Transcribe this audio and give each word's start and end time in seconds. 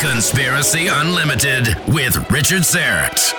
Conspiracy 0.00 0.88
Unlimited 0.88 1.68
with 1.88 2.30
Richard 2.30 2.62
Syrett. 2.62 3.32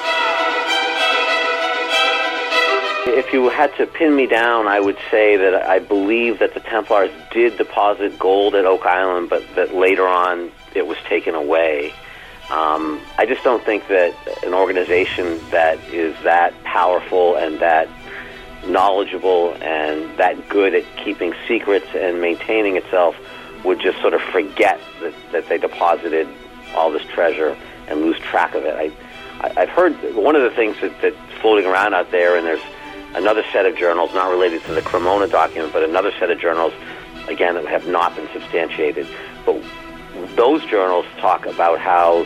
If 3.07 3.33
you 3.33 3.49
had 3.49 3.75
to 3.77 3.87
pin 3.87 4.15
me 4.15 4.27
down, 4.27 4.67
I 4.67 4.79
would 4.79 4.97
say 5.09 5.37
that 5.37 5.53
I 5.53 5.79
believe 5.79 6.39
that 6.39 6.53
the 6.53 6.59
Templars 6.59 7.11
did 7.31 7.57
deposit 7.57 8.19
gold 8.19 8.53
at 8.55 8.65
Oak 8.65 8.85
Island, 8.85 9.29
but 9.29 9.43
that 9.55 9.73
later 9.73 10.07
on 10.07 10.51
it 10.75 10.85
was 10.85 10.97
taken 11.05 11.35
away. 11.35 11.93
Um, 12.49 13.01
I 13.17 13.25
just 13.25 13.43
don't 13.43 13.63
think 13.63 13.87
that 13.87 14.13
an 14.43 14.53
organization 14.53 15.39
that 15.49 15.79
is 15.89 16.15
that 16.23 16.53
powerful 16.63 17.35
and 17.35 17.59
that 17.59 17.89
knowledgeable 18.67 19.55
and 19.61 20.17
that 20.17 20.49
good 20.49 20.75
at 20.75 20.83
keeping 20.97 21.33
secrets 21.47 21.87
and 21.95 22.21
maintaining 22.21 22.77
itself 22.77 23.15
would 23.63 23.79
just 23.79 23.99
sort 24.01 24.13
of 24.13 24.21
forget 24.21 24.79
that, 25.01 25.13
that 25.31 25.49
they 25.49 25.57
deposited 25.57 26.27
all 26.75 26.91
this 26.91 27.03
treasure 27.13 27.57
and 27.87 28.01
lose 28.01 28.19
track 28.19 28.55
of 28.55 28.63
it. 28.65 28.75
I, 28.75 28.91
I, 29.45 29.61
I've 29.61 29.69
heard 29.69 29.93
one 30.15 30.35
of 30.35 30.43
the 30.43 30.51
things 30.51 30.75
that, 30.81 30.93
that's 31.01 31.15
floating 31.41 31.65
around 31.65 31.93
out 31.93 32.11
there, 32.11 32.37
and 32.37 32.45
there's 32.45 32.61
another 33.15 33.43
set 33.51 33.65
of 33.65 33.75
journals 33.77 34.13
not 34.13 34.29
related 34.29 34.63
to 34.65 34.73
the 34.73 34.81
Cremona 34.81 35.27
document, 35.27 35.73
but 35.73 35.83
another 35.83 36.11
set 36.19 36.29
of 36.29 36.39
journals, 36.39 36.73
again, 37.27 37.55
that 37.55 37.65
have 37.65 37.87
not 37.87 38.15
been 38.15 38.27
substantiated. 38.33 39.07
But 39.45 39.61
those 40.35 40.63
journals 40.65 41.05
talk 41.17 41.45
about 41.45 41.79
how 41.79 42.25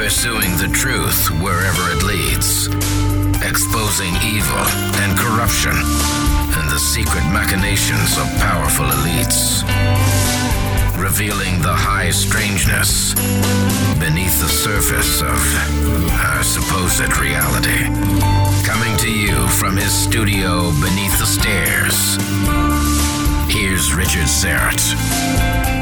Pursuing 0.00 0.56
the 0.56 0.70
truth 0.72 1.28
wherever 1.42 1.92
it 1.92 2.02
leads. 2.02 2.68
Exposing 3.44 4.16
evil 4.24 4.64
and 5.04 5.12
corruption 5.16 5.76
and 5.76 6.70
the 6.70 6.78
secret 6.78 7.22
machinations 7.30 8.16
of 8.16 8.24
powerful 8.40 8.86
elites. 8.86 9.60
Revealing 10.98 11.60
the 11.60 11.74
high 11.76 12.08
strangeness 12.08 13.12
beneath 14.00 14.40
the 14.40 14.48
surface 14.48 15.20
of 15.20 15.36
our 16.16 16.42
supposed 16.42 17.18
reality. 17.20 17.84
Coming 18.64 18.96
to 19.04 19.12
you 19.12 19.46
from 19.48 19.76
his 19.76 19.92
studio 19.92 20.72
beneath 20.80 21.18
the 21.18 21.28
stairs. 21.28 22.16
Here's 23.52 23.92
Richard 23.92 24.28
Syrett. 24.28 25.79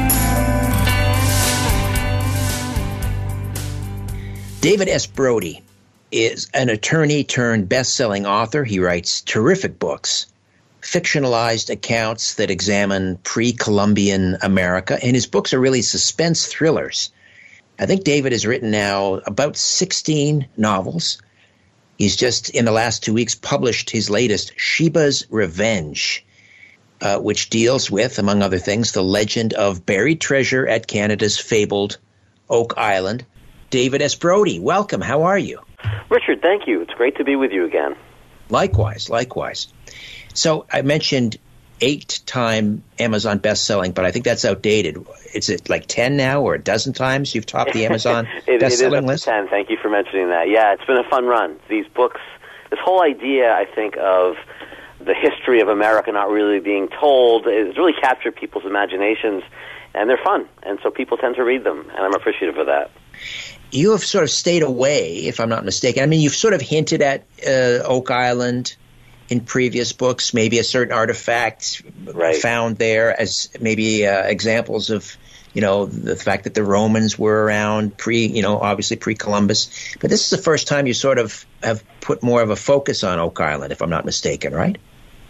David 4.61 4.89
S. 4.89 5.05
Brody 5.05 5.63
is 6.11 6.49
an 6.53 6.67
attorney 6.67 7.23
turned 7.23 7.69
best 7.69 7.93
selling 7.93 8.25
author. 8.25 8.65
He 8.65 8.81
writes 8.81 9.21
terrific 9.21 9.79
books, 9.79 10.27
fictionalized 10.81 11.69
accounts 11.69 12.33
that 12.33 12.51
examine 12.51 13.19
pre 13.23 13.53
Columbian 13.53 14.37
America, 14.41 14.99
and 15.01 15.15
his 15.15 15.27
books 15.27 15.53
are 15.53 15.61
really 15.61 15.81
suspense 15.81 16.45
thrillers. 16.45 17.09
I 17.79 17.85
think 17.85 18.03
David 18.03 18.33
has 18.33 18.45
written 18.45 18.69
now 18.69 19.21
about 19.25 19.55
16 19.55 20.49
novels. 20.57 21.21
He's 21.97 22.17
just 22.17 22.49
in 22.49 22.65
the 22.65 22.73
last 22.73 23.01
two 23.01 23.13
weeks 23.13 23.35
published 23.35 23.89
his 23.89 24.09
latest, 24.09 24.51
Sheba's 24.57 25.25
Revenge, 25.29 26.25
uh, 26.99 27.17
which 27.19 27.49
deals 27.49 27.89
with, 27.89 28.19
among 28.19 28.41
other 28.41 28.59
things, 28.59 28.91
the 28.91 29.05
legend 29.05 29.53
of 29.53 29.85
buried 29.85 30.19
treasure 30.19 30.67
at 30.67 30.85
Canada's 30.85 31.37
fabled 31.37 31.97
Oak 32.49 32.73
Island 32.75 33.23
David 33.69 34.01
S. 34.01 34.15
Brody. 34.15 34.59
Welcome. 34.59 35.01
How 35.01 35.23
are 35.23 35.37
you? 35.37 35.59
Richard, 36.09 36.41
thank 36.41 36.67
you. 36.67 36.81
It's 36.81 36.93
great 36.93 37.17
to 37.17 37.23
be 37.23 37.35
with 37.35 37.51
you 37.51 37.65
again. 37.65 37.95
Likewise, 38.49 39.09
likewise. 39.09 39.67
So 40.33 40.65
I 40.71 40.81
mentioned 40.81 41.37
eight 41.81 42.19
time 42.25 42.83
Amazon 42.97 43.37
best-selling, 43.37 43.91
but 43.91 44.05
I 44.05 44.11
think 44.11 44.25
that's 44.25 44.43
outdated. 44.43 45.05
Is 45.33 45.49
it 45.49 45.69
like 45.69 45.85
ten 45.87 46.17
now, 46.17 46.41
or 46.41 46.55
a 46.55 46.59
dozen 46.59 46.93
times 46.93 47.33
you've 47.33 47.45
topped 47.45 47.73
the 47.73 47.85
Amazon 47.85 48.27
it, 48.47 48.59
best-selling 48.59 48.93
it 48.93 49.03
is 49.03 49.07
list? 49.07 49.25
Ten. 49.25 49.47
Thank 49.47 49.69
you 49.69 49.77
for 49.77 49.89
mentioning 49.89 50.29
that. 50.29 50.49
Yeah, 50.49 50.73
it's 50.73 50.85
been 50.85 50.97
a 50.97 51.09
fun 51.09 51.25
run. 51.25 51.59
These 51.69 51.87
books, 51.87 52.21
this 52.69 52.79
whole 52.83 53.03
idea, 53.03 53.53
I 53.53 53.65
think 53.65 53.97
of 53.97 54.35
the 54.99 55.13
history 55.13 55.61
of 55.61 55.69
America 55.69 56.11
not 56.11 56.29
really 56.29 56.59
being 56.59 56.89
told, 56.89 57.45
has 57.45 57.77
really 57.77 57.93
captured 57.93 58.35
people's 58.35 58.65
imaginations, 58.65 59.43
and 59.93 60.09
they're 60.09 60.19
fun, 60.23 60.47
and 60.63 60.79
so 60.83 60.89
people 60.91 61.17
tend 61.17 61.35
to 61.35 61.43
read 61.43 61.63
them, 61.63 61.89
and 61.91 61.99
I'm 61.99 62.13
appreciative 62.13 62.57
of 62.57 62.65
that. 62.65 62.91
You 63.71 63.91
have 63.91 64.03
sort 64.03 64.23
of 64.23 64.29
stayed 64.29 64.63
away, 64.63 65.27
if 65.27 65.39
I'm 65.39 65.49
not 65.49 65.63
mistaken. 65.63 66.03
I 66.03 66.05
mean, 66.05 66.21
you've 66.21 66.35
sort 66.35 66.53
of 66.53 66.61
hinted 66.61 67.01
at 67.01 67.25
uh, 67.45 67.83
Oak 67.85 68.09
Island 68.09 68.75
in 69.29 69.41
previous 69.41 69.93
books, 69.93 70.33
maybe 70.33 70.57
a 70.57 70.63
certain 70.63 70.93
artifact 70.93 71.83
right. 72.05 72.35
found 72.35 72.77
there 72.77 73.19
as 73.19 73.49
maybe 73.59 74.07
uh, 74.07 74.23
examples 74.23 74.89
of, 74.89 75.15
you 75.53 75.61
know, 75.61 75.85
the 75.85 76.15
fact 76.15 76.45
that 76.45 76.55
the 76.55 76.63
Romans 76.63 77.17
were 77.17 77.43
around 77.45 77.95
pre, 77.95 78.25
you 78.25 78.41
know, 78.41 78.59
obviously 78.59 78.97
pre-Columbus. 78.97 79.95
But 79.99 80.09
this 80.09 80.23
is 80.23 80.29
the 80.31 80.43
first 80.43 80.67
time 80.67 80.87
you 80.87 80.95
sort 80.95 81.19
of 81.19 81.45
have 81.61 81.83
put 82.01 82.23
more 82.23 82.41
of 82.41 82.49
a 82.49 82.55
focus 82.55 83.03
on 83.03 83.19
Oak 83.19 83.39
Island, 83.39 83.71
if 83.71 83.81
I'm 83.83 83.89
not 83.91 84.03
mistaken, 84.03 84.53
right? 84.53 84.77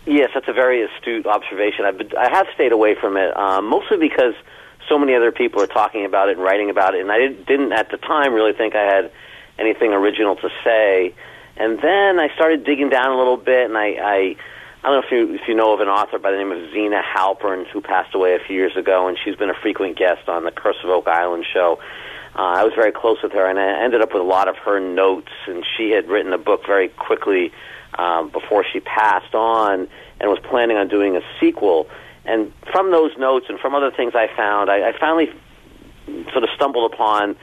Yes, 0.06 0.32
that's 0.34 0.48
a 0.48 0.54
very 0.54 0.82
astute 0.82 1.28
observation. 1.28 1.86
I've 1.86 1.98
been, 1.98 2.12
I 2.18 2.30
have 2.30 2.48
stayed 2.56 2.72
away 2.72 2.96
from 2.96 3.18
it, 3.18 3.36
um, 3.36 3.66
mostly 3.66 3.98
because 3.98 4.34
so 4.90 4.98
many 4.98 5.16
other 5.16 5.32
people 5.32 5.62
are 5.62 5.68
talking 5.68 6.04
about 6.04 6.30
it 6.30 6.38
and 6.38 6.44
writing 6.44 6.70
about 6.70 6.96
it, 6.96 7.02
and 7.02 7.12
I 7.12 7.28
didn't 7.28 7.72
at 7.72 7.92
the 7.92 7.98
time 7.98 8.34
really 8.34 8.54
think 8.54 8.76
I 8.76 8.84
had 8.84 9.12
anything 9.58 9.94
original 9.94 10.36
to 10.38 10.50
say. 10.64 11.14
And 11.56 11.80
then 11.80 12.20
I 12.20 12.30
started 12.36 12.64
digging 12.64 12.90
down 12.90 13.12
a 13.12 13.18
little 13.18 13.38
bit, 13.38 13.66
and 13.66 13.78
I, 13.78 13.88
I, 13.88 14.36
I 14.82 14.90
don't 14.90 15.02
know 15.02 15.04
if 15.06 15.12
you 15.12 15.36
if 15.36 15.48
you 15.48 15.56
know 15.56 15.74
of 15.74 15.82
an 15.82 15.90
author 15.90 16.18
by 16.18 16.32
the 16.32 16.38
name 16.38 16.52
of 16.52 16.72
Zena 16.72 17.02
Halpern 17.02 17.68
who 17.68 17.82
passed 17.82 18.16
away 18.16 18.36
a 18.36 18.40
few 18.40 18.56
years 18.56 18.76
ago, 18.76 19.08
and 19.08 19.18
she's 19.24 19.36
been 19.36 19.50
a 19.50 19.60
frequent 19.62 19.98
guest 19.98 20.28
on 20.28 20.46
the 20.46 20.52
Curse 20.52 20.78
of 20.84 20.90
Oak 20.90 21.08
Island 21.08 21.46
show. 21.52 21.80
Uh, 22.36 22.42
I 22.42 22.64
was 22.64 22.74
very 22.74 22.92
close 22.92 23.22
with 23.22 23.34
her, 23.34 23.46
and 23.50 23.60
I 23.60 23.84
ended 23.84 24.02
up 24.02 24.14
with 24.14 24.22
a 24.22 24.26
lot 24.26 24.48
of 24.48 24.56
her 24.58 24.80
notes. 24.80 25.32
And 25.48 25.66
she 25.78 25.92
had 25.92 26.08
written 26.08 26.32
a 26.32 26.38
book 26.38 26.66
very 26.66 26.88
quickly 26.88 27.52
um, 27.98 28.30
before 28.30 28.64
she 28.72 28.80
passed 28.80 29.36
on, 29.36 29.90
and 30.22 30.30
was 30.30 30.40
planning 30.40 30.78
on 30.78 30.88
doing 30.88 31.18
a 31.18 31.22
sequel. 31.40 31.90
And 32.30 32.54
from 32.72 32.92
those 32.92 33.12
notes 33.18 33.48
and 33.50 33.60
from 33.60 33.74
other 33.74 33.90
things 33.90 34.14
I 34.14 34.28
found, 34.38 34.70
I, 34.70 34.90
I 34.90 35.00
finally 35.00 35.30
sort 36.32 36.44
of 36.44 36.50
stumbled 36.56 36.94
upon 36.94 37.36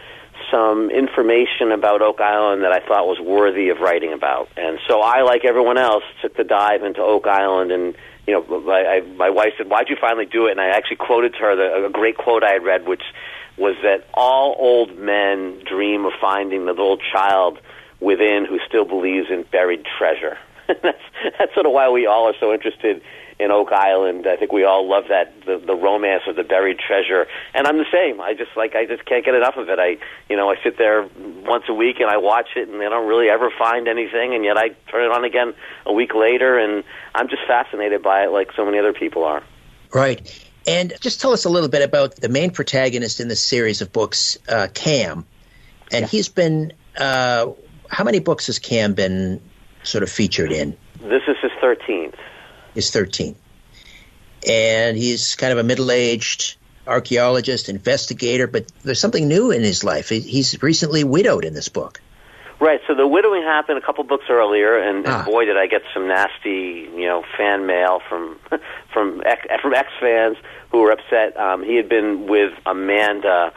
some 0.51 0.91
information 0.91 1.73
about 1.73 2.03
Oak 2.03 2.21
Island 2.21 2.63
that 2.63 2.71
I 2.71 2.79
thought 2.79 3.07
was 3.07 3.19
worthy 3.19 3.71
of 3.71 3.79
writing 3.81 4.13
about. 4.13 4.49
And 4.57 4.79
so 4.87 5.01
I, 5.01 5.23
like 5.23 5.45
everyone 5.45 5.77
else, 5.77 6.05
took 6.23 6.37
the 6.37 6.45
dive 6.45 6.85
into 6.85 7.01
Oak 7.01 7.27
Island. 7.27 7.73
And, 7.73 7.97
you 8.29 8.35
know, 8.35 8.61
my, 8.61 8.85
I, 8.85 9.01
my 9.01 9.31
wife 9.31 9.55
said, 9.59 9.69
Why'd 9.69 9.89
you 9.89 9.97
finally 10.01 10.27
do 10.27 10.47
it? 10.47 10.53
And 10.53 10.61
I 10.61 10.69
actually 10.69 10.99
quoted 10.99 11.33
to 11.33 11.39
her 11.41 11.57
the, 11.57 11.87
a 11.87 11.91
great 11.91 12.17
quote 12.17 12.45
I 12.45 12.53
had 12.53 12.63
read, 12.63 12.87
which 12.87 13.03
was 13.59 13.75
that 13.83 14.07
all 14.15 14.55
old 14.57 14.97
men 14.97 15.65
dream 15.65 16.05
of 16.05 16.13
finding 16.21 16.67
the 16.67 16.73
little 16.73 16.99
child 17.13 17.59
within 17.99 18.47
who 18.49 18.61
still 18.69 18.85
believes 18.85 19.29
in 19.31 19.43
buried 19.51 19.85
treasure. 19.99 20.39
that's, 20.69 21.03
that's 21.39 21.55
sort 21.55 21.67
of 21.67 21.73
why 21.73 21.89
we 21.89 22.07
all 22.07 22.29
are 22.29 22.35
so 22.39 22.53
interested 22.53 23.03
in 23.39 23.51
Oak 23.51 23.71
Island. 23.73 24.27
I 24.27 24.37
think 24.37 24.53
we 24.53 24.65
all 24.65 24.89
love 24.89 25.05
that 25.09 25.35
the, 25.45 25.59
the 25.59 25.75
romance 25.75 26.23
of 26.27 26.37
the 26.37 26.43
buried 26.43 26.79
treasure, 26.79 27.27
and 27.55 27.67
I'm 27.67 27.77
the 27.77 27.87
same. 27.93 28.21
I 28.21 28.35
just 28.35 28.57
like 28.57 28.75
I 28.75 28.87
just 28.87 29.05
can't 29.05 29.25
get 29.25 29.35
enough 29.35 29.57
of 29.57 29.69
it. 29.69 29.79
I 29.79 29.99
you 30.29 30.37
know 30.37 30.51
I 30.51 30.57
sit 30.63 30.79
there 30.79 31.09
once 31.45 31.65
a 31.69 31.75
week 31.75 32.01
and 32.01 32.09
I 32.11 32.17
watch 32.17 32.49
it, 32.57 32.69
and 32.69 32.83
I 32.83 32.89
don't 32.89 33.09
really 33.09 33.29
ever 33.29 33.51
find 33.57 33.89
anything, 33.89 34.35
and 34.35 34.45
yet 34.45 34.57
I 34.57 34.71
turn 34.91 35.05
it 35.05 35.13
on 35.13 35.25
again 35.25 35.55
a 35.85 35.93
week 35.93 36.15
later, 36.15 36.59
and 36.59 36.83
I'm 37.15 37.29
just 37.29 37.43
fascinated 37.47 38.03
by 38.03 38.25
it, 38.25 38.31
like 38.31 38.53
so 38.57 38.65
many 38.65 38.79
other 38.79 38.93
people 38.93 39.25
are. 39.25 39.43
Right. 39.93 40.43
And 40.67 40.93
just 41.01 41.21
tell 41.21 41.33
us 41.33 41.45
a 41.45 41.49
little 41.49 41.69
bit 41.69 41.83
about 41.83 42.17
the 42.17 42.29
main 42.29 42.51
protagonist 42.51 43.21
in 43.21 43.29
this 43.29 43.41
series 43.41 43.83
of 43.83 43.93
books, 43.93 44.37
uh, 44.49 44.67
Cam. 44.75 45.25
And 45.93 46.03
yeah. 46.03 46.09
he's 46.09 46.29
been, 46.29 46.73
uh, 46.99 47.53
how 47.89 48.03
many 48.03 48.19
books 48.19 48.49
has 48.49 48.59
Cam 48.59 48.95
been 48.95 49.41
sort 49.85 50.03
of 50.03 50.11
featured 50.11 50.51
in? 50.51 50.77
This 51.03 51.23
is 51.29 51.37
his 51.41 51.53
13th 51.63 52.17
is 52.77 52.91
13. 52.91 53.35
And 54.49 54.97
he's 54.97 55.35
kind 55.35 55.53
of 55.53 55.59
a 55.59 55.65
middle 55.65 55.91
aged 55.91 56.57
archaeologist, 56.87 57.69
investigator, 57.69 58.47
but 58.47 58.71
there's 58.85 59.01
something 59.01 59.27
new 59.27 59.51
in 59.51 59.63
his 59.63 59.83
life. 59.83 60.09
He's 60.09 60.63
recently 60.63 61.03
widowed 61.05 61.45
in 61.45 61.55
this 61.55 61.69
book. 61.69 62.01
Right. 62.59 62.81
So 62.87 62.95
the 62.95 63.07
widowing 63.07 63.43
happened 63.43 63.79
a 63.79 63.83
couple 63.83 64.03
books 64.05 64.25
earlier, 64.31 64.79
and, 64.79 65.05
and 65.05 65.09
ah. 65.09 65.25
boy, 65.25 65.45
did 65.45 65.59
I 65.59 65.67
get 65.67 65.83
some 65.93 66.09
nasty, 66.09 66.89
you 66.95 67.07
know, 67.07 67.23
fan 67.37 67.67
mail 67.67 68.01
from 68.09 68.39
from 68.93 69.23
from 69.61 69.75
ex 69.75 69.91
fans 70.01 70.39
who 70.71 70.81
were 70.81 70.93
upset. 70.93 71.37
Um, 71.37 71.63
he 71.63 71.77
had 71.77 71.89
been 71.89 72.27
with 72.27 72.55
Amanda 72.65 73.53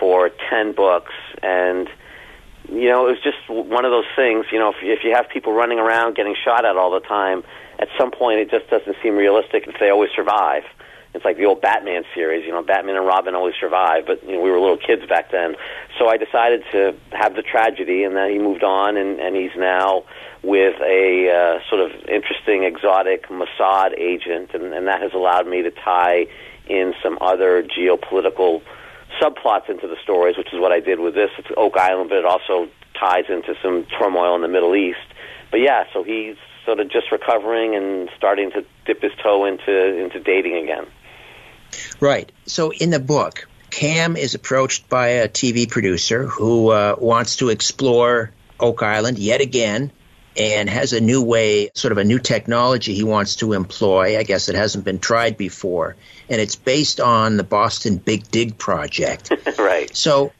for 0.00 0.30
ten 0.50 0.72
books, 0.72 1.12
and 1.40 1.88
you 2.68 2.88
know, 2.88 3.06
it 3.06 3.12
was 3.12 3.22
just 3.22 3.48
one 3.48 3.84
of 3.84 3.92
those 3.92 4.10
things. 4.16 4.46
You 4.50 4.58
know, 4.58 4.70
if, 4.70 4.76
if 4.82 5.04
you 5.04 5.14
have 5.14 5.28
people 5.28 5.52
running 5.52 5.78
around 5.78 6.16
getting 6.16 6.34
shot 6.44 6.64
at 6.64 6.76
all 6.76 6.90
the 6.90 7.06
time, 7.06 7.44
at 7.82 7.88
some 7.98 8.12
point 8.12 8.38
it 8.38 8.50
just 8.50 8.70
doesn't 8.70 8.96
seem 9.02 9.16
realistic 9.16 9.66
if 9.66 9.74
they 9.80 9.90
always 9.90 10.10
survive. 10.14 10.62
It's 11.14 11.24
like 11.24 11.36
the 11.36 11.44
old 11.44 11.60
Batman 11.60 12.04
series, 12.14 12.46
you 12.46 12.52
know, 12.52 12.62
Batman 12.62 12.96
and 12.96 13.04
Robin 13.04 13.34
always 13.34 13.54
survive, 13.60 14.06
but 14.06 14.24
you 14.24 14.32
know, 14.32 14.40
we 14.40 14.50
were 14.50 14.58
little 14.58 14.78
kids 14.78 15.04
back 15.06 15.30
then. 15.30 15.56
So 15.98 16.08
I 16.08 16.16
decided 16.16 16.62
to 16.72 16.94
have 17.10 17.34
the 17.34 17.42
tragedy, 17.42 18.04
and 18.04 18.16
then 18.16 18.30
he 18.30 18.38
moved 18.38 18.64
on, 18.64 18.96
and, 18.96 19.20
and 19.20 19.36
he's 19.36 19.54
now 19.54 20.04
with 20.42 20.80
a 20.80 21.28
uh, 21.28 21.68
sort 21.68 21.82
of 21.82 21.90
interesting, 22.08 22.64
exotic 22.64 23.28
Mossad 23.28 23.98
agent, 23.98 24.54
and, 24.54 24.72
and 24.72 24.86
that 24.86 25.02
has 25.02 25.12
allowed 25.12 25.46
me 25.46 25.62
to 25.62 25.70
tie 25.70 26.26
in 26.66 26.94
some 27.02 27.18
other 27.20 27.62
geopolitical 27.62 28.62
subplots 29.20 29.68
into 29.68 29.88
the 29.88 29.96
stories, 30.02 30.38
which 30.38 30.48
is 30.54 30.60
what 30.60 30.72
I 30.72 30.80
did 30.80 30.98
with 30.98 31.14
this. 31.14 31.28
It's 31.36 31.48
Oak 31.58 31.76
Island, 31.76 32.08
but 32.08 32.18
it 32.18 32.24
also 32.24 32.70
ties 32.98 33.24
into 33.28 33.54
some 33.62 33.84
turmoil 33.98 34.34
in 34.34 34.40
the 34.40 34.48
Middle 34.48 34.74
East. 34.74 35.04
But 35.50 35.60
yeah, 35.60 35.84
so 35.92 36.02
he's 36.02 36.36
sort 36.64 36.80
of 36.80 36.90
just 36.90 37.10
recovering 37.10 37.74
and 37.74 38.08
starting 38.16 38.50
to 38.52 38.64
dip 38.84 39.02
his 39.02 39.12
toe 39.22 39.44
into 39.44 39.98
into 39.98 40.20
dating 40.20 40.56
again. 40.56 40.86
Right. 42.00 42.30
So 42.46 42.72
in 42.72 42.90
the 42.90 43.00
book, 43.00 43.48
Cam 43.70 44.16
is 44.16 44.34
approached 44.34 44.88
by 44.88 45.08
a 45.08 45.28
TV 45.28 45.68
producer 45.68 46.26
who 46.26 46.68
uh, 46.68 46.96
wants 46.98 47.36
to 47.36 47.48
explore 47.48 48.32
Oak 48.60 48.82
Island 48.82 49.18
yet 49.18 49.40
again 49.40 49.90
and 50.36 50.68
has 50.68 50.92
a 50.92 51.00
new 51.00 51.22
way, 51.22 51.70
sort 51.74 51.92
of 51.92 51.98
a 51.98 52.04
new 52.04 52.18
technology 52.18 52.94
he 52.94 53.02
wants 53.02 53.36
to 53.36 53.52
employ. 53.52 54.18
I 54.18 54.22
guess 54.22 54.48
it 54.48 54.54
hasn't 54.54 54.84
been 54.84 54.98
tried 54.98 55.36
before. 55.36 55.96
And 56.28 56.40
it's 56.40 56.56
based 56.56 57.00
on 57.00 57.36
the 57.36 57.44
Boston 57.44 57.96
Big 57.96 58.30
Dig 58.30 58.56
project. 58.56 59.32
right. 59.58 59.94
So 59.94 60.32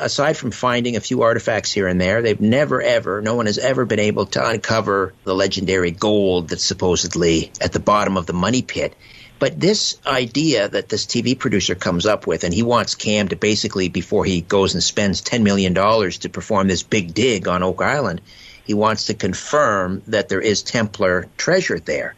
aside 0.00 0.36
from 0.36 0.50
finding 0.50 0.96
a 0.96 1.00
few 1.00 1.22
artifacts 1.22 1.72
here 1.72 1.86
and 1.86 2.00
there, 2.00 2.22
they've 2.22 2.40
never 2.40 2.80
ever, 2.82 3.20
no 3.20 3.34
one 3.34 3.46
has 3.46 3.58
ever 3.58 3.84
been 3.84 3.98
able 3.98 4.26
to 4.26 4.46
uncover 4.46 5.12
the 5.24 5.34
legendary 5.34 5.90
gold 5.90 6.48
that's 6.48 6.64
supposedly 6.64 7.52
at 7.60 7.72
the 7.72 7.80
bottom 7.80 8.16
of 8.16 8.26
the 8.26 8.32
money 8.32 8.62
pit. 8.62 8.94
But 9.38 9.58
this 9.58 9.98
idea 10.06 10.68
that 10.68 10.90
this 10.90 11.06
TV 11.06 11.38
producer 11.38 11.74
comes 11.74 12.04
up 12.04 12.26
with, 12.26 12.44
and 12.44 12.52
he 12.52 12.62
wants 12.62 12.94
Cam 12.94 13.28
to 13.28 13.36
basically, 13.36 13.88
before 13.88 14.24
he 14.26 14.42
goes 14.42 14.74
and 14.74 14.82
spends 14.82 15.22
$10 15.22 15.42
million 15.42 15.74
to 15.74 16.28
perform 16.28 16.68
this 16.68 16.82
big 16.82 17.14
dig 17.14 17.48
on 17.48 17.62
Oak 17.62 17.80
Island, 17.80 18.20
he 18.66 18.74
wants 18.74 19.06
to 19.06 19.14
confirm 19.14 20.02
that 20.08 20.28
there 20.28 20.42
is 20.42 20.62
Templar 20.62 21.26
treasure 21.38 21.80
there. 21.80 22.14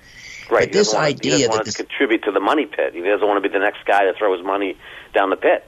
Right. 0.50 0.68
But 0.68 0.72
this 0.72 0.92
want, 0.92 1.06
idea 1.06 1.36
he 1.36 1.42
that 1.42 1.50
want 1.50 1.64
this, 1.64 1.74
to 1.74 1.84
contribute 1.84 2.24
to 2.24 2.32
the 2.32 2.40
money 2.40 2.66
pit. 2.66 2.92
He 2.92 3.00
doesn't 3.00 3.26
want 3.26 3.42
to 3.42 3.48
be 3.48 3.52
the 3.52 3.62
next 3.62 3.86
guy 3.86 4.04
to 4.04 4.14
throw 4.18 4.36
his 4.36 4.44
money 4.44 4.76
down 5.14 5.30
the 5.30 5.36
pit. 5.36 5.66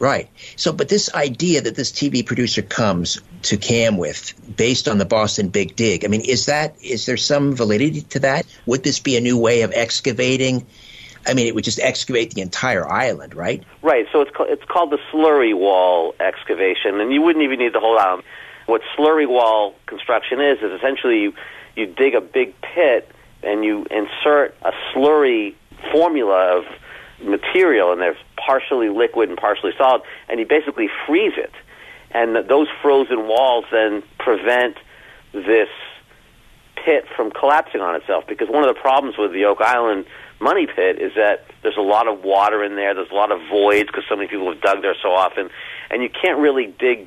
Right. 0.00 0.30
So, 0.56 0.72
but 0.72 0.88
this 0.88 1.14
idea 1.14 1.60
that 1.60 1.76
this 1.76 1.92
TV 1.92 2.24
producer 2.24 2.62
comes 2.62 3.20
to 3.42 3.58
Cam 3.58 3.98
with, 3.98 4.32
based 4.56 4.88
on 4.88 4.96
the 4.96 5.04
Boston 5.04 5.50
Big 5.50 5.76
Dig, 5.76 6.06
I 6.06 6.08
mean, 6.08 6.22
is 6.22 6.46
that 6.46 6.74
is 6.82 7.04
there 7.04 7.18
some 7.18 7.54
validity 7.54 8.00
to 8.00 8.20
that? 8.20 8.46
Would 8.64 8.82
this 8.82 8.98
be 8.98 9.18
a 9.18 9.20
new 9.20 9.36
way 9.36 9.60
of 9.60 9.72
excavating? 9.74 10.66
I 11.26 11.34
mean, 11.34 11.46
it 11.46 11.54
would 11.54 11.64
just 11.64 11.78
excavate 11.78 12.32
the 12.32 12.40
entire 12.40 12.90
island, 12.90 13.34
right? 13.34 13.62
Right. 13.82 14.06
So 14.10 14.22
it's 14.22 14.30
it's 14.40 14.64
called 14.64 14.90
the 14.90 14.98
slurry 15.12 15.54
wall 15.54 16.14
excavation, 16.18 16.98
and 16.98 17.12
you 17.12 17.20
wouldn't 17.20 17.44
even 17.44 17.58
need 17.58 17.74
the 17.74 17.80
whole 17.80 17.98
island. 17.98 18.22
What 18.64 18.80
slurry 18.96 19.28
wall 19.28 19.74
construction 19.84 20.40
is 20.40 20.62
is 20.62 20.72
essentially 20.72 21.20
you 21.20 21.34
you 21.76 21.84
dig 21.84 22.14
a 22.14 22.22
big 22.22 22.58
pit 22.62 23.10
and 23.42 23.66
you 23.66 23.84
insert 23.90 24.56
a 24.62 24.72
slurry 24.94 25.54
formula 25.92 26.56
of 26.56 26.64
material, 27.22 27.92
and 27.92 28.00
they're 28.00 28.16
partially 28.36 28.88
liquid 28.88 29.28
and 29.28 29.38
partially 29.38 29.72
solid, 29.76 30.02
and 30.28 30.40
you 30.40 30.46
basically 30.46 30.88
freeze 31.06 31.34
it. 31.36 31.52
And 32.10 32.48
those 32.48 32.68
frozen 32.82 33.28
walls 33.28 33.64
then 33.70 34.02
prevent 34.18 34.76
this 35.32 35.68
pit 36.84 37.04
from 37.14 37.30
collapsing 37.30 37.80
on 37.80 37.94
itself. 37.94 38.24
Because 38.26 38.48
one 38.48 38.68
of 38.68 38.74
the 38.74 38.80
problems 38.80 39.16
with 39.18 39.32
the 39.32 39.44
Oak 39.44 39.60
Island 39.60 40.06
money 40.40 40.66
pit 40.66 41.00
is 41.00 41.12
that 41.16 41.46
there's 41.62 41.76
a 41.76 41.82
lot 41.82 42.08
of 42.08 42.24
water 42.24 42.64
in 42.64 42.74
there, 42.74 42.94
there's 42.94 43.10
a 43.10 43.14
lot 43.14 43.30
of 43.30 43.40
voids 43.48 43.88
because 43.88 44.04
so 44.08 44.16
many 44.16 44.28
people 44.28 44.50
have 44.52 44.60
dug 44.60 44.82
there 44.82 44.96
so 45.02 45.10
often, 45.10 45.50
and 45.90 46.02
you 46.02 46.08
can't 46.08 46.38
really 46.38 46.66
dig 46.66 47.06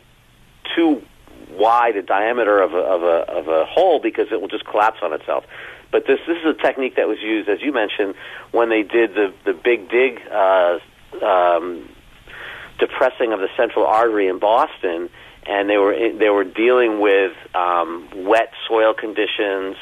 too 0.76 1.02
wide 1.50 1.96
a 1.98 2.02
diameter 2.02 2.62
of 2.62 2.74
a, 2.74 2.78
of 2.78 3.04
a 3.04 3.32
of 3.32 3.48
a 3.48 3.66
hole 3.66 4.00
because 4.00 4.28
it 4.32 4.40
will 4.40 4.48
just 4.48 4.66
collapse 4.66 5.00
on 5.02 5.14
itself. 5.14 5.46
But 5.94 6.08
this 6.08 6.20
this 6.28 6.38
is 6.40 6.46
a 6.46 6.60
technique 6.60 6.96
that 6.96 7.08
was 7.08 7.20
used, 7.22 7.48
as 7.48 7.62
you 7.62 7.72
mentioned, 7.72 8.16
when 8.52 8.70
they 8.70 8.82
did 8.82 9.14
the 9.14 9.32
the 9.46 9.54
big 9.54 9.90
dig 9.90 10.20
uh, 10.28 10.80
um, 11.24 11.88
depressing 12.80 13.32
of 13.32 13.40
the 13.40 13.48
central 13.56 13.86
artery 13.86 14.28
in 14.28 14.40
Boston, 14.40 15.10
and 15.46 15.70
they 15.70 15.78
were 15.78 15.94
they 16.18 16.32
were 16.32 16.44
dealing 16.44 17.00
with 17.00 17.34
um, 17.54 18.10
wet 18.26 18.52
soil 18.68 18.96
conditions, 18.96 19.78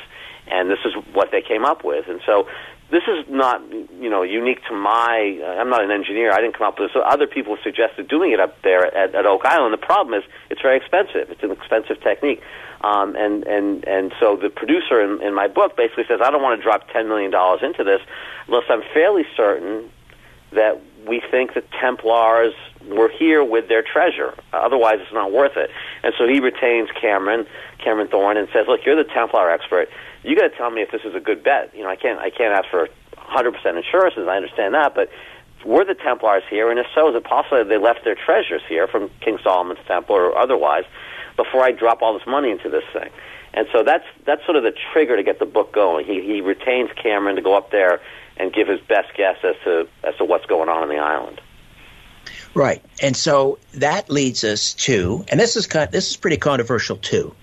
and 0.51 0.69
this 0.69 0.83
is 0.83 0.93
what 1.13 1.29
they 1.31 1.41
came 1.41 1.63
up 1.63 1.85
with. 1.85 2.09
And 2.09 2.19
so 2.25 2.45
this 2.91 3.03
is 3.07 3.23
not 3.29 3.63
you 3.71 4.09
know 4.09 4.23
unique 4.23 4.65
to 4.67 4.75
my. 4.75 5.39
I'm 5.59 5.69
not 5.69 5.81
an 5.81 5.91
engineer. 5.91 6.33
I 6.33 6.41
didn't 6.41 6.57
come 6.57 6.67
up 6.67 6.77
with 6.77 6.89
this. 6.89 6.93
So 6.93 7.07
other 7.07 7.25
people 7.25 7.55
suggested 7.63 8.09
doing 8.09 8.33
it 8.33 8.41
up 8.41 8.61
there 8.63 8.85
at, 8.85 9.15
at 9.15 9.25
Oak 9.25 9.45
Island. 9.45 9.73
The 9.73 9.77
problem 9.77 10.13
is 10.19 10.27
it's 10.49 10.61
very 10.61 10.75
expensive. 10.75 11.31
It's 11.31 11.41
an 11.41 11.51
expensive 11.51 12.03
technique. 12.03 12.41
Um, 12.83 13.15
and 13.15 13.43
and 13.43 13.87
and 13.87 14.11
so 14.19 14.35
the 14.35 14.49
producer 14.49 15.01
in, 15.01 15.21
in 15.21 15.35
my 15.35 15.47
book 15.47 15.77
basically 15.77 16.05
says 16.07 16.19
I 16.23 16.31
don't 16.31 16.41
want 16.41 16.59
to 16.59 16.63
drop 16.63 16.89
ten 16.89 17.07
million 17.07 17.29
dollars 17.29 17.61
into 17.61 17.83
this 17.83 18.01
unless 18.47 18.63
I'm 18.69 18.81
fairly 18.93 19.23
certain 19.37 19.89
that 20.51 20.81
we 21.07 21.21
think 21.31 21.53
the 21.53 21.63
Templars 21.79 22.53
were 22.87 23.09
here 23.09 23.43
with 23.43 23.67
their 23.67 23.83
treasure. 23.83 24.33
Otherwise, 24.51 24.97
it's 25.01 25.13
not 25.13 25.31
worth 25.31 25.57
it. 25.57 25.69
And 26.03 26.13
so 26.17 26.27
he 26.27 26.39
retains 26.39 26.89
Cameron, 26.99 27.45
Cameron 27.83 28.07
Thorne, 28.07 28.37
and 28.37 28.47
says, 28.51 28.65
"Look, 28.67 28.81
you're 28.85 28.95
the 28.95 29.09
Templar 29.09 29.49
expert. 29.49 29.89
You 30.23 30.35
got 30.35 30.49
to 30.49 30.57
tell 30.57 30.71
me 30.71 30.81
if 30.81 30.91
this 30.91 31.01
is 31.03 31.13
a 31.15 31.19
good 31.19 31.43
bet. 31.43 31.71
You 31.75 31.83
know, 31.83 31.89
I 31.89 31.95
can't 31.95 32.19
I 32.19 32.31
can't 32.31 32.53
ask 32.53 32.67
for 32.69 32.89
100% 33.17 33.77
insurances. 33.77 34.27
I 34.27 34.37
understand 34.37 34.73
that, 34.73 34.95
but." 34.95 35.09
Were 35.63 35.85
the 35.85 35.93
Templars 35.93 36.41
here, 36.49 36.71
and 36.71 36.79
if 36.79 36.87
so, 36.95 37.11
is 37.11 37.15
it 37.15 37.23
possible 37.23 37.59
that 37.59 37.69
they 37.69 37.77
left 37.77 38.03
their 38.03 38.15
treasures 38.15 38.63
here 38.67 38.87
from 38.87 39.11
King 39.19 39.37
Solomon's 39.43 39.77
Temple 39.85 40.15
or 40.15 40.35
otherwise? 40.35 40.85
Before 41.43 41.63
I 41.63 41.71
drop 41.71 42.01
all 42.01 42.13
this 42.17 42.27
money 42.27 42.51
into 42.51 42.69
this 42.69 42.83
thing. 42.93 43.09
And 43.53 43.67
so 43.71 43.83
that's 43.83 44.05
that's 44.25 44.43
sort 44.45 44.55
of 44.57 44.63
the 44.63 44.73
trigger 44.93 45.17
to 45.17 45.23
get 45.23 45.39
the 45.39 45.45
book 45.45 45.73
going. 45.73 46.05
He 46.05 46.21
he 46.21 46.41
retains 46.41 46.89
Cameron 47.01 47.35
to 47.35 47.41
go 47.41 47.57
up 47.57 47.71
there 47.71 48.01
and 48.37 48.53
give 48.53 48.67
his 48.67 48.79
best 48.81 49.13
guess 49.15 49.37
as 49.43 49.55
to 49.65 49.87
as 50.03 50.15
to 50.17 50.25
what's 50.25 50.45
going 50.45 50.69
on 50.69 50.83
in 50.83 50.89
the 50.89 51.01
island. 51.01 51.41
Right, 52.53 52.83
and 53.01 53.15
so 53.15 53.59
that 53.75 54.09
leads 54.09 54.43
us 54.43 54.73
to, 54.73 55.23
and 55.29 55.39
this 55.39 55.55
is 55.55 55.67
kind, 55.67 55.89
this 55.89 56.09
is 56.11 56.17
pretty 56.17 56.35
controversial 56.37 56.97
too. 56.97 57.33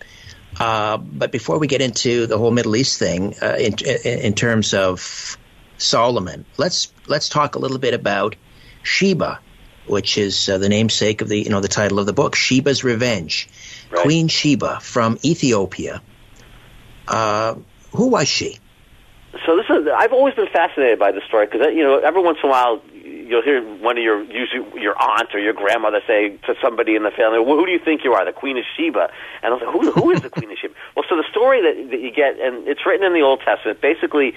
Uh, 0.60 0.98
but 0.98 1.32
before 1.32 1.58
we 1.58 1.66
get 1.66 1.80
into 1.80 2.26
the 2.26 2.36
whole 2.36 2.50
Middle 2.50 2.76
East 2.76 2.98
thing, 2.98 3.34
uh, 3.40 3.56
in, 3.58 3.74
in 4.04 4.34
terms 4.34 4.74
of 4.74 5.38
Solomon, 5.78 6.44
let's 6.56 6.92
let's 7.06 7.28
talk 7.28 7.54
a 7.54 7.58
little 7.58 7.78
bit 7.78 7.94
about 7.94 8.36
Sheba, 8.82 9.40
which 9.86 10.18
is 10.18 10.48
uh, 10.48 10.58
the 10.58 10.68
namesake 10.68 11.22
of 11.22 11.28
the 11.28 11.38
you 11.38 11.50
know 11.50 11.60
the 11.60 11.68
title 11.68 11.98
of 11.98 12.06
the 12.06 12.12
book, 12.12 12.34
Sheba's 12.34 12.84
Revenge. 12.84 13.48
Right. 13.90 14.02
Queen 14.02 14.28
Sheba 14.28 14.80
from 14.80 15.18
Ethiopia. 15.24 16.02
Uh, 17.06 17.54
who 17.92 18.08
was 18.08 18.28
she? 18.28 18.58
So 19.46 19.56
this 19.56 19.66
is 19.70 19.88
I've 19.94 20.12
always 20.12 20.34
been 20.34 20.48
fascinated 20.48 20.98
by 20.98 21.12
this 21.12 21.24
story 21.24 21.46
because 21.46 21.74
you 21.74 21.82
know 21.82 21.98
every 21.98 22.22
once 22.22 22.38
in 22.42 22.48
a 22.48 22.52
while 22.52 22.82
you'll 22.92 23.42
hear 23.42 23.62
one 23.62 23.98
of 23.98 24.02
your 24.02 24.22
usually 24.22 24.80
your 24.80 25.00
aunt 25.00 25.34
or 25.34 25.38
your 25.38 25.52
grandmother 25.52 26.00
say 26.06 26.36
to 26.46 26.54
somebody 26.62 26.96
in 26.96 27.02
the 27.02 27.10
family, 27.10 27.38
well, 27.38 27.56
"Who 27.56 27.66
do 27.66 27.72
you 27.72 27.78
think 27.78 28.04
you 28.04 28.14
are, 28.14 28.24
the 28.24 28.32
Queen 28.32 28.56
of 28.56 28.64
Sheba?" 28.76 29.10
And 29.42 29.52
I 29.52 29.56
was 29.56 29.62
like, 29.62 29.72
"Who, 29.72 29.92
who 29.92 30.10
is 30.10 30.22
the 30.22 30.30
Queen 30.30 30.50
of 30.50 30.58
Sheba?" 30.58 30.74
Well, 30.96 31.04
so 31.08 31.16
the 31.16 31.28
story 31.30 31.62
that, 31.62 31.90
that 31.90 32.00
you 32.00 32.10
get, 32.10 32.40
and 32.40 32.66
it's 32.66 32.84
written 32.86 33.06
in 33.06 33.12
the 33.12 33.22
Old 33.22 33.40
Testament. 33.40 33.80
Basically, 33.80 34.34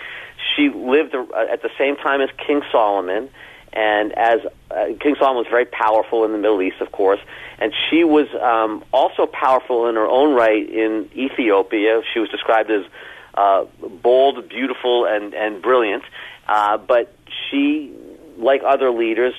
she 0.56 0.70
lived 0.70 1.16
at 1.16 1.62
the 1.62 1.72
same 1.78 1.96
time 1.96 2.22
as 2.22 2.30
King 2.38 2.62
Solomon, 2.72 3.30
and 3.74 4.12
as 4.18 4.40
uh, 4.70 4.86
King 5.00 5.16
Solomon 5.18 5.38
was 5.38 5.48
very 5.50 5.66
powerful 5.66 6.26
in 6.26 6.32
the 6.32 6.38
Middle 6.38 6.62
East, 6.62 6.82
of 6.82 6.92
course, 6.92 7.20
and 7.60 7.74
she 7.90 8.04
was 8.04 8.28
um, 8.42 8.84
also 8.92 9.26
powerful 9.26 9.88
in 9.88 9.96
her 9.96 10.08
own 10.08 10.36
right 10.36 10.70
in 10.70 11.10
Ethiopia. 11.16 12.02
She 12.14 12.20
was 12.20 12.30
described 12.30 12.70
as 12.70 12.86
uh, 13.34 13.66
bold, 14.04 14.50
beautiful, 14.50 15.06
and 15.06 15.34
and 15.34 15.62
brilliant. 15.62 16.04
Uh, 16.48 16.78
but 16.78 17.16
she, 17.50 17.94
like 18.38 18.62
other 18.66 18.92
leaders, 18.92 19.34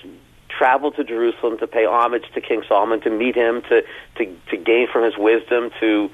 traveled 0.49 0.97
to 0.97 1.05
Jerusalem 1.05 1.59
to 1.59 1.67
pay 1.67 1.85
homage 1.85 2.25
to 2.35 2.41
King 2.41 2.63
Solomon, 2.69 3.01
to 3.03 3.11
meet 3.11 3.35
him, 3.35 3.63
to 3.63 3.83
to, 4.17 4.37
to 4.51 4.57
gain 4.57 4.89
from 4.91 5.05
his 5.05 5.19
wisdom, 5.19 5.71
to 5.81 6.11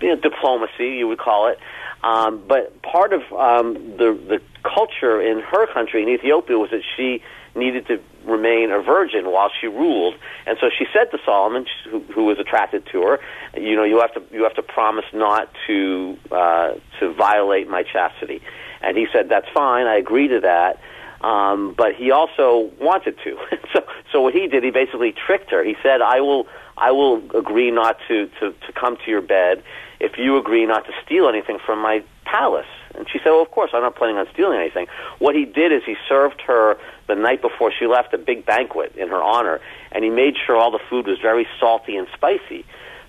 you 0.00 0.08
know, 0.08 0.16
diplomacy, 0.16 0.96
you 0.96 1.08
would 1.08 1.18
call 1.18 1.48
it. 1.48 1.58
Um, 2.02 2.42
but 2.48 2.80
part 2.82 3.12
of 3.12 3.20
um, 3.32 3.74
the 3.98 4.18
the 4.28 4.40
culture 4.62 5.20
in 5.20 5.40
her 5.40 5.66
country 5.72 6.02
in 6.02 6.08
Ethiopia 6.08 6.56
was 6.56 6.70
that 6.70 6.82
she 6.96 7.22
needed 7.60 7.86
to 7.86 8.00
remain 8.24 8.72
a 8.72 8.82
virgin 8.82 9.30
while 9.30 9.50
she 9.60 9.66
ruled. 9.68 10.14
And 10.46 10.58
so 10.60 10.68
she 10.76 10.86
said 10.92 11.10
to 11.12 11.18
Solomon, 11.24 11.66
who, 11.88 12.00
who 12.12 12.24
was 12.24 12.38
attracted 12.38 12.86
to 12.92 13.02
her, 13.02 13.20
you 13.56 13.76
know, 13.76 13.84
you 13.84 14.00
have 14.00 14.12
to 14.14 14.22
you 14.34 14.42
have 14.42 14.54
to 14.54 14.62
promise 14.62 15.04
not 15.12 15.48
to 15.68 16.18
uh, 16.32 16.72
to 16.98 17.12
violate 17.14 17.68
my 17.68 17.84
chastity. 17.84 18.42
And 18.82 18.96
he 18.96 19.06
said, 19.12 19.28
that's 19.28 19.48
fine. 19.54 19.86
I 19.86 19.96
agree 19.96 20.28
to 20.28 20.40
that. 20.40 20.80
Um, 21.20 21.74
but 21.76 21.94
he 21.94 22.10
also 22.10 22.70
wanted 22.80 23.16
to. 23.24 23.36
so 23.72 23.84
so 24.10 24.20
what 24.22 24.34
he 24.34 24.48
did, 24.48 24.64
he 24.64 24.70
basically 24.70 25.12
tricked 25.12 25.50
her. 25.50 25.62
He 25.62 25.76
said, 25.82 26.00
I 26.00 26.20
will 26.20 26.48
I 26.80 26.92
will 26.92 27.22
agree 27.36 27.70
not 27.70 27.98
to, 28.08 28.26
to, 28.40 28.52
to 28.52 28.72
come 28.72 28.96
to 29.04 29.10
your 29.10 29.20
bed 29.20 29.62
if 30.00 30.16
you 30.16 30.38
agree 30.38 30.64
not 30.64 30.86
to 30.86 30.92
steal 31.04 31.28
anything 31.28 31.58
from 31.64 31.80
my 31.80 32.02
palace. 32.24 32.64
And 33.00 33.08
she 33.08 33.18
said, 33.18 33.30
well, 33.30 33.40
of 33.40 33.50
course, 33.50 33.70
I'm 33.72 33.80
not 33.80 33.96
planning 33.96 34.18
on 34.18 34.26
stealing 34.34 34.60
anything. 34.60 34.86
What 35.20 35.34
he 35.34 35.46
did 35.46 35.72
is 35.72 35.82
he 35.86 35.96
served 36.06 36.42
her 36.42 36.76
the 37.08 37.14
night 37.14 37.40
before 37.40 37.72
she 37.72 37.86
left 37.86 38.12
a 38.12 38.18
big 38.18 38.44
banquet 38.44 38.94
in 38.94 39.08
her 39.08 39.22
honor, 39.22 39.58
and 39.90 40.04
he 40.04 40.10
made 40.10 40.34
sure 40.36 40.54
all 40.54 40.70
the 40.70 40.84
food 40.90 41.06
was 41.06 41.18
very 41.18 41.48
salty 41.58 41.96
and 41.96 42.06
spicy. 42.12 42.66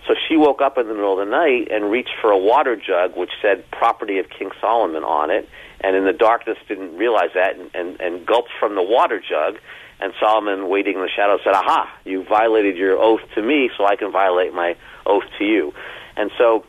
So 0.08 0.16
she 0.30 0.38
woke 0.38 0.62
up 0.62 0.78
in 0.78 0.88
the 0.88 0.94
middle 0.94 1.20
of 1.20 1.28
the 1.28 1.30
night 1.30 1.68
and 1.70 1.92
reached 1.92 2.16
for 2.22 2.32
a 2.32 2.38
water 2.38 2.78
jug 2.78 3.18
which 3.18 3.32
said 3.42 3.70
property 3.70 4.18
of 4.20 4.30
King 4.30 4.52
Solomon 4.62 5.04
on 5.04 5.30
it, 5.30 5.50
and 5.82 5.94
in 5.94 6.06
the 6.06 6.14
darkness 6.14 6.58
didn't 6.70 6.96
realize 6.96 7.32
that 7.36 7.58
and, 7.58 7.70
and, 7.74 8.00
and 8.00 8.26
gulped 8.26 8.52
from 8.62 8.76
the 8.76 8.84
water 8.84 9.20
jug. 9.20 9.60
And 10.00 10.14
Solomon, 10.22 10.70
waiting 10.70 10.96
in 10.96 11.02
the 11.02 11.10
shadows, 11.14 11.42
said, 11.44 11.54
Aha, 11.54 12.00
you 12.06 12.24
violated 12.24 12.78
your 12.78 12.98
oath 12.98 13.22
to 13.36 13.42
me, 13.42 13.70
so 13.78 13.86
I 13.86 13.98
can 13.98 14.10
violate 14.10 14.54
my 14.54 14.78
oath 15.06 15.26
to 15.38 15.44
you. 15.44 15.74
And 16.16 16.32
so 16.38 16.66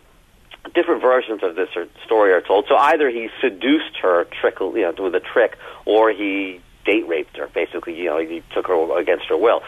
different 0.74 1.02
versions 1.02 1.42
of 1.42 1.56
this 1.56 1.68
story 2.04 2.32
are 2.32 2.40
told. 2.40 2.66
So 2.68 2.76
either 2.76 3.10
he 3.10 3.28
seduced 3.40 3.96
her, 4.02 4.24
trick, 4.40 4.56
you 4.60 4.72
know, 4.72 4.94
with 4.98 5.14
a 5.14 5.20
trick, 5.20 5.58
or 5.84 6.10
he 6.10 6.60
date 6.84 7.06
raped 7.08 7.36
her. 7.36 7.48
Basically, 7.48 7.96
you 7.96 8.06
know, 8.06 8.18
he 8.18 8.42
took 8.54 8.66
her 8.68 8.98
against 8.98 9.26
her 9.26 9.36
will. 9.36 9.62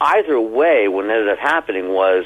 Either 0.00 0.40
way, 0.40 0.88
what 0.88 1.04
ended 1.04 1.28
up 1.28 1.38
happening 1.38 1.88
was 1.88 2.24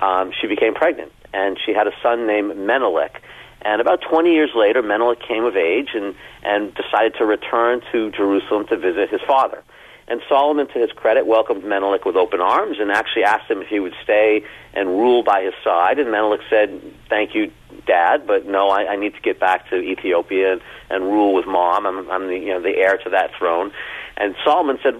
um, 0.00 0.32
she 0.40 0.46
became 0.46 0.74
pregnant, 0.74 1.12
and 1.32 1.58
she 1.64 1.72
had 1.72 1.86
a 1.86 1.92
son 2.02 2.26
named 2.26 2.56
Menelik. 2.56 3.22
And 3.64 3.80
about 3.80 4.00
20 4.02 4.32
years 4.32 4.50
later, 4.56 4.82
Menelik 4.82 5.20
came 5.20 5.44
of 5.44 5.56
age 5.56 5.90
and, 5.94 6.16
and 6.42 6.74
decided 6.74 7.14
to 7.18 7.26
return 7.26 7.80
to 7.92 8.10
Jerusalem 8.10 8.66
to 8.68 8.76
visit 8.76 9.10
his 9.10 9.20
father. 9.26 9.62
And 10.08 10.20
Solomon, 10.28 10.66
to 10.68 10.78
his 10.78 10.90
credit, 10.92 11.26
welcomed 11.26 11.64
Menelik 11.64 12.04
with 12.04 12.16
open 12.16 12.40
arms 12.40 12.78
and 12.80 12.90
actually 12.90 13.24
asked 13.24 13.50
him 13.50 13.62
if 13.62 13.68
he 13.68 13.80
would 13.80 13.94
stay 14.02 14.44
and 14.74 14.88
rule 14.88 15.22
by 15.22 15.42
his 15.42 15.54
side. 15.62 15.98
And 15.98 16.10
Menelik 16.10 16.40
said, 16.50 16.82
"Thank 17.08 17.34
you, 17.34 17.52
Dad, 17.86 18.26
but 18.26 18.46
no, 18.46 18.68
I, 18.68 18.92
I 18.92 18.96
need 18.96 19.14
to 19.14 19.20
get 19.20 19.38
back 19.38 19.70
to 19.70 19.76
Ethiopia 19.76 20.54
and, 20.54 20.60
and 20.90 21.04
rule 21.04 21.34
with 21.34 21.46
Mom. 21.46 21.86
I'm, 21.86 22.10
I'm 22.10 22.26
the 22.26 22.36
you 22.36 22.48
know 22.48 22.60
the 22.60 22.76
heir 22.76 22.98
to 22.98 23.10
that 23.10 23.30
throne." 23.38 23.72
And 24.16 24.34
Solomon 24.44 24.78
said, 24.82 24.94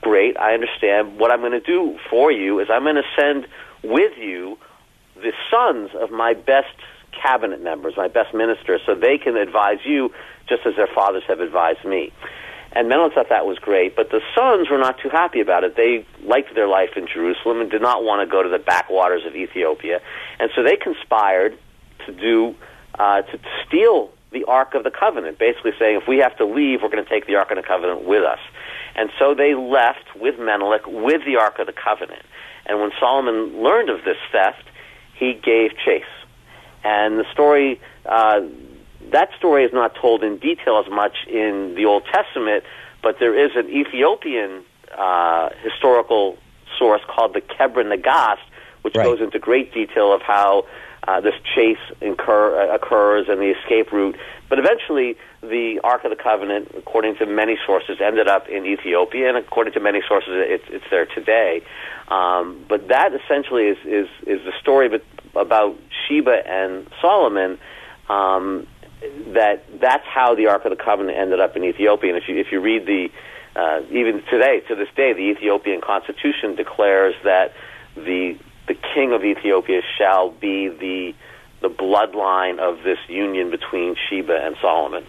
"Great, 0.00 0.38
I 0.38 0.54
understand. 0.54 1.18
What 1.18 1.32
I'm 1.32 1.40
going 1.40 1.52
to 1.52 1.60
do 1.60 1.98
for 2.08 2.30
you 2.30 2.60
is 2.60 2.68
I'm 2.70 2.84
going 2.84 2.96
to 2.96 3.02
send 3.18 3.46
with 3.82 4.16
you 4.18 4.56
the 5.16 5.32
sons 5.50 5.90
of 6.00 6.10
my 6.12 6.34
best 6.34 6.74
cabinet 7.10 7.60
members, 7.60 7.94
my 7.96 8.06
best 8.06 8.32
ministers, 8.32 8.80
so 8.86 8.94
they 8.94 9.18
can 9.18 9.36
advise 9.36 9.78
you 9.84 10.12
just 10.48 10.64
as 10.64 10.76
their 10.76 10.86
fathers 10.94 11.24
have 11.26 11.40
advised 11.40 11.84
me." 11.84 12.12
And 12.72 12.88
Menelik 12.88 13.14
thought 13.14 13.30
that 13.30 13.46
was 13.46 13.58
great, 13.58 13.96
but 13.96 14.10
the 14.10 14.20
sons 14.36 14.68
were 14.70 14.78
not 14.78 14.98
too 15.00 15.08
happy 15.08 15.40
about 15.40 15.64
it. 15.64 15.74
They 15.74 16.06
liked 16.22 16.54
their 16.54 16.68
life 16.68 16.90
in 16.96 17.06
Jerusalem 17.06 17.60
and 17.60 17.70
did 17.70 17.82
not 17.82 18.04
want 18.04 18.26
to 18.26 18.30
go 18.30 18.42
to 18.42 18.48
the 18.48 18.58
backwaters 18.58 19.22
of 19.26 19.34
Ethiopia, 19.34 20.00
and 20.38 20.50
so 20.54 20.62
they 20.62 20.76
conspired 20.76 21.58
to 22.06 22.12
do 22.12 22.54
uh, 22.98 23.22
to 23.22 23.38
steal 23.66 24.10
the 24.30 24.44
Ark 24.44 24.74
of 24.74 24.84
the 24.84 24.90
Covenant, 24.90 25.38
basically 25.38 25.72
saying 25.78 26.00
if 26.02 26.08
we 26.08 26.18
have 26.18 26.36
to 26.36 26.44
leave, 26.44 26.82
we're 26.82 26.90
going 26.90 27.02
to 27.02 27.08
take 27.08 27.26
the 27.26 27.36
Ark 27.36 27.50
of 27.50 27.56
the 27.56 27.62
Covenant 27.62 28.04
with 28.04 28.24
us. 28.24 28.40
And 28.94 29.10
so 29.18 29.34
they 29.34 29.54
left 29.54 30.04
with 30.16 30.38
Menelik 30.38 30.86
with 30.86 31.24
the 31.24 31.36
Ark 31.36 31.58
of 31.58 31.66
the 31.66 31.72
Covenant. 31.72 32.22
And 32.66 32.80
when 32.80 32.90
Solomon 33.00 33.62
learned 33.62 33.88
of 33.88 34.04
this 34.04 34.18
theft, 34.30 34.64
he 35.14 35.32
gave 35.32 35.70
chase. 35.84 36.02
And 36.84 37.18
the 37.18 37.24
story 37.32 37.80
uh, 38.04 38.40
that 39.12 39.30
story 39.36 39.64
is 39.64 39.72
not 39.72 39.94
told 39.94 40.22
in 40.22 40.38
detail 40.38 40.82
as 40.84 40.90
much 40.90 41.26
in 41.26 41.74
the 41.74 41.84
Old 41.84 42.04
Testament, 42.12 42.64
but 43.02 43.16
there 43.18 43.34
is 43.34 43.52
an 43.54 43.68
Ethiopian 43.68 44.64
uh, 44.96 45.50
historical 45.62 46.38
source 46.78 47.02
called 47.08 47.34
the 47.34 47.40
Kebra 47.40 47.84
Nagast, 47.84 48.38
which 48.82 48.94
right. 48.94 49.04
goes 49.04 49.20
into 49.20 49.38
great 49.38 49.72
detail 49.72 50.12
of 50.12 50.22
how 50.22 50.66
uh, 51.06 51.20
this 51.20 51.34
chase 51.54 51.78
incur, 52.00 52.60
uh, 52.60 52.74
occurs 52.74 53.26
and 53.28 53.40
the 53.40 53.54
escape 53.58 53.92
route. 53.92 54.16
But 54.48 54.58
eventually, 54.58 55.16
the 55.42 55.80
Ark 55.84 56.04
of 56.04 56.10
the 56.10 56.22
Covenant, 56.22 56.72
according 56.76 57.16
to 57.16 57.26
many 57.26 57.58
sources, 57.66 57.98
ended 58.00 58.28
up 58.28 58.48
in 58.48 58.66
Ethiopia, 58.66 59.28
and 59.28 59.36
according 59.36 59.72
to 59.74 59.80
many 59.80 60.00
sources, 60.06 60.30
it's, 60.34 60.64
it's 60.68 60.84
there 60.90 61.06
today. 61.06 61.62
Um, 62.08 62.64
but 62.68 62.88
that 62.88 63.12
essentially 63.14 63.68
is, 63.68 63.78
is, 63.84 64.08
is 64.26 64.44
the 64.44 64.52
story 64.60 65.00
about 65.34 65.78
Sheba 66.06 66.46
and 66.46 66.86
Solomon. 67.00 67.58
Um, 68.08 68.66
that 69.34 69.64
that's 69.80 70.06
how 70.06 70.34
the 70.34 70.48
Ark 70.48 70.64
of 70.64 70.70
the 70.70 70.82
Covenant 70.82 71.18
ended 71.18 71.40
up 71.40 71.56
in 71.56 71.64
Ethiopia. 71.64 72.14
And 72.14 72.22
if 72.22 72.28
you 72.28 72.36
if 72.38 72.52
you 72.52 72.60
read 72.60 72.86
the 72.86 73.10
uh, 73.56 73.82
even 73.90 74.22
today 74.30 74.60
to 74.68 74.74
this 74.74 74.88
day, 74.96 75.12
the 75.12 75.30
Ethiopian 75.30 75.80
constitution 75.80 76.56
declares 76.56 77.14
that 77.24 77.54
the 77.94 78.38
the 78.66 78.74
king 78.94 79.12
of 79.12 79.24
Ethiopia 79.24 79.80
shall 79.96 80.30
be 80.30 80.68
the 80.68 81.14
the 81.60 81.68
bloodline 81.68 82.58
of 82.58 82.82
this 82.84 82.98
union 83.08 83.50
between 83.50 83.96
Sheba 84.08 84.36
and 84.44 84.56
Solomon. 84.60 85.04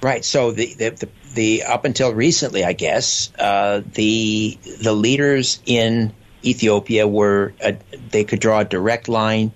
Right. 0.00 0.24
So 0.24 0.52
the 0.52 0.74
the, 0.74 0.90
the, 0.90 1.08
the 1.34 1.62
up 1.64 1.84
until 1.84 2.14
recently, 2.14 2.64
I 2.64 2.72
guess, 2.72 3.32
uh, 3.38 3.82
the 3.94 4.58
the 4.80 4.92
leaders 4.92 5.60
in 5.66 6.12
Ethiopia 6.44 7.06
were 7.06 7.52
uh, 7.62 7.72
they 8.10 8.24
could 8.24 8.40
draw 8.40 8.60
a 8.60 8.64
direct 8.64 9.08
line 9.08 9.52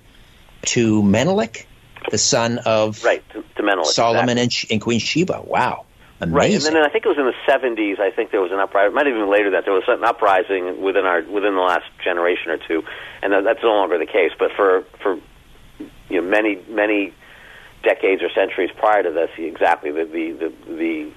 to 0.62 1.02
Menelik, 1.02 1.66
the 2.10 2.18
son 2.18 2.58
of 2.58 3.02
right 3.04 3.22
Menelik, 3.60 3.86
Solomon 3.86 4.38
exactly. 4.38 4.66
and, 4.66 4.72
and 4.72 4.80
Queen 4.80 5.00
Sheba. 5.00 5.42
Wow. 5.44 5.86
Amazing. 6.20 6.36
Right, 6.36 6.66
and 6.66 6.76
then 6.76 6.84
I 6.84 6.88
think 6.88 7.04
it 7.04 7.08
was 7.08 7.18
in 7.18 7.26
the 7.26 7.52
'70s. 7.52 7.98
I 7.98 8.12
think 8.12 8.30
there 8.30 8.40
was 8.40 8.52
an 8.52 8.60
uprising. 8.60 8.94
Might 8.94 9.06
have 9.06 9.16
even 9.16 9.28
later 9.28 9.50
that 9.50 9.64
there 9.64 9.74
was 9.74 9.82
an 9.88 10.04
uprising 10.04 10.80
within 10.80 11.04
our 11.04 11.22
within 11.22 11.56
the 11.56 11.60
last 11.60 11.86
generation 12.02 12.52
or 12.52 12.58
two, 12.58 12.84
and 13.22 13.32
that's 13.44 13.62
no 13.62 13.74
longer 13.74 13.98
the 13.98 14.06
case. 14.06 14.30
But 14.38 14.52
for 14.52 14.84
for 15.02 15.18
you 16.08 16.20
know 16.20 16.22
many 16.22 16.60
many 16.68 17.12
decades 17.82 18.22
or 18.22 18.30
centuries 18.30 18.70
prior 18.76 19.02
to 19.02 19.10
this, 19.10 19.30
exactly 19.36 19.90
the 19.90 20.04
the 20.04 20.32
the 20.32 20.52
the, 20.68 21.12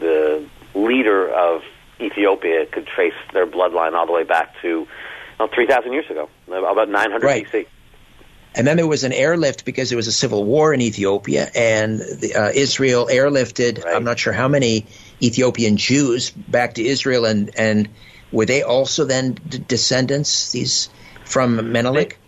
the 0.00 0.78
leader 0.78 1.30
of 1.30 1.62
Ethiopia 1.98 2.66
could 2.66 2.86
trace 2.86 3.14
their 3.32 3.46
bloodline 3.46 3.94
all 3.94 4.04
the 4.04 4.12
way 4.12 4.24
back 4.24 4.54
to 4.60 4.86
well, 5.38 5.48
3,000 5.52 5.92
years 5.92 6.08
ago, 6.10 6.28
about 6.46 6.88
900 6.88 7.22
right. 7.22 7.46
BC. 7.46 7.66
And 8.54 8.66
then 8.66 8.76
there 8.76 8.86
was 8.86 9.04
an 9.04 9.12
airlift 9.12 9.64
because 9.64 9.88
there 9.88 9.96
was 9.96 10.08
a 10.08 10.12
civil 10.12 10.44
war 10.44 10.74
in 10.74 10.80
Ethiopia, 10.82 11.50
and 11.54 11.98
the, 11.98 12.34
uh, 12.34 12.50
Israel 12.54 13.06
airlifted. 13.10 13.82
Right. 13.82 13.96
I'm 13.96 14.04
not 14.04 14.18
sure 14.18 14.32
how 14.32 14.48
many 14.48 14.86
Ethiopian 15.22 15.76
Jews 15.78 16.30
back 16.30 16.74
to 16.74 16.84
Israel, 16.84 17.24
and 17.24 17.50
and 17.56 17.88
were 18.30 18.46
they 18.46 18.62
also 18.62 19.04
then 19.04 19.32
d- 19.48 19.58
descendants 19.66 20.52
these 20.52 20.90
from 21.24 21.72
Menelik? 21.72 22.18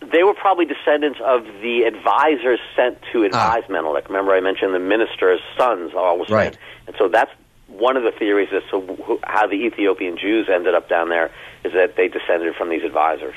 They, 0.00 0.18
they, 0.18 0.22
were 0.22 0.34
probably 0.34 0.66
descendants 0.66 1.18
of 1.24 1.44
the 1.44 1.84
advisors 1.86 2.60
sent 2.76 2.98
to 3.12 3.24
advise 3.24 3.62
ah. 3.66 3.72
Menelik. 3.72 4.08
Remember, 4.08 4.32
I 4.34 4.40
mentioned 4.40 4.74
the 4.74 4.78
minister's 4.78 5.40
sons 5.56 5.92
are 5.94 6.04
always 6.04 6.28
right. 6.28 6.52
sent, 6.52 6.58
and 6.88 6.96
so 6.98 7.08
that's 7.08 7.30
one 7.68 7.96
of 7.96 8.02
the 8.02 8.12
theories 8.12 8.48
as 8.52 8.62
to 8.70 9.18
how 9.22 9.46
the 9.46 9.54
Ethiopian 9.54 10.18
Jews 10.18 10.48
ended 10.52 10.74
up 10.74 10.88
down 10.88 11.08
there 11.08 11.30
is 11.64 11.72
that 11.72 11.96
they 11.96 12.08
descended 12.08 12.54
from 12.56 12.68
these 12.68 12.82
advisors. 12.82 13.36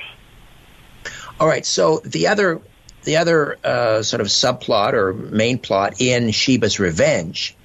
All 1.40 1.48
right. 1.48 1.66
So 1.66 2.00
the 2.06 2.28
other 2.28 2.62
the 3.04 3.18
other 3.18 3.58
uh, 3.63 4.02
sort 4.02 4.22
of 4.22 4.28
subplot 4.28 4.94
or 4.94 5.13
main 5.13 5.60
plot 5.60 5.96
in 6.00 6.28
Sheba's 6.28 6.80
Revenge 6.80 7.56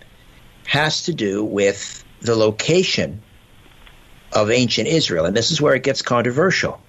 has 0.66 1.04
to 1.04 1.14
do 1.14 1.44
with 1.44 2.04
the 2.20 2.34
location 2.34 3.22
of 4.32 4.50
ancient 4.50 4.88
Israel, 4.88 5.24
and 5.24 5.36
this 5.36 5.50
is 5.50 5.60
where 5.60 5.74
it 5.74 5.82
gets 5.82 6.02
controversial. 6.02 6.80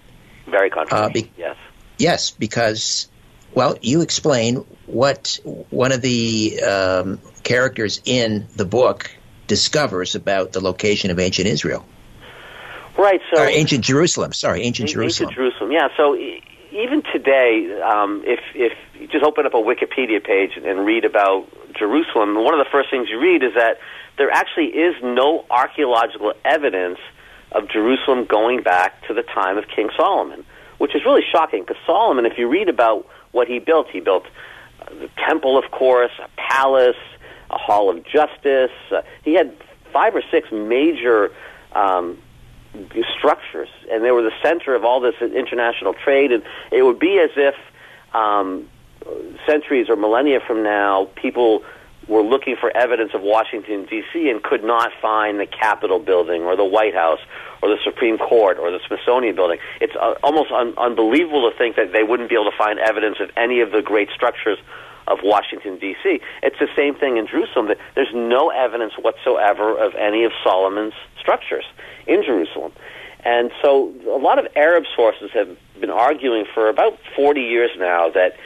Very 0.47 0.69
controversial. 0.69 1.05
Uh, 1.05 1.13
be- 1.13 1.31
yes. 1.37 1.55
Yes, 1.97 2.31
because 2.31 3.07
well, 3.53 3.77
you 3.81 4.01
explain 4.01 4.65
what 4.85 5.39
one 5.69 5.91
of 5.91 6.01
the 6.01 6.61
um, 6.61 7.19
characters 7.43 8.01
in 8.05 8.47
the 8.55 8.65
book 8.65 9.11
discovers 9.47 10.15
about 10.15 10.51
the 10.51 10.61
location 10.61 11.11
of 11.11 11.19
ancient 11.19 11.47
Israel. 11.47 11.85
Right. 12.97 13.21
So 13.33 13.41
or 13.41 13.47
ancient 13.47 13.83
Jerusalem. 13.83 14.33
Sorry, 14.33 14.61
ancient, 14.61 14.89
ancient 14.89 15.01
Jerusalem. 15.01 15.29
Ancient 15.29 15.37
Jerusalem. 15.37 15.71
Yeah. 15.71 15.87
So 15.95 16.15
even 16.71 17.01
today, 17.11 17.81
um, 17.81 18.23
if 18.25 18.39
if 18.53 18.73
you 18.99 19.07
just 19.07 19.23
open 19.23 19.45
up 19.45 19.53
a 19.53 19.57
Wikipedia 19.57 20.23
page 20.23 20.51
and 20.55 20.85
read 20.85 21.05
about 21.05 21.47
Jerusalem, 21.77 22.35
one 22.35 22.53
of 22.53 22.63
the 22.63 22.69
first 22.71 22.89
things 22.89 23.09
you 23.09 23.19
read 23.19 23.43
is 23.43 23.53
that 23.55 23.79
there 24.17 24.29
actually 24.31 24.67
is 24.67 24.95
no 25.01 25.45
archaeological 25.49 26.33
evidence 26.45 26.99
of 27.51 27.69
Jerusalem 27.69 28.25
going 28.25 28.61
back 28.61 29.07
to 29.07 29.13
the 29.13 29.23
time 29.23 29.57
of 29.57 29.65
King 29.67 29.89
Solomon, 29.95 30.45
which 30.77 30.95
is 30.95 31.03
really 31.05 31.23
shocking 31.31 31.61
because 31.61 31.81
Solomon, 31.85 32.25
if 32.25 32.37
you 32.37 32.47
read 32.47 32.69
about 32.69 33.07
what 33.31 33.47
he 33.47 33.59
built, 33.59 33.87
he 33.89 33.99
built 33.99 34.25
the 34.87 35.09
temple, 35.27 35.57
of 35.57 35.71
course, 35.71 36.11
a 36.23 36.29
palace, 36.35 36.97
a 37.49 37.57
hall 37.57 37.89
of 37.89 38.03
justice. 38.05 38.71
Uh, 38.91 39.01
he 39.23 39.33
had 39.33 39.55
five 39.91 40.15
or 40.15 40.21
six 40.29 40.51
major 40.51 41.31
um, 41.73 42.17
structures, 43.17 43.69
and 43.91 44.03
they 44.03 44.11
were 44.11 44.21
the 44.21 44.33
center 44.43 44.75
of 44.75 44.83
all 44.85 44.99
this 44.99 45.15
international 45.21 45.93
trade. 45.93 46.31
And 46.31 46.43
it 46.71 46.83
would 46.83 46.99
be 46.99 47.19
as 47.19 47.31
if 47.35 47.55
um, 48.13 48.67
centuries 49.45 49.89
or 49.89 49.95
millennia 49.95 50.39
from 50.45 50.63
now, 50.63 51.09
people 51.15 51.63
were 52.07 52.23
looking 52.23 52.55
for 52.59 52.75
evidence 52.75 53.11
of 53.13 53.21
Washington 53.21 53.85
D.C. 53.85 54.29
and 54.29 54.41
could 54.41 54.63
not 54.63 54.91
find 54.99 55.39
the 55.39 55.45
Capitol 55.45 55.99
building 55.99 56.41
or 56.43 56.55
the 56.55 56.65
White 56.65 56.95
House 56.95 57.19
or 57.61 57.69
the 57.69 57.77
Supreme 57.83 58.17
Court 58.17 58.57
or 58.57 58.71
the 58.71 58.79
Smithsonian 58.87 59.35
building. 59.35 59.59
It's 59.79 59.93
uh, 59.95 60.15
almost 60.23 60.51
un- 60.51 60.73
unbelievable 60.77 61.49
to 61.49 61.55
think 61.55 61.75
that 61.75 61.91
they 61.91 62.01
wouldn't 62.01 62.29
be 62.29 62.35
able 62.35 62.49
to 62.49 62.57
find 62.57 62.79
evidence 62.79 63.17
of 63.19 63.29
any 63.37 63.61
of 63.61 63.71
the 63.71 63.83
great 63.83 64.09
structures 64.09 64.57
of 65.09 65.19
Washington 65.23 65.77
D.C. 65.79 66.21
It's 66.43 66.59
the 66.59 66.69
same 66.75 66.95
thing 66.95 67.17
in 67.17 67.27
Jerusalem. 67.27 67.67
That 67.67 67.77
there's 67.95 68.13
no 68.13 68.49
evidence 68.49 68.93
whatsoever 68.97 69.77
of 69.77 69.95
any 69.95 70.23
of 70.23 70.31
Solomon's 70.43 70.93
structures 71.19 71.65
in 72.07 72.23
Jerusalem. 72.23 72.71
And 73.25 73.51
so 73.61 73.93
a 74.07 74.17
lot 74.17 74.39
of 74.39 74.47
Arab 74.55 74.85
sources 74.95 75.31
have 75.33 75.57
been 75.79 75.89
arguing 75.89 76.45
for 76.53 76.69
about 76.69 76.97
40 77.15 77.41
years 77.41 77.71
now 77.77 78.09
that 78.09 78.37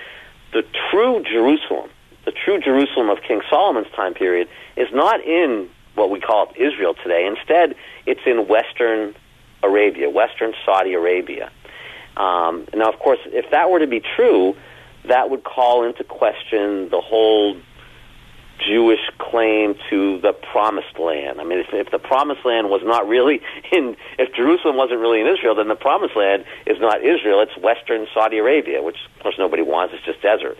the 0.51 0.63
true 0.89 1.23
Jerusalem, 1.23 1.89
the 2.25 2.31
true 2.31 2.59
Jerusalem 2.59 3.09
of 3.09 3.19
King 3.21 3.41
Solomon's 3.49 3.91
time 3.95 4.13
period, 4.13 4.47
is 4.75 4.87
not 4.91 5.23
in 5.23 5.69
what 5.95 6.09
we 6.09 6.19
call 6.19 6.51
Israel 6.55 6.95
today. 6.95 7.27
Instead, 7.27 7.75
it's 8.07 8.21
in 8.25 8.47
Western 8.47 9.13
Arabia, 9.61 10.09
Western 10.09 10.53
Saudi 10.65 10.93
Arabia. 10.93 11.51
Um, 12.17 12.67
now, 12.73 12.89
of 12.89 12.99
course, 12.99 13.19
if 13.25 13.49
that 13.51 13.69
were 13.69 13.79
to 13.79 13.87
be 13.87 14.01
true, 14.15 14.55
that 15.07 15.29
would 15.29 15.43
call 15.43 15.85
into 15.85 16.03
question 16.03 16.89
the 16.89 17.01
whole 17.01 17.57
Jewish 18.59 19.01
claim 19.17 19.75
to 19.89 20.19
the 20.21 20.31
promised 20.31 20.97
land. 20.97 21.41
I 21.41 21.43
mean, 21.43 21.59
if, 21.59 21.73
if 21.73 21.91
the 21.91 21.99
promised 21.99 22.45
land 22.45 22.69
was 22.69 22.81
not 22.83 23.07
really 23.07 23.41
in, 23.71 23.97
if 24.17 24.33
Jerusalem 24.33 24.77
wasn't 24.77 24.99
really 24.99 25.19
in 25.19 25.27
Israel, 25.27 25.55
then 25.55 25.67
the 25.67 25.75
promised 25.75 26.15
land 26.15 26.45
is 26.65 26.79
not 26.79 27.03
Israel, 27.03 27.41
it's 27.41 27.57
Western 27.57 28.07
Saudi 28.13 28.37
Arabia, 28.37 28.81
which 28.81 28.97
of 29.15 29.23
course 29.23 29.35
nobody 29.37 29.63
wants, 29.63 29.93
it's 29.93 30.05
just 30.05 30.21
desert. 30.21 30.57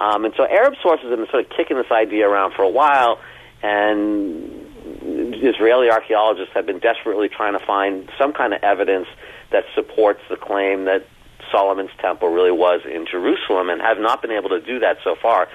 Um, 0.00 0.24
and 0.24 0.32
so 0.36 0.46
Arab 0.46 0.74
sources 0.82 1.10
have 1.10 1.18
been 1.18 1.28
sort 1.30 1.44
of 1.44 1.50
kicking 1.50 1.76
this 1.76 1.90
idea 1.90 2.28
around 2.28 2.54
for 2.54 2.62
a 2.62 2.70
while, 2.70 3.20
and 3.62 4.62
Israeli 5.02 5.90
archaeologists 5.90 6.54
have 6.54 6.66
been 6.66 6.78
desperately 6.78 7.28
trying 7.28 7.58
to 7.58 7.64
find 7.64 8.10
some 8.18 8.32
kind 8.32 8.54
of 8.54 8.62
evidence 8.62 9.08
that 9.50 9.64
supports 9.74 10.20
the 10.30 10.36
claim 10.36 10.86
that 10.86 11.06
Solomon's 11.52 11.90
temple 12.00 12.30
really 12.30 12.50
was 12.50 12.80
in 12.84 13.06
Jerusalem 13.06 13.70
and 13.70 13.80
have 13.80 13.98
not 13.98 14.22
been 14.22 14.32
able 14.32 14.48
to 14.48 14.60
do 14.60 14.80
that 14.80 14.96
so 15.04 15.14
far. 15.14 15.48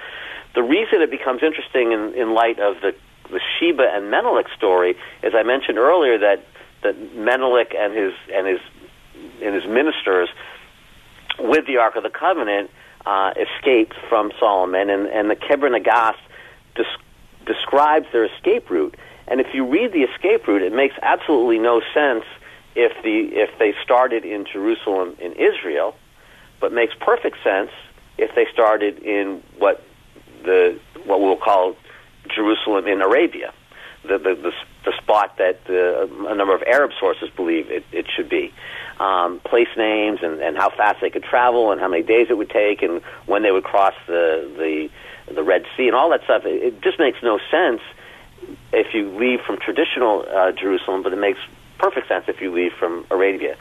The 0.54 0.62
reason 0.62 1.02
it 1.02 1.10
becomes 1.10 1.42
interesting 1.42 1.92
in, 1.92 2.14
in 2.14 2.32
light 2.32 2.58
of 2.58 2.80
the, 2.80 2.94
the 3.30 3.40
Sheba 3.58 3.86
and 3.92 4.10
Menelik 4.10 4.46
story, 4.56 4.96
as 5.22 5.34
I 5.34 5.42
mentioned 5.42 5.76
earlier, 5.76 6.16
that, 6.18 6.46
that 6.82 7.14
Menelik 7.14 7.74
and 7.76 7.94
his, 7.94 8.14
and, 8.32 8.46
his, 8.46 8.60
and 9.42 9.54
his 9.54 9.66
ministers 9.66 10.30
with 11.38 11.66
the 11.66 11.76
Ark 11.76 11.96
of 11.96 12.02
the 12.02 12.10
Covenant 12.10 12.70
uh, 13.04 13.32
escaped 13.36 13.94
from 14.08 14.32
Solomon, 14.38 14.90
and, 14.90 15.06
and 15.06 15.30
the 15.30 15.36
Kebra 15.36 15.70
Nagast 15.70 16.18
des- 16.74 16.84
describes 17.46 18.06
their 18.12 18.24
escape 18.24 18.70
route. 18.70 18.96
And 19.26 19.40
if 19.40 19.48
you 19.52 19.66
read 19.66 19.92
the 19.92 20.02
escape 20.02 20.46
route, 20.46 20.62
it 20.62 20.72
makes 20.72 20.94
absolutely 21.02 21.58
no 21.58 21.80
sense 21.92 22.24
if 22.78 22.92
the 23.02 23.36
if 23.36 23.50
they 23.58 23.74
started 23.82 24.24
in 24.24 24.46
Jerusalem 24.46 25.16
in 25.18 25.32
Israel, 25.32 25.96
but 26.60 26.72
makes 26.72 26.94
perfect 27.00 27.36
sense 27.42 27.70
if 28.16 28.32
they 28.36 28.46
started 28.52 29.00
in 29.00 29.42
what 29.58 29.82
the 30.44 30.78
what 31.04 31.20
we'll 31.20 31.36
call 31.36 31.74
Jerusalem 32.32 32.86
in 32.86 33.02
Arabia, 33.02 33.52
the 34.04 34.18
the, 34.18 34.34
the, 34.36 34.52
the 34.84 34.92
spot 35.02 35.36
that 35.38 35.58
uh, 35.68 36.30
a 36.30 36.34
number 36.36 36.54
of 36.54 36.62
Arab 36.62 36.92
sources 37.00 37.28
believe 37.34 37.68
it, 37.70 37.84
it 37.90 38.06
should 38.14 38.28
be. 38.28 38.54
Um, 39.00 39.40
place 39.40 39.68
names 39.76 40.20
and, 40.22 40.40
and 40.40 40.56
how 40.56 40.70
fast 40.70 41.00
they 41.00 41.10
could 41.10 41.22
travel 41.24 41.70
and 41.72 41.80
how 41.80 41.88
many 41.88 42.02
days 42.02 42.28
it 42.30 42.36
would 42.36 42.50
take 42.50 42.82
and 42.82 43.00
when 43.26 43.42
they 43.42 43.50
would 43.50 43.64
cross 43.64 43.94
the 44.06 44.48
the 44.56 45.34
the 45.34 45.42
Red 45.42 45.64
Sea 45.76 45.88
and 45.88 45.96
all 45.96 46.10
that 46.10 46.22
stuff. 46.24 46.44
It, 46.46 46.62
it 46.62 46.80
just 46.80 47.00
makes 47.00 47.18
no 47.24 47.40
sense 47.50 47.80
if 48.72 48.94
you 48.94 49.10
leave 49.18 49.40
from 49.40 49.58
traditional 49.58 50.24
uh, 50.30 50.52
Jerusalem, 50.52 51.02
but 51.02 51.12
it 51.12 51.18
makes 51.18 51.40
perfect 51.78 52.08
sense 52.08 52.24
if 52.28 52.40
you 52.40 52.52
leave 52.52 52.72
from 52.78 53.06
Arabia. 53.10 53.56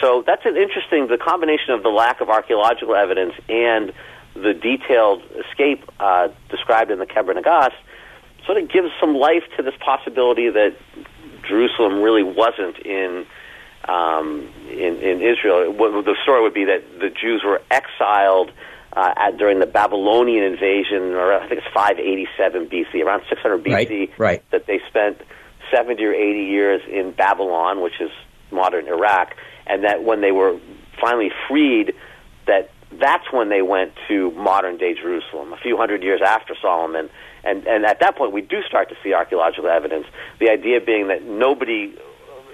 So 0.00 0.22
that's 0.26 0.44
an 0.44 0.56
interesting, 0.56 1.08
the 1.08 1.18
combination 1.18 1.74
of 1.74 1.82
the 1.82 1.88
lack 1.88 2.20
of 2.20 2.28
archaeological 2.28 2.94
evidence 2.94 3.34
and 3.48 3.92
the 4.34 4.54
detailed 4.54 5.22
escape 5.46 5.84
uh, 6.00 6.28
described 6.48 6.90
in 6.90 6.98
the 6.98 7.06
Kebra 7.06 7.40
Nagast 7.40 7.74
sort 8.46 8.58
of 8.58 8.70
gives 8.70 8.88
some 9.00 9.14
life 9.14 9.44
to 9.56 9.62
this 9.62 9.74
possibility 9.80 10.48
that 10.50 10.74
Jerusalem 11.46 12.02
really 12.02 12.22
wasn't 12.22 12.78
in 12.78 13.26
um, 13.88 14.48
in, 14.70 14.96
in 14.98 15.20
Israel. 15.20 15.72
What, 15.72 16.04
the 16.04 16.16
story 16.22 16.42
would 16.42 16.54
be 16.54 16.64
that 16.66 17.00
the 17.00 17.10
Jews 17.10 17.42
were 17.44 17.60
exiled 17.70 18.52
uh, 18.92 19.14
at, 19.16 19.38
during 19.38 19.58
the 19.58 19.66
Babylonian 19.66 20.44
invasion, 20.44 21.14
or 21.14 21.32
I 21.32 21.48
think 21.48 21.62
it's 21.62 21.74
587 21.74 22.68
BC, 22.68 23.04
around 23.04 23.22
600 23.28 23.64
BC. 23.64 23.72
Right, 23.72 24.10
right. 24.18 24.50
That 24.50 24.66
they 24.66 24.80
spent 24.88 25.20
70 25.72 26.04
or 26.04 26.12
80 26.12 26.44
years 26.44 26.82
in 26.88 27.12
Babylon, 27.12 27.80
which 27.80 28.00
is 28.00 28.10
modern 28.50 28.86
Iraq, 28.86 29.34
and 29.66 29.84
that 29.84 30.04
when 30.04 30.20
they 30.20 30.32
were 30.32 30.58
finally 31.00 31.30
freed, 31.48 31.94
that 32.46 32.70
that's 33.00 33.32
when 33.32 33.48
they 33.48 33.62
went 33.62 33.92
to 34.08 34.30
modern 34.32 34.76
day 34.76 34.94
Jerusalem, 34.94 35.52
a 35.52 35.56
few 35.56 35.76
hundred 35.76 36.02
years 36.02 36.20
after 36.24 36.54
Solomon. 36.60 37.08
And, 37.44 37.66
and 37.66 37.84
at 37.84 38.00
that 38.00 38.16
point, 38.16 38.32
we 38.32 38.42
do 38.42 38.62
start 38.62 38.88
to 38.90 38.96
see 39.02 39.14
archaeological 39.14 39.68
evidence. 39.68 40.06
The 40.38 40.50
idea 40.50 40.80
being 40.80 41.08
that 41.08 41.24
nobody 41.24 41.94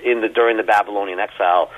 in 0.05 0.21
the, 0.21 0.29
during 0.29 0.57
the 0.57 0.63
Babylonian 0.63 1.19
exile 1.19 1.71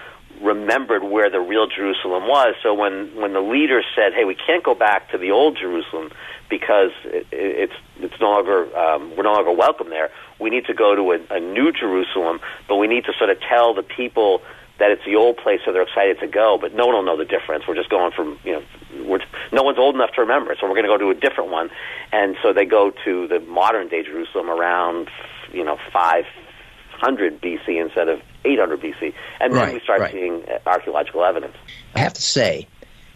remembered 0.42 1.02
where 1.02 1.30
the 1.30 1.40
real 1.40 1.66
Jerusalem 1.66 2.26
was. 2.26 2.54
So 2.62 2.74
when, 2.74 3.14
when 3.16 3.32
the 3.32 3.40
leaders 3.40 3.84
said, 3.94 4.12
hey, 4.14 4.24
we 4.24 4.34
can't 4.34 4.64
go 4.64 4.74
back 4.74 5.10
to 5.10 5.18
the 5.18 5.30
old 5.30 5.58
Jerusalem 5.58 6.10
because 6.48 6.90
it, 7.04 7.26
it's, 7.32 7.72
it's 7.98 8.20
no 8.20 8.30
longer, 8.30 8.76
um, 8.76 9.16
we're 9.16 9.24
no 9.24 9.32
longer 9.32 9.52
welcome 9.52 9.90
there, 9.90 10.10
we 10.40 10.50
need 10.50 10.66
to 10.66 10.74
go 10.74 10.94
to 10.94 11.12
a, 11.12 11.36
a 11.36 11.40
new 11.40 11.72
Jerusalem, 11.72 12.40
but 12.68 12.76
we 12.76 12.88
need 12.88 13.04
to 13.04 13.12
sort 13.18 13.30
of 13.30 13.38
tell 13.40 13.74
the 13.74 13.82
people 13.82 14.42
that 14.78 14.90
it's 14.90 15.04
the 15.04 15.14
old 15.14 15.36
place, 15.36 15.60
so 15.64 15.72
they're 15.72 15.82
excited 15.82 16.18
to 16.20 16.26
go. 16.26 16.58
But 16.60 16.74
no 16.74 16.86
one 16.86 16.94
will 16.96 17.02
know 17.02 17.16
the 17.16 17.26
difference. 17.26 17.64
We're 17.68 17.74
just 17.74 17.90
going 17.90 18.12
from 18.12 18.38
you 18.44 18.52
know, 18.52 18.62
we're, 19.04 19.20
no 19.52 19.62
one's 19.62 19.78
old 19.78 19.94
enough 19.94 20.12
to 20.14 20.22
remember, 20.22 20.56
so 20.58 20.66
we're 20.66 20.74
going 20.74 20.84
to 20.84 20.88
go 20.88 20.98
to 20.98 21.10
a 21.10 21.14
different 21.14 21.50
one. 21.50 21.70
And 22.12 22.36
so 22.42 22.52
they 22.52 22.64
go 22.64 22.90
to 23.04 23.28
the 23.28 23.40
modern 23.40 23.88
day 23.88 24.02
Jerusalem 24.02 24.48
around 24.48 25.08
you 25.52 25.64
know 25.64 25.76
500 25.92 27.40
BC 27.42 27.80
instead 27.80 28.08
of 28.08 28.20
800 28.44 28.80
BC, 28.80 29.14
and 29.40 29.52
then 29.52 29.60
Right, 29.60 29.74
we 29.74 29.80
start 29.80 30.00
right. 30.00 30.12
seeing 30.12 30.44
uh, 30.48 30.58
archaeological 30.66 31.24
evidence. 31.24 31.56
I 31.94 32.00
have 32.00 32.14
to 32.14 32.22
say, 32.22 32.66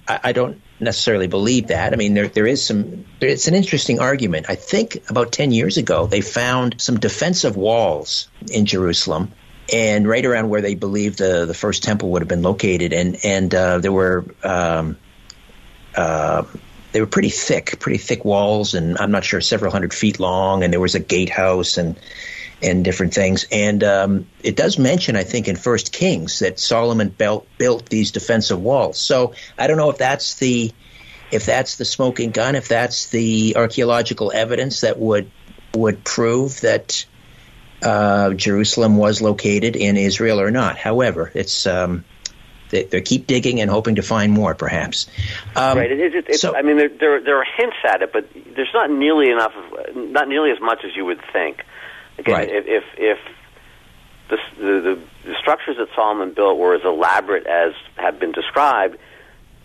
I, 0.06 0.20
I 0.24 0.32
don't 0.32 0.60
necessarily 0.80 1.26
believe 1.26 1.68
that. 1.68 1.92
I 1.92 1.96
mean, 1.96 2.14
there 2.14 2.28
there 2.28 2.46
is 2.46 2.64
some. 2.64 3.04
There, 3.20 3.28
it's 3.28 3.48
an 3.48 3.54
interesting 3.54 4.00
argument. 4.00 4.46
I 4.48 4.54
think 4.54 5.08
about 5.08 5.32
ten 5.32 5.52
years 5.52 5.76
ago, 5.76 6.06
they 6.06 6.20
found 6.20 6.80
some 6.80 6.98
defensive 6.98 7.56
walls 7.56 8.28
in 8.50 8.66
Jerusalem, 8.66 9.32
and 9.72 10.06
right 10.06 10.24
around 10.24 10.48
where 10.48 10.60
they 10.60 10.74
believed 10.74 11.18
the 11.18 11.46
the 11.46 11.54
first 11.54 11.82
temple 11.82 12.10
would 12.10 12.22
have 12.22 12.28
been 12.28 12.42
located, 12.42 12.92
and 12.92 13.18
and 13.24 13.54
uh, 13.54 13.78
there 13.78 13.92
were. 13.92 14.24
Um, 14.42 14.98
uh, 15.96 16.44
they 16.90 17.00
were 17.00 17.08
pretty 17.08 17.28
thick, 17.28 17.80
pretty 17.80 17.98
thick 17.98 18.24
walls, 18.24 18.74
and 18.74 18.96
I'm 18.98 19.10
not 19.10 19.24
sure 19.24 19.40
several 19.40 19.72
hundred 19.72 19.92
feet 19.92 20.20
long. 20.20 20.62
And 20.62 20.72
there 20.72 20.78
was 20.78 20.94
a 20.94 21.00
gatehouse 21.00 21.76
and 21.76 21.98
and 22.64 22.84
different 22.84 23.14
things. 23.14 23.46
And 23.52 23.84
um, 23.84 24.26
it 24.42 24.56
does 24.56 24.78
mention, 24.78 25.16
I 25.16 25.24
think, 25.24 25.48
in 25.48 25.56
First 25.56 25.92
Kings 25.92 26.38
that 26.40 26.58
Solomon 26.58 27.08
built 27.10 27.46
built 27.58 27.88
these 27.88 28.10
defensive 28.12 28.60
walls. 28.60 28.98
So 28.98 29.34
I 29.58 29.66
don't 29.66 29.76
know 29.76 29.90
if 29.90 29.98
that's 29.98 30.34
the 30.36 30.72
if 31.30 31.46
that's 31.46 31.76
the 31.76 31.84
smoking 31.84 32.30
gun, 32.30 32.54
if 32.54 32.68
that's 32.68 33.08
the 33.08 33.54
archaeological 33.56 34.32
evidence 34.34 34.80
that 34.80 34.98
would 34.98 35.30
would 35.74 36.04
prove 36.04 36.60
that 36.62 37.04
uh, 37.82 38.32
Jerusalem 38.34 38.96
was 38.96 39.20
located 39.20 39.76
in 39.76 39.96
Israel 39.96 40.40
or 40.40 40.50
not. 40.50 40.78
However, 40.78 41.30
it's 41.34 41.66
um, 41.66 42.04
they, 42.70 42.84
they 42.84 43.00
keep 43.02 43.26
digging 43.26 43.60
and 43.60 43.70
hoping 43.70 43.96
to 43.96 44.02
find 44.02 44.32
more, 44.32 44.54
perhaps. 44.54 45.06
Um, 45.54 45.78
right. 45.78 45.90
It, 45.90 46.14
it, 46.14 46.28
it, 46.28 46.34
so- 46.36 46.56
I 46.56 46.62
mean, 46.62 46.76
there, 46.76 46.88
there 46.88 47.20
there 47.22 47.38
are 47.38 47.46
hints 47.56 47.76
at 47.88 48.02
it, 48.02 48.12
but 48.12 48.28
there's 48.56 48.72
not 48.72 48.90
nearly 48.90 49.30
enough, 49.30 49.52
of, 49.54 49.96
not 49.96 50.28
nearly 50.28 50.50
as 50.50 50.60
much 50.60 50.84
as 50.84 50.96
you 50.96 51.04
would 51.04 51.20
think. 51.32 51.62
Again, 52.18 52.34
Right. 52.34 52.48
if 52.48 52.64
if, 52.66 52.84
if 52.96 53.18
the, 54.28 54.36
the 54.58 54.98
the 55.24 55.34
structures 55.40 55.76
that 55.78 55.88
Solomon 55.94 56.32
built 56.32 56.58
were 56.58 56.74
as 56.74 56.82
elaborate 56.84 57.46
as 57.46 57.72
have 57.96 58.18
been 58.18 58.32
described, 58.32 58.96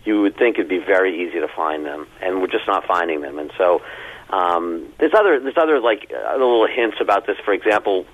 you 0.04 0.22
would 0.22 0.36
think 0.36 0.56
it'd 0.58 0.68
be 0.68 0.78
very 0.78 1.22
easy 1.26 1.40
to 1.40 1.48
find 1.48 1.84
them, 1.84 2.06
and 2.20 2.40
we're 2.40 2.48
just 2.48 2.66
not 2.66 2.86
finding 2.86 3.20
them. 3.20 3.38
And 3.38 3.52
so, 3.56 3.82
um, 4.30 4.92
there's 4.98 5.12
other 5.14 5.38
there's 5.40 5.56
other 5.56 5.80
like 5.80 6.10
other 6.12 6.44
little 6.44 6.66
hints 6.66 6.96
about 7.00 7.26
this. 7.26 7.36
For 7.44 7.52
example, 7.52 8.06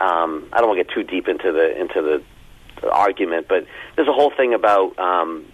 um, 0.00 0.48
I 0.52 0.58
don't 0.58 0.68
want 0.68 0.78
to 0.78 0.84
get 0.84 0.92
too 0.94 1.02
deep 1.04 1.28
into 1.28 1.52
the 1.52 1.80
into 1.80 2.02
the, 2.02 2.22
the 2.82 2.90
argument, 2.90 3.46
but 3.48 3.66
there's 3.96 4.08
a 4.08 4.12
whole 4.12 4.30
thing 4.36 4.54
about 4.54 4.98
um, 4.98 5.46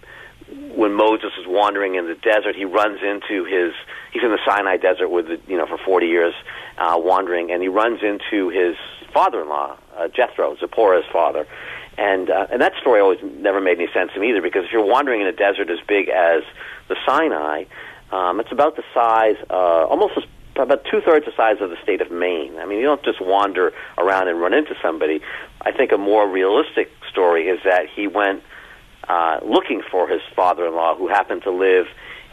when 0.76 0.92
Moses 0.92 1.32
is 1.40 1.46
wandering 1.46 1.94
in 1.94 2.06
the 2.06 2.14
desert, 2.14 2.54
he 2.54 2.64
runs 2.64 3.00
into 3.02 3.44
his. 3.44 3.72
He's 4.12 4.22
in 4.22 4.30
the 4.30 4.38
Sinai 4.44 4.76
desert 4.76 5.08
with 5.08 5.26
the, 5.26 5.40
you 5.48 5.56
know 5.56 5.66
for 5.66 5.78
40 5.78 6.06
years 6.06 6.34
uh, 6.78 6.94
wandering, 6.98 7.50
and 7.50 7.62
he 7.62 7.68
runs 7.68 8.00
into 8.02 8.50
his 8.50 8.76
father-in-law, 9.12 9.76
uh, 9.96 10.08
Jethro, 10.08 10.56
Zipporah's 10.56 11.06
father, 11.12 11.46
and 11.96 12.30
uh, 12.30 12.46
and 12.50 12.60
that 12.60 12.72
story 12.80 13.00
always 13.00 13.20
never 13.22 13.60
made 13.60 13.78
any 13.78 13.88
sense 13.92 14.12
to 14.12 14.20
me 14.20 14.30
either 14.30 14.42
because 14.42 14.64
if 14.64 14.72
you're 14.72 14.84
wandering 14.84 15.20
in 15.20 15.26
a 15.26 15.32
desert 15.32 15.70
as 15.70 15.78
big 15.86 16.08
as 16.08 16.42
the 16.88 16.96
Sinai, 17.06 17.64
um, 18.12 18.40
it's 18.40 18.52
about 18.52 18.76
the 18.76 18.84
size, 18.92 19.36
uh, 19.50 19.86
almost 19.86 20.14
as, 20.16 20.24
about 20.56 20.84
two 20.90 21.00
thirds 21.00 21.24
the 21.26 21.32
size 21.36 21.56
of 21.60 21.70
the 21.70 21.76
state 21.82 22.00
of 22.00 22.10
Maine. 22.10 22.58
I 22.58 22.66
mean, 22.66 22.78
you 22.78 22.84
don't 22.84 23.02
just 23.02 23.20
wander 23.20 23.72
around 23.98 24.28
and 24.28 24.40
run 24.40 24.52
into 24.52 24.74
somebody. 24.82 25.20
I 25.62 25.72
think 25.72 25.90
a 25.92 25.98
more 25.98 26.28
realistic 26.28 26.90
story 27.10 27.48
is 27.48 27.60
that 27.64 27.86
he 27.88 28.06
went 28.06 28.42
uh, 29.08 29.40
looking 29.44 29.82
for 29.90 30.08
his 30.08 30.20
father-in-law, 30.34 30.96
who 30.96 31.08
happened 31.08 31.42
to 31.42 31.50
live 31.50 31.86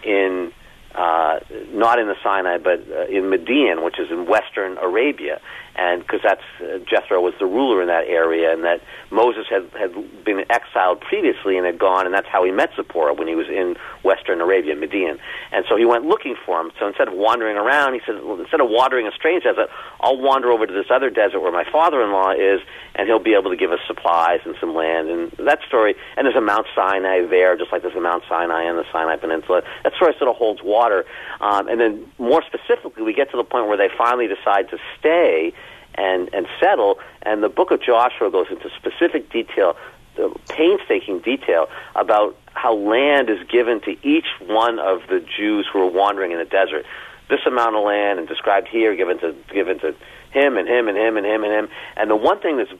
in 0.03 0.51
uh, 0.93 1.39
not 1.71 1.99
in 1.99 2.07
the 2.07 2.17
Sinai, 2.21 2.57
but 2.57 2.86
uh, 2.91 3.05
in 3.05 3.29
Midian, 3.29 3.84
which 3.84 3.97
is 3.97 4.12
in 4.12 4.25
western 4.25 4.77
Arabia, 4.77 5.39
and 5.75 6.01
because 6.01 6.19
that's 6.23 6.43
uh, 6.62 6.79
Jethro 6.89 7.21
was 7.21 7.34
the 7.39 7.45
ruler 7.45 7.81
in 7.81 7.88
that 7.88 8.05
area, 8.07 8.53
and 8.53 8.63
that 8.63 8.81
Moses 9.10 9.45
had 9.49 9.69
had 9.77 9.93
been 10.23 10.43
exiled 10.49 11.01
previously 11.01 11.57
and 11.57 11.65
had 11.65 11.79
gone, 11.79 12.05
and 12.05 12.13
that's 12.13 12.27
how 12.27 12.43
he 12.43 12.51
met 12.51 12.71
Zipporah 12.75 13.13
when 13.13 13.27
he 13.27 13.36
was 13.36 13.47
in 13.47 13.75
western 14.03 14.41
Arabia, 14.41 14.75
Midian, 14.75 15.19
and 15.51 15.65
so 15.69 15.77
he 15.77 15.86
went 15.86 16.05
looking 16.05 16.36
for 16.45 16.60
him. 16.60 16.71
So 16.79 16.88
instead 16.88 17.07
of 17.07 17.13
wandering 17.13 17.57
around, 17.57 17.93
he 17.93 18.01
said, 18.05 18.23
well, 18.23 18.39
instead 18.39 18.62
of 18.62 18.69
wandering 18.69 19.07
a 19.07 19.12
strange 19.12 19.43
desert, 19.43 19.69
I'll 19.99 20.17
wander 20.17 20.51
over 20.51 20.65
to 20.65 20.73
this 20.73 20.88
other 20.89 21.10
desert 21.10 21.39
where 21.39 21.51
my 21.51 21.65
father-in-law 21.71 22.31
is, 22.31 22.62
and 22.95 23.07
he'll 23.07 23.19
be 23.19 23.34
able 23.34 23.51
to 23.51 23.57
give 23.57 23.71
us 23.71 23.79
supplies 23.88 24.39
and 24.45 24.55
some 24.60 24.75
land. 24.75 25.10
And 25.10 25.31
that 25.47 25.60
story, 25.67 25.95
and 26.17 26.25
there's 26.25 26.36
a 26.36 26.41
Mount 26.41 26.67
Sinai 26.75 27.25
there, 27.25 27.55
just 27.57 27.71
like 27.71 27.81
there's 27.81 27.95
a 27.95 28.01
Mount 28.01 28.23
Sinai 28.27 28.65
on 28.65 28.75
the 28.75 28.86
Sinai 28.91 29.15
Peninsula. 29.17 29.62
That 29.84 29.93
story 29.93 30.13
sort 30.17 30.29
of 30.29 30.36
holds 30.36 30.62
water. 30.63 31.05
Um, 31.39 31.67
and 31.67 31.79
then 31.79 32.12
more 32.17 32.43
specifically, 32.43 33.03
we 33.03 33.13
get 33.13 33.31
to 33.31 33.38
the 33.38 33.43
point 33.43 33.67
where 33.67 33.77
they 33.77 33.89
finally 33.97 34.27
decide 34.27 34.69
to 34.69 34.77
stay 34.99 35.53
and, 35.95 36.34
and 36.34 36.47
settle. 36.60 36.99
And 37.21 37.43
the 37.43 37.49
book 37.49 37.71
of 37.71 37.82
Joshua 37.82 38.32
goes 38.32 38.47
into 38.49 38.69
specific 38.77 39.32
detail, 39.32 39.75
the 40.15 40.34
painstaking 40.49 41.19
detail 41.19 41.67
about 41.95 42.38
how 42.54 42.75
land 42.75 43.30
is 43.30 43.39
given 43.47 43.82
to 43.82 43.95
each 44.06 44.27
one 44.45 44.80
of 44.80 45.01
the 45.08 45.19
Jews 45.19 45.67
who 45.71 45.80
are 45.80 45.91
wandering 45.91 46.32
in 46.32 46.38
the 46.38 46.45
desert. 46.45 46.86
This 47.30 47.39
amount 47.45 47.75
of 47.75 47.84
land, 47.86 48.19
and 48.19 48.27
described 48.27 48.67
here, 48.67 48.93
given 48.95 49.17
to 49.19 49.34
given 49.54 49.80
to 49.80 49.95
him 50.32 50.58
and 50.58 50.67
him 50.67 50.89
and 50.89 50.97
him 50.97 51.15
and 51.15 51.25
him 51.25 51.43
and 51.43 51.54
him. 51.54 51.69
And 51.95 52.10
the 52.10 52.15
one 52.15 52.39
thing 52.39 52.58
that's 52.58 52.73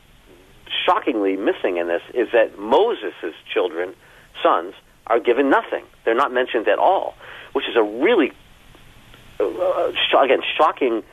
shockingly 0.86 1.38
missing 1.38 1.78
in 1.78 1.88
this 1.88 2.02
is 2.14 2.30
that 2.34 2.60
Moses' 2.60 3.34
children, 3.52 3.94
sons, 4.44 4.74
are 5.08 5.20
given 5.20 5.50
nothing. 5.50 5.84
They're 6.06 6.16
not 6.16 6.34
mentioned 6.34 6.68
at 6.68 6.80
all, 6.80 7.16
which 7.54 7.68
is 7.68 7.76
a 7.76 7.84
really, 7.84 8.32
uh, 9.40 9.92
sh- 9.94 10.16
again, 10.18 10.42
shocking 10.58 11.04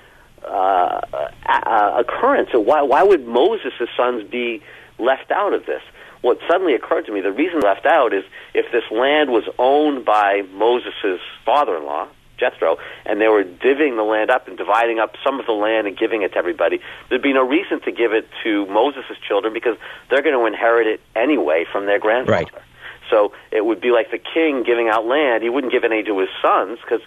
uh, 0.49 1.95
occurrence. 1.97 2.49
So 2.53 2.61
why, 2.61 2.83
why 2.83 3.03
would 3.03 3.27
Moses' 3.27 3.89
sons 3.97 4.29
be 4.29 4.63
left 4.99 5.31
out 5.31 5.53
of 5.53 5.67
this? 5.67 5.83
What 6.21 6.39
suddenly 6.49 6.75
occurred 6.75 7.07
to 7.07 7.13
me, 7.13 7.21
the 7.21 7.33
reason 7.33 7.61
left 7.61 7.87
out 7.87 8.13
is 8.13 8.25
if 8.55 8.73
this 8.73 8.85
land 8.91 9.31
was 9.31 9.45
owned 9.59 10.05
by 10.05 10.43
Moses' 10.53 11.21
father-in-law, 11.45 12.09
Jethro, 12.39 12.79
and 13.05 13.21
they 13.21 13.29
were 13.29 13.45
divvying 13.45 13.97
the 13.97 14.03
land 14.03 14.31
up 14.31 14.49
and 14.49 14.57
dividing 14.57 14.99
up 14.99 15.15
some 15.25 15.39
of 15.41 15.47
the 15.47 15.53
land 15.53 15.87
and 15.87 15.97
giving 15.97 16.23
it 16.23 16.33
to 16.33 16.39
everybody, 16.39 16.81
there'd 17.09 17.23
be 17.23 17.33
no 17.33 17.47
reason 17.47 17.81
to 17.83 17.93
give 17.93 18.13
it 18.13 18.29
to 18.45 18.67
Moses' 18.67 19.17
children 19.27 19.53
because 19.53 19.77
they're 20.11 20.23
going 20.23 20.39
to 20.39 20.47
inherit 20.47 20.87
it 20.87 21.01
anyway 21.15 21.65
from 21.71 21.87
their 21.87 21.99
grandfather. 21.99 22.53
Right. 22.53 22.65
So 23.11 23.33
it 23.51 23.65
would 23.65 23.81
be 23.81 23.91
like 23.91 24.11
the 24.11 24.19
king 24.19 24.63
giving 24.65 24.89
out 24.89 25.07
land. 25.07 25.43
He 25.43 25.49
wouldn't 25.49 25.73
give 25.73 25.85
any 25.85 26.03
to 26.05 26.19
his 26.19 26.29
sons 26.43 26.79
because 26.83 27.01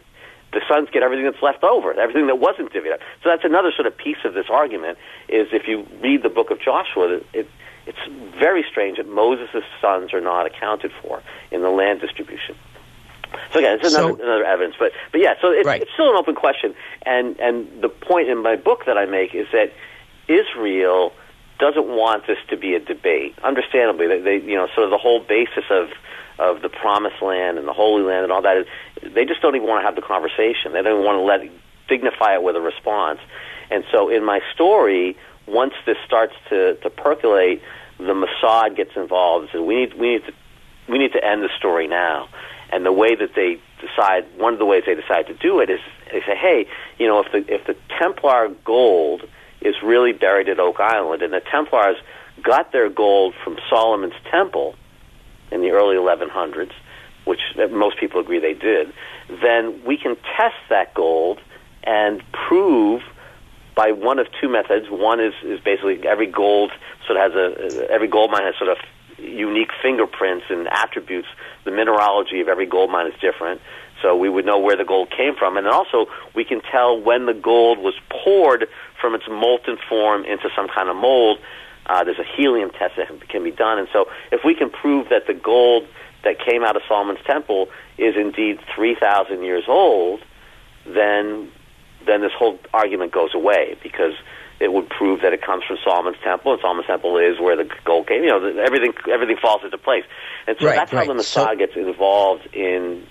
the 0.53 0.61
sons 0.67 0.89
get 0.91 1.01
everything 1.03 1.25
that's 1.25 1.41
left 1.41 1.63
over, 1.63 1.93
everything 1.99 2.27
that 2.27 2.39
wasn't 2.39 2.71
divvied 2.73 2.93
up. 2.93 2.99
So 3.23 3.29
that's 3.29 3.45
another 3.45 3.71
sort 3.71 3.87
of 3.87 3.97
piece 3.97 4.17
of 4.25 4.33
this 4.33 4.47
argument. 4.49 4.97
Is 5.29 5.47
if 5.51 5.67
you 5.67 5.87
read 6.01 6.23
the 6.23 6.29
book 6.29 6.51
of 6.51 6.59
Joshua, 6.59 7.21
it, 7.33 7.49
it's 7.85 7.97
very 8.37 8.63
strange 8.69 8.97
that 8.97 9.07
Moses' 9.07 9.63
sons 9.79 10.13
are 10.13 10.21
not 10.21 10.45
accounted 10.45 10.91
for 11.01 11.21
in 11.51 11.61
the 11.61 11.69
land 11.69 12.01
distribution. 12.01 12.55
So 13.53 13.59
again, 13.59 13.79
it's 13.79 13.93
another, 13.93 14.13
So- 14.17 14.23
another 14.23 14.43
evidence, 14.43 14.75
but 14.77 14.91
but 15.11 15.21
yeah, 15.21 15.35
so 15.41 15.51
it's, 15.51 15.65
Right. 15.65 15.81
it's 15.81 15.91
still 15.93 16.09
an 16.09 16.15
open 16.17 16.35
question. 16.35 16.75
And 17.05 17.39
and 17.39 17.81
the 17.81 17.89
point 17.89 18.27
in 18.29 18.39
my 18.39 18.55
book 18.57 18.85
that 18.85 18.97
I 18.97 19.05
make 19.05 19.33
is 19.33 19.47
that 19.53 19.71
Israel 20.27 21.13
doesn't 21.59 21.87
want 21.87 22.27
this 22.27 22.39
to 22.49 22.57
be 22.57 22.75
a 22.75 22.79
debate. 22.79 23.35
Understandably, 23.43 24.07
they, 24.07 24.19
they 24.19 24.37
you 24.37 24.55
know 24.55 24.67
sort 24.75 24.83
of 24.83 24.89
the 24.89 24.97
whole 24.97 25.19
basis 25.21 25.63
of 25.69 25.89
of 26.41 26.63
the 26.63 26.69
promised 26.69 27.21
land 27.21 27.59
and 27.59 27.67
the 27.67 27.73
holy 27.73 28.01
land 28.01 28.23
and 28.23 28.31
all 28.31 28.41
that 28.41 28.65
they 29.03 29.25
just 29.25 29.41
don't 29.41 29.55
even 29.55 29.67
want 29.67 29.81
to 29.81 29.85
have 29.85 29.95
the 29.95 30.01
conversation. 30.01 30.73
They 30.73 30.81
don't 30.81 30.93
even 30.99 31.05
want 31.05 31.17
to 31.17 31.21
let 31.21 31.41
dignify 31.87 32.33
it 32.33 32.41
with 32.41 32.55
a 32.55 32.61
response. 32.61 33.19
And 33.69 33.83
so 33.91 34.09
in 34.09 34.25
my 34.25 34.39
story, 34.53 35.15
once 35.47 35.73
this 35.85 35.97
starts 36.05 36.33
to, 36.49 36.75
to 36.77 36.89
percolate, 36.89 37.61
the 37.97 38.13
Mossad 38.13 38.75
gets 38.75 38.91
involved 38.95 39.53
and 39.53 39.67
we 39.67 39.75
need 39.75 39.93
we 39.93 40.13
need 40.13 40.25
to 40.25 40.33
we 40.89 40.97
need 40.97 41.13
to 41.13 41.23
end 41.23 41.43
the 41.43 41.49
story 41.57 41.87
now. 41.87 42.27
And 42.73 42.85
the 42.85 42.91
way 42.91 43.15
that 43.15 43.35
they 43.35 43.59
decide, 43.81 44.25
one 44.37 44.53
of 44.53 44.59
the 44.59 44.65
ways 44.65 44.83
they 44.85 44.95
decide 44.95 45.27
to 45.27 45.33
do 45.33 45.59
it 45.59 45.69
is 45.69 45.79
they 46.11 46.21
say, 46.21 46.35
hey, 46.35 46.65
you 46.97 47.07
know, 47.07 47.21
if 47.21 47.31
the 47.31 47.53
if 47.53 47.67
the 47.67 47.75
Templar 47.99 48.49
gold 48.65 49.23
is 49.61 49.75
really 49.83 50.13
buried 50.13 50.49
at 50.49 50.59
Oak 50.59 50.79
Island, 50.79 51.21
and 51.21 51.33
the 51.33 51.41
Templars 51.51 51.97
got 52.41 52.71
their 52.71 52.89
gold 52.89 53.35
from 53.43 53.57
Solomon's 53.69 54.15
Temple 54.31 54.75
in 55.51 55.61
the 55.61 55.71
early 55.71 55.95
1100s, 55.95 56.71
which 57.25 57.39
most 57.71 57.99
people 57.99 58.19
agree 58.19 58.39
they 58.39 58.53
did, 58.53 58.93
then 59.29 59.81
we 59.85 59.97
can 59.97 60.15
test 60.37 60.55
that 60.69 60.93
gold 60.93 61.39
and 61.83 62.21
prove 62.47 63.01
by 63.75 63.91
one 63.91 64.19
of 64.19 64.27
two 64.39 64.49
methods. 64.49 64.87
One 64.89 65.19
is, 65.19 65.33
is 65.43 65.59
basically 65.59 66.05
every 66.07 66.27
gold 66.27 66.71
sort 67.07 67.17
of 67.17 67.31
has 67.31 67.35
a 67.35 67.91
every 67.91 68.07
gold 68.07 68.31
mine 68.31 68.43
has 68.43 68.55
sort 68.57 68.69
of 68.69 68.77
unique 69.17 69.71
fingerprints 69.81 70.45
and 70.49 70.67
attributes. 70.67 71.27
The 71.63 71.71
mineralogy 71.71 72.41
of 72.41 72.47
every 72.47 72.65
gold 72.65 72.91
mine 72.91 73.07
is 73.07 73.13
different, 73.21 73.61
so 74.01 74.15
we 74.15 74.29
would 74.29 74.45
know 74.45 74.59
where 74.59 74.75
the 74.75 74.83
gold 74.83 75.11
came 75.15 75.35
from, 75.35 75.57
and 75.57 75.67
also 75.67 76.07
we 76.35 76.43
can 76.43 76.61
tell 76.61 76.99
when 76.99 77.25
the 77.25 77.33
gold 77.33 77.79
was 77.79 77.93
poured 78.09 78.67
from 78.99 79.15
its 79.15 79.25
molten 79.29 79.77
form 79.87 80.25
into 80.25 80.49
some 80.55 80.67
kind 80.67 80.89
of 80.89 80.95
mold. 80.95 81.39
Uh, 81.85 82.03
there's 82.03 82.19
a 82.19 82.37
helium 82.37 82.69
test 82.71 82.95
that 82.97 83.07
can 83.29 83.43
be 83.43 83.51
done, 83.51 83.79
and 83.79 83.87
so 83.91 84.05
if 84.31 84.41
we 84.45 84.55
can 84.55 84.69
prove 84.69 85.09
that 85.09 85.27
the 85.27 85.33
gold 85.33 85.87
that 86.23 86.37
came 86.39 86.63
out 86.63 86.75
of 86.75 86.81
Solomon's 86.87 87.23
temple 87.25 87.67
is 87.97 88.15
indeed 88.15 88.59
3,000 88.75 89.43
years 89.43 89.63
old, 89.67 90.21
then 90.85 91.51
then 92.05 92.21
this 92.21 92.31
whole 92.37 92.57
argument 92.73 93.11
goes 93.11 93.29
away 93.35 93.77
because 93.83 94.13
it 94.59 94.71
would 94.71 94.89
prove 94.89 95.21
that 95.21 95.33
it 95.33 95.41
comes 95.41 95.63
from 95.67 95.77
Solomon's 95.83 96.17
temple, 96.23 96.53
and 96.53 96.61
Solomon's 96.61 96.87
temple 96.87 97.17
is 97.17 97.39
where 97.39 97.55
the 97.55 97.69
gold 97.85 98.07
came. 98.07 98.23
You 98.23 98.29
know, 98.29 98.63
everything 98.63 98.93
everything 99.11 99.37
falls 99.41 99.61
into 99.63 99.77
place, 99.77 100.03
and 100.47 100.55
so 100.59 100.67
right, 100.67 100.75
that's 100.75 100.93
right. 100.93 101.07
how 101.07 101.13
the 101.13 101.19
Mossad 101.19 101.49
so, 101.49 101.55
gets 101.55 101.75
involved 101.75 102.47
in 102.53 103.07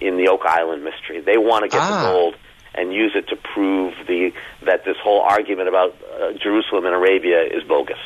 in 0.00 0.16
the 0.16 0.28
Oak 0.28 0.42
Island 0.46 0.82
mystery. 0.82 1.20
They 1.20 1.36
want 1.36 1.64
to 1.64 1.68
get 1.68 1.80
ah. 1.82 2.00
the 2.00 2.12
gold 2.12 2.36
and 2.74 2.92
use 2.92 3.12
it 3.14 3.28
to 3.28 3.36
prove 3.36 3.94
the 4.06 4.32
that 4.62 4.84
this 4.84 4.96
whole 5.02 5.20
argument 5.20 5.68
about 5.68 5.96
uh, 6.20 6.32
Jerusalem 6.32 6.86
and 6.86 6.94
Arabia 6.94 7.42
is 7.42 7.62
bogus. 7.64 7.98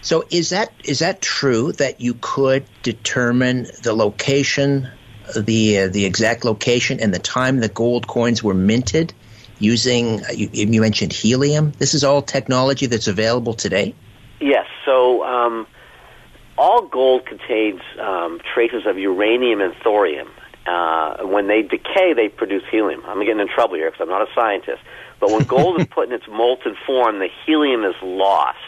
So 0.00 0.24
is 0.30 0.50
that 0.50 0.72
is 0.84 1.00
that 1.00 1.20
true 1.20 1.72
that 1.72 2.00
you 2.00 2.16
could 2.20 2.64
determine 2.82 3.66
the 3.82 3.92
location, 3.92 4.88
the 5.36 5.78
uh, 5.78 5.88
the 5.88 6.04
exact 6.04 6.44
location 6.44 7.00
and 7.00 7.12
the 7.12 7.18
time 7.18 7.58
the 7.58 7.68
gold 7.68 8.06
coins 8.06 8.42
were 8.42 8.54
minted 8.54 9.12
using 9.58 10.20
you, 10.34 10.48
you, 10.52 10.80
mentioned 10.80 11.12
helium. 11.12 11.72
This 11.78 11.94
is 11.94 12.04
all 12.04 12.22
technology 12.22 12.86
that's 12.86 13.08
available 13.08 13.54
today. 13.54 13.94
Yes. 14.40 14.66
So 14.84 15.24
um, 15.24 15.66
all 16.56 16.82
gold 16.82 17.26
contains 17.26 17.80
um, 18.00 18.40
traces 18.54 18.86
of 18.86 18.98
uranium 18.98 19.60
and 19.60 19.74
thorium. 19.82 20.28
Uh, 20.68 21.24
when 21.24 21.46
they 21.46 21.62
decay, 21.62 22.12
they 22.12 22.28
produce 22.28 22.62
helium. 22.70 23.02
I'm 23.06 23.20
getting 23.20 23.40
in 23.40 23.48
trouble 23.48 23.76
here 23.76 23.90
because 23.90 24.02
I'm 24.02 24.10
not 24.10 24.20
a 24.20 24.32
scientist. 24.34 24.82
But 25.18 25.30
when 25.30 25.44
gold 25.44 25.80
is 25.80 25.86
put 25.86 26.08
in 26.08 26.14
its 26.14 26.28
molten 26.28 26.76
form, 26.86 27.20
the 27.20 27.28
helium 27.46 27.84
is 27.84 27.94
lost. 28.02 28.58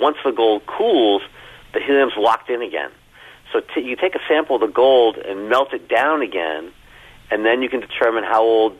Once 0.00 0.16
the 0.24 0.32
gold 0.32 0.66
cools, 0.66 1.22
the 1.72 1.80
helium's 1.80 2.14
locked 2.16 2.50
in 2.50 2.62
again. 2.62 2.90
So 3.52 3.60
t- 3.60 3.82
you 3.82 3.94
take 3.94 4.16
a 4.16 4.20
sample 4.28 4.56
of 4.56 4.60
the 4.60 4.74
gold 4.74 5.18
and 5.18 5.48
melt 5.48 5.72
it 5.72 5.88
down 5.88 6.20
again, 6.20 6.72
and 7.30 7.44
then 7.44 7.62
you 7.62 7.68
can 7.68 7.80
determine 7.80 8.24
how 8.24 8.42
old 8.42 8.76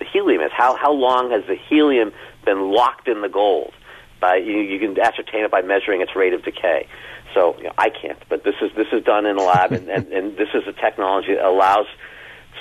the 0.00 0.04
helium 0.04 0.42
is. 0.42 0.50
How 0.52 0.74
how 0.74 0.92
long 0.92 1.30
has 1.30 1.44
the 1.46 1.54
helium 1.54 2.12
been 2.44 2.72
locked 2.72 3.06
in 3.06 3.22
the 3.22 3.28
gold? 3.28 3.72
By 4.20 4.36
you, 4.36 4.58
you 4.58 4.78
can 4.78 4.98
ascertain 4.98 5.44
it 5.44 5.50
by 5.50 5.62
measuring 5.62 6.00
its 6.00 6.14
rate 6.16 6.32
of 6.32 6.42
decay. 6.42 6.86
So 7.34 7.56
you 7.58 7.64
know, 7.64 7.72
I 7.78 7.90
can't, 7.90 8.18
but 8.28 8.44
this 8.44 8.54
is 8.62 8.70
this 8.76 8.88
is 8.92 9.04
done 9.04 9.26
in 9.26 9.36
a 9.36 9.42
lab, 9.42 9.72
and, 9.72 9.88
and, 9.88 10.06
and 10.12 10.36
this 10.36 10.48
is 10.54 10.66
a 10.66 10.72
technology 10.72 11.34
that 11.34 11.44
allows 11.44 11.86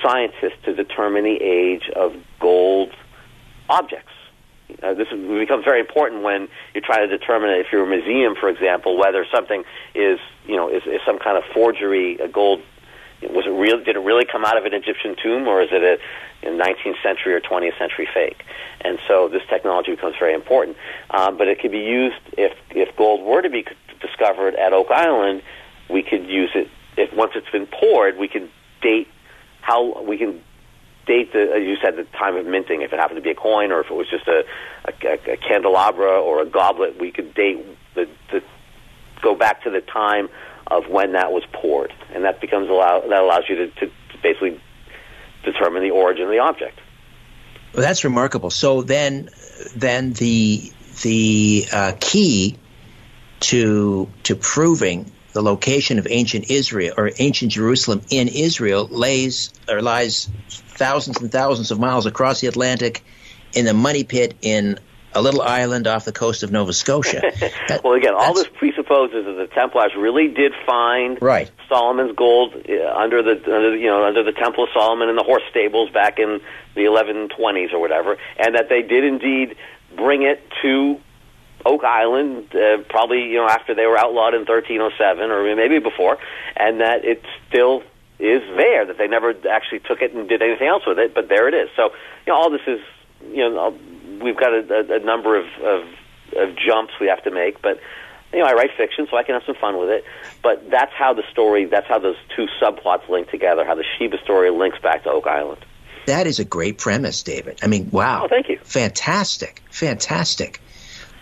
scientists 0.04 0.60
to 0.66 0.74
determine 0.74 1.24
the 1.24 1.42
age 1.42 1.90
of 1.96 2.14
gold 2.40 2.94
objects. 3.70 4.12
Uh, 4.84 4.94
this 4.94 5.08
becomes 5.10 5.64
very 5.64 5.80
important 5.80 6.24
when 6.24 6.48
you're 6.74 6.84
trying 6.86 7.08
to 7.08 7.18
determine 7.18 7.50
if 7.52 7.68
you're 7.72 7.86
a 7.86 7.90
museum, 7.90 8.36
for 8.36 8.50
example, 8.50 8.98
whether 8.98 9.26
something 9.34 9.64
is, 9.96 10.20
you 10.46 10.58
know, 10.58 10.70
is, 10.70 10.84
is 10.86 11.00
some 11.06 11.20
kind 11.20 11.38
of 11.38 11.44
forgery, 11.54 12.18
a 12.20 12.28
gold. 12.28 12.62
Was 13.24 13.46
it 13.46 13.50
real? 13.50 13.84
Did 13.84 13.96
it 13.96 14.00
really 14.00 14.26
come 14.26 14.46
out 14.46 14.58
of 14.58 14.66
an 14.66 14.74
Egyptian 14.74 15.16
tomb, 15.22 15.48
or 15.48 15.62
is 15.62 15.70
it 15.72 15.82
a, 15.84 16.48
a 16.48 16.52
19th 16.52 17.02
century 17.02 17.34
or 17.34 17.42
20th 17.42 17.78
century 17.78 18.08
fake? 18.14 18.44
And 18.82 19.00
so 19.08 19.28
this 19.28 19.42
technology 19.50 19.92
becomes 19.92 20.16
very 20.20 20.34
important. 20.34 20.78
Um, 21.10 21.38
but 21.38 21.48
it 21.48 21.60
could 21.60 21.72
be 21.72 21.80
used 21.80 22.22
if 22.38 22.54
if 22.70 22.96
gold 22.96 23.26
were 23.26 23.42
to 23.42 23.50
be 23.50 23.66
discovered 24.00 24.56
at 24.56 24.74
Oak 24.74 24.92
Island. 24.92 25.42
We 25.90 26.04
could 26.04 26.28
use 26.28 26.52
it 26.54 26.70
if 26.96 27.14
once 27.14 27.32
it's 27.36 27.50
been 27.50 27.68
poured. 27.68 28.18
We 28.18 28.28
can 28.28 28.50
date 28.82 29.08
how 29.62 30.04
we 30.04 30.18
can 30.18 30.44
date 31.08 31.34
the, 31.34 31.52
as 31.56 31.64
you 31.64 31.78
said, 31.82 31.96
the 31.96 32.04
time 32.18 32.36
of 32.36 32.46
minting. 32.46 32.82
If 32.82 32.94
it 32.94 33.00
happened 33.00 33.18
to 33.18 33.24
be 33.24 33.32
a 33.32 33.36
coin, 33.36 33.72
or 33.72 33.80
if 33.80 33.90
it 33.90 33.94
was 33.94 34.10
just 34.10 34.28
a, 34.28 34.44
a, 34.86 35.34
a 35.34 35.38
candelabra 35.38 36.22
or 36.22 36.42
a 36.42 36.46
goblet, 36.46 37.00
we 37.00 37.12
could 37.12 37.34
date 37.34 37.66
the, 37.96 38.08
the 38.32 38.44
go 39.22 39.34
back 39.34 39.64
to 39.64 39.70
the 39.70 39.82
time 39.82 40.30
of 40.70 40.88
when 40.90 41.14
that 41.14 41.32
was 41.32 41.44
poured, 41.52 41.94
and 42.14 42.24
that 42.24 42.42
becomes 42.42 42.70
allow 42.70 43.02
that 43.02 43.22
allows 43.22 43.44
you 43.50 43.56
to, 43.56 43.68
to 43.68 43.92
basically 44.22 44.60
determine 45.44 45.84
the 45.84 45.92
origin 45.92 46.24
of 46.26 46.30
the 46.30 46.40
object. 46.40 46.80
Well, 47.74 47.84
that's 47.84 48.04
remarkable. 48.04 48.50
So 48.50 48.82
then, 48.82 49.30
then 49.76 50.14
the 50.14 50.72
the 51.02 51.66
uh, 51.72 51.94
key 52.00 52.58
to 53.42 54.10
to 54.24 54.36
proving 54.36 55.12
the 55.34 55.42
location 55.42 56.00
of 56.00 56.08
ancient 56.10 56.50
Israel 56.50 56.96
or 56.98 57.12
ancient 57.20 57.52
Jerusalem 57.52 58.02
in 58.10 58.28
Israel 58.28 58.88
lays 58.88 59.54
or 59.70 59.82
lies 59.82 60.30
thousands 60.50 61.22
and 61.22 61.32
thousands 61.32 61.70
of 61.70 61.80
miles 61.80 62.06
across 62.06 62.42
the 62.42 62.48
Atlantic 62.48 63.04
in 63.54 63.66
the 63.66 63.74
money 63.74 64.04
pit 64.04 64.36
in 64.42 64.80
a 65.14 65.22
little 65.22 65.42
island 65.42 65.88
off 65.88 66.06
the 66.06 66.12
coast 66.12 66.44
of 66.44 66.52
Nova 66.52 66.74
Scotia. 66.74 67.22
That, 67.68 67.84
well, 67.84 67.94
again, 67.94 68.14
all 68.16 68.34
this 68.34 68.48
presupposes 68.48 69.26
that 69.26 69.34
the 69.34 69.48
Templars 69.54 69.92
really 69.98 70.30
did 70.30 70.54
find 70.66 71.18
right. 71.22 71.52
Solomon's 71.68 72.16
gold 72.16 72.54
uh, 72.54 72.96
under 72.96 73.22
the 73.22 73.34
under, 73.44 73.76
you 73.76 73.88
know 73.88 74.06
under 74.06 74.24
the 74.24 74.32
Temple 74.32 74.64
of 74.66 74.70
Solomon 74.74 75.10
in 75.10 75.16
the 75.16 75.24
horse 75.24 75.44
stables 75.50 75.90
back 75.90 76.18
in 76.18 76.40
the 76.76 76.82
1120s 76.82 77.74
or 77.74 77.80
whatever, 77.80 78.18
and 78.38 78.56
that 78.56 78.70
they 78.70 78.84
did 78.84 79.04
indeed 79.04 79.58
bring 79.96 80.24
it 80.24 80.42
to 80.62 81.00
Oak 81.66 81.84
Island, 81.84 82.56
uh, 82.56 82.84
probably 82.90 83.24
you 83.24 83.36
know 83.36 83.48
after 83.48 83.76
they 83.76 83.86
were 83.86 83.98
outlawed 83.98 84.34
in 84.34 84.42
1307 84.42 85.32
or 85.32 85.56
maybe 85.56 85.80
before, 85.80 86.18
and 86.56 86.80
that 86.80 87.04
it 87.04 87.22
still 87.50 87.84
is 88.20 88.42
there. 88.56 88.86
That 88.86 88.98
they 88.98 89.08
never 89.08 89.34
actually 89.50 89.80
took 89.80 90.02
it 90.02 90.14
and 90.14 90.30
did 90.30 90.42
anything 90.42 90.68
else 90.68 90.84
with 90.88 91.00
it, 91.00 91.14
but 91.14 91.28
there 91.28 91.48
it 91.48 91.54
is. 91.54 91.70
So 91.76 91.92
you 92.26 92.32
know 92.32 92.36
all 92.36 92.50
this 92.50 92.66
is 92.68 92.80
you 93.22 93.50
know 93.50 93.78
we've 94.22 94.38
got 94.38 94.54
a, 94.54 94.62
a, 94.74 94.96
a 94.98 95.00
number 95.00 95.40
of, 95.40 95.46
of 95.64 95.88
of 96.36 96.56
jumps 96.56 96.94
we 97.00 97.08
have 97.08 97.24
to 97.24 97.32
make, 97.32 97.62
but 97.62 97.80
you 98.34 98.40
know, 98.40 98.46
I 98.46 98.54
write 98.54 98.72
fiction, 98.76 99.08
so 99.10 99.18
I 99.18 99.24
can 99.24 99.36
have 99.36 99.44
some 99.46 99.56
fun 99.56 99.80
with 99.80 99.90
it. 99.90 100.04
But 100.44 100.70
that's 100.70 100.92
how 100.94 101.14
the 101.14 101.24
story, 101.32 101.66
that's 101.66 101.88
how 101.88 102.00
those 102.00 102.18
two 102.36 102.48
subplots 102.62 103.08
link 103.10 103.30
together, 103.30 103.66
how 103.66 103.76
the 103.76 103.86
Sheba 103.98 104.18
story 104.24 104.50
links 104.52 104.80
back 104.80 105.04
to 105.04 105.10
Oak 105.10 105.28
Island. 105.28 105.66
That 106.08 106.28
is 106.28 106.40
a 106.40 106.46
great 106.46 106.78
premise, 106.78 107.24
David. 107.24 107.60
I 107.64 107.68
mean, 107.68 107.90
wow. 107.92 108.24
Oh, 108.24 108.28
thank 108.28 108.50
you. 108.50 108.60
Fantastic. 108.64 109.62
Fantastic. 109.72 110.62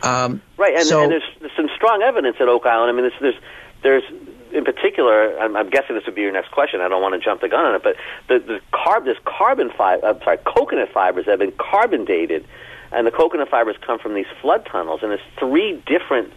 Um, 0.02 0.42
right, 0.58 0.76
and, 0.76 0.86
so, 0.86 1.04
and 1.04 1.12
there's, 1.12 1.24
there's, 1.40 1.52
some 1.56 1.70
strong 1.76 2.04
evidence 2.04 2.38
at 2.40 2.48
Oak 2.48 2.66
Island. 2.66 2.92
I 2.92 2.94
mean, 2.94 3.10
there's, 3.10 3.36
there's, 3.82 4.04
there's 4.04 4.35
in 4.56 4.64
particular, 4.64 5.38
I'm, 5.38 5.56
I'm, 5.56 5.70
guessing 5.70 5.96
this 5.96 6.06
would 6.06 6.16
be 6.16 6.22
your 6.22 6.32
next 6.32 6.52
question. 6.52 6.80
I 6.80 6.88
don't 6.88 7.02
want 7.02 7.14
to 7.14 7.20
jump 7.20 7.42
the 7.42 7.50
gun 7.50 7.66
on 7.66 7.76
it, 7.76 7.84
but 7.84 7.96
the, 8.30 8.40
the 8.40 8.60
carb, 8.72 9.04
this 9.06 9.18
carbon 9.26 9.70
fiber, 9.78 10.08
I'm 10.08 10.20
sorry, 10.20 10.38
coconut 10.38 10.90
fibers 10.94 11.26
have 11.26 11.40
been 11.40 11.52
carbon 11.52 12.06
dated, 12.06 12.48
and 12.92 13.06
the 13.06 13.12
coconut 13.12 13.50
fibers 13.50 13.76
come 13.86 14.00
from 14.00 14.16
these 14.16 14.26
flood 14.42 14.66
tunnels, 14.66 15.02
and 15.04 15.12
there's 15.12 15.20
three 15.38 15.84
different 15.86 16.32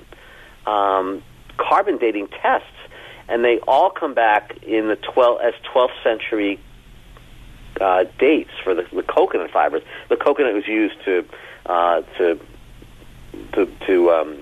um, 0.66 1.22
carbon 1.56 1.98
dating 1.98 2.28
tests, 2.28 2.66
and 3.28 3.44
they 3.44 3.60
all 3.68 3.90
come 3.90 4.14
back 4.14 4.58
in 4.62 4.88
the 4.88 4.96
12 4.96 5.40
as 5.40 5.54
12th 5.72 6.02
century 6.02 6.58
uh, 7.80 8.04
dates 8.18 8.50
for 8.64 8.74
the, 8.74 8.84
the 8.92 9.02
coconut 9.02 9.50
fibers. 9.52 9.82
The 10.08 10.16
coconut 10.16 10.54
was 10.54 10.66
used 10.66 10.96
to 11.04 11.24
uh, 11.66 12.02
to 12.18 12.40
to, 13.52 13.66
to 13.86 14.10
um, 14.10 14.38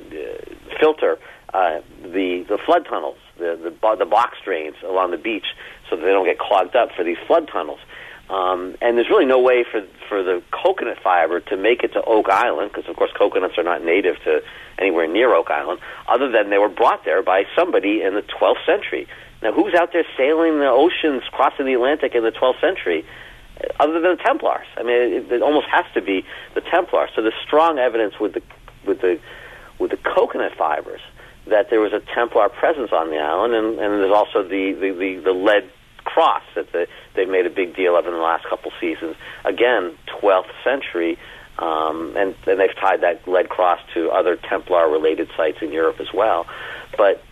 filter 0.81 1.19
uh, 1.53 1.81
the 2.03 2.47
the 2.49 2.59
flood 2.65 2.87
tunnels, 2.87 3.19
the, 3.39 3.73
the 3.81 3.97
the 3.97 4.07
box 4.07 4.39
drains 4.45 4.77
along 4.85 5.11
the 5.11 5.19
beach, 5.19 5.47
so 5.89 5.97
that 5.97 6.03
they 6.03 6.13
don't 6.13 6.27
get 6.27 6.39
clogged 6.39 6.77
up 6.77 6.91
for 6.97 7.05
these 7.05 7.19
flood 7.27 7.49
tunnels. 7.49 7.81
Um, 8.29 8.75
and 8.83 8.99
there's 8.99 9.09
really 9.09 9.27
no 9.27 9.41
way 9.41 9.65
for 9.71 9.83
for 10.09 10.23
the 10.23 10.43
coconut 10.51 10.99
fiber 11.03 11.41
to 11.41 11.57
make 11.57 11.85
it 11.85 11.93
to 11.93 12.03
Oak 12.03 12.29
Island 12.29 12.73
because, 12.73 12.89
of 12.89 12.97
course, 12.97 13.11
coconuts 13.17 13.57
are 13.57 13.63
not 13.63 13.85
native 13.85 14.17
to 14.25 14.41
anywhere 14.79 15.07
near 15.07 15.33
Oak 15.35 15.51
Island, 15.51 15.81
other 16.09 16.31
than 16.31 16.51
they 16.51 16.59
were 16.59 16.69
brought 16.69 17.05
there 17.05 17.23
by 17.23 17.45
somebody 17.55 18.03
in 18.03 18.15
the 18.15 18.23
12th 18.23 18.65
century. 18.67 19.07
Now, 19.43 19.53
who's 19.53 19.75
out 19.75 19.93
there 19.93 20.05
sailing 20.17 20.59
the 20.59 20.69
oceans, 20.69 21.23
crossing 21.31 21.67
the 21.67 21.75
Atlantic 21.75 22.15
in 22.15 22.25
the 22.25 22.33
12th 22.33 22.61
century, 22.61 23.05
uh, 23.61 23.69
other 23.79 24.01
than 24.01 24.17
the 24.17 24.23
Templars? 24.25 24.67
I 24.77 24.83
mean, 24.83 24.97
it, 24.97 25.31
it 25.31 25.43
almost 25.43 25.67
has 25.71 25.85
to 25.95 26.03
be 26.03 26.25
the 26.55 26.63
Templars. 26.63 27.11
So 27.15 27.23
there's 27.23 27.35
strong 27.47 27.79
evidence 27.79 28.15
with 28.19 28.35
the 28.35 28.43
with 28.85 29.01
the 29.03 29.21
with 29.79 29.93
the 29.93 29.99
coconut 29.99 30.53
fibers 30.59 31.01
that 31.49 31.71
there 31.71 31.81
was 31.81 31.93
a 31.93 32.01
Templar 32.15 32.49
presence 32.49 32.91
on 32.93 33.11
the 33.11 33.19
island, 33.19 33.55
and, 33.55 33.79
and 33.79 34.03
there's 34.03 34.13
also 34.13 34.43
the, 34.43 34.73
the, 34.73 34.91
the, 34.93 35.23
the 35.25 35.33
lead 35.33 35.71
cross 36.05 36.43
that 36.55 36.73
the, 36.73 36.87
they've 37.15 37.29
made 37.29 37.47
a 37.47 37.51
big 37.51 37.75
deal 37.75 37.97
of 37.97 38.07
in 38.07 38.13
the 38.13 38.19
last 38.19 38.45
couple 38.49 38.73
seasons. 38.81 39.17
Again, 39.45 39.97
12th 40.21 40.51
century, 40.65 41.19
um, 41.59 42.15
and, 42.17 42.35
and 42.47 42.61
they've 42.61 42.77
tied 42.81 43.03
that 43.03 43.27
lead 43.29 43.49
cross 43.49 43.81
to 43.95 44.11
other 44.11 44.37
Templar-related 44.37 45.31
sites 45.37 45.59
in 45.63 45.73
Europe 45.73 46.01
as 46.01 46.13
well. 46.13 46.47
But 46.97 47.23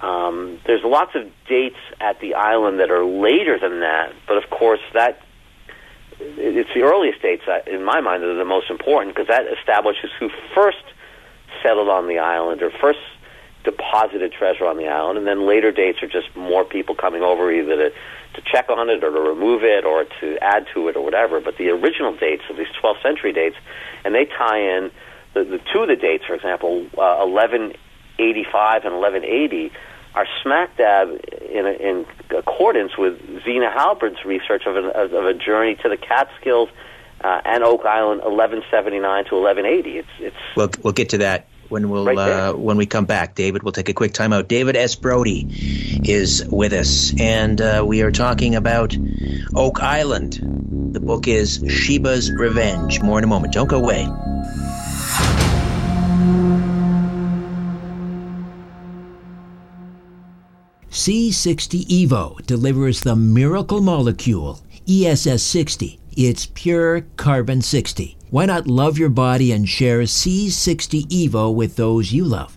um, 0.00 0.58
there's 0.66 0.82
lots 0.84 1.14
of 1.14 1.30
dates 1.48 1.76
at 2.00 2.20
the 2.20 2.34
island 2.34 2.80
that 2.80 2.90
are 2.90 3.04
later 3.04 3.58
than 3.58 3.80
that, 3.80 4.12
but 4.26 4.36
of 4.36 4.50
course 4.50 4.80
that 4.94 5.20
it's 6.20 6.70
the 6.74 6.82
earliest 6.82 7.20
dates 7.22 7.42
that, 7.46 7.68
in 7.68 7.84
my 7.84 8.00
mind 8.00 8.22
that 8.22 8.28
are 8.28 8.36
the 8.36 8.44
most 8.44 8.70
important 8.70 9.14
because 9.14 9.28
that 9.28 9.44
establishes 9.58 10.10
who 10.18 10.30
first 10.54 10.84
settled 11.62 11.88
on 11.88 12.06
the 12.06 12.18
island 12.18 12.62
or 12.62 12.70
first 12.70 12.98
deposited 13.64 14.32
treasure 14.32 14.66
on 14.66 14.76
the 14.76 14.88
island, 14.88 15.18
and 15.18 15.26
then 15.26 15.46
later 15.46 15.72
dates 15.72 16.02
are 16.02 16.08
just 16.08 16.34
more 16.36 16.64
people 16.64 16.94
coming 16.94 17.22
over 17.22 17.52
either 17.52 17.76
to, 17.76 17.90
to 18.34 18.42
check 18.50 18.68
on 18.68 18.88
it 18.88 19.02
or 19.04 19.10
to 19.10 19.20
remove 19.20 19.62
it 19.62 19.84
or 19.84 20.04
to 20.20 20.38
add 20.42 20.66
to 20.74 20.88
it 20.88 20.96
or 20.96 21.04
whatever. 21.04 21.40
But 21.40 21.58
the 21.58 21.70
original 21.70 22.16
dates, 22.16 22.42
of 22.50 22.56
these 22.56 22.72
12th 22.82 23.02
century 23.02 23.32
dates, 23.32 23.56
and 24.04 24.14
they 24.14 24.24
tie 24.24 24.58
in 24.58 24.90
the, 25.34 25.44
the 25.44 25.60
two 25.72 25.80
of 25.80 25.88
the 25.88 25.96
dates, 25.96 26.24
for 26.26 26.34
example, 26.34 26.86
uh, 26.98 27.24
1185 27.24 28.84
and 28.84 28.94
1180 28.94 29.72
are 30.14 30.26
smack 30.42 30.76
dab 30.76 31.08
in, 31.08 31.66
in 31.66 32.06
accordance 32.36 32.98
with 32.98 33.18
Zena 33.44 33.70
Halpern's 33.70 34.24
research 34.24 34.64
of, 34.66 34.76
an, 34.76 34.90
of 34.94 35.24
a 35.24 35.32
journey 35.32 35.76
to 35.76 35.88
the 35.88 35.96
Catskills 35.96 36.68
uh, 37.22 37.40
and 37.44 37.64
Oak 37.64 37.86
Island, 37.86 38.20
1179 38.20 39.24
to 39.26 39.34
1180. 39.36 39.98
It's, 39.98 40.08
it's 40.18 40.36
we'll, 40.56 40.70
we'll 40.82 40.92
get 40.92 41.10
to 41.10 41.18
that 41.18 41.46
when 41.72 41.88
we'll 41.88 42.04
right 42.04 42.18
uh, 42.18 42.52
when 42.52 42.76
we 42.76 42.86
come 42.86 43.06
back. 43.06 43.34
David, 43.34 43.62
we'll 43.62 43.72
take 43.72 43.88
a 43.88 43.94
quick 43.94 44.12
timeout. 44.12 44.46
David 44.46 44.76
S. 44.76 44.94
Brody 44.94 45.48
is 46.04 46.44
with 46.48 46.72
us, 46.72 47.18
and 47.18 47.60
uh, 47.60 47.82
we 47.84 48.02
are 48.02 48.12
talking 48.12 48.54
about 48.54 48.96
Oak 49.56 49.80
Island. 49.80 50.38
The 50.92 51.00
book 51.00 51.26
is 51.26 51.58
Sheba's 51.60 52.30
Revenge. 52.30 53.00
More 53.02 53.18
in 53.18 53.24
a 53.24 53.26
moment. 53.26 53.54
Don't 53.54 53.68
go 53.68 53.78
away. 53.78 54.06
C60 60.90 61.86
EVO 61.86 62.46
delivers 62.46 63.00
the 63.00 63.16
miracle 63.16 63.80
molecule 63.80 64.60
ESS 64.86 65.42
60. 65.42 66.01
It's 66.16 66.46
pure 66.46 67.02
carbon 67.16 67.62
60 67.62 68.16
why 68.32 68.46
not 68.46 68.66
love 68.66 68.96
your 68.96 69.10
body 69.10 69.52
and 69.52 69.68
share 69.68 70.00
C60 70.00 71.02
Evo 71.08 71.54
with 71.54 71.76
those 71.76 72.12
you 72.12 72.24
love? 72.24 72.56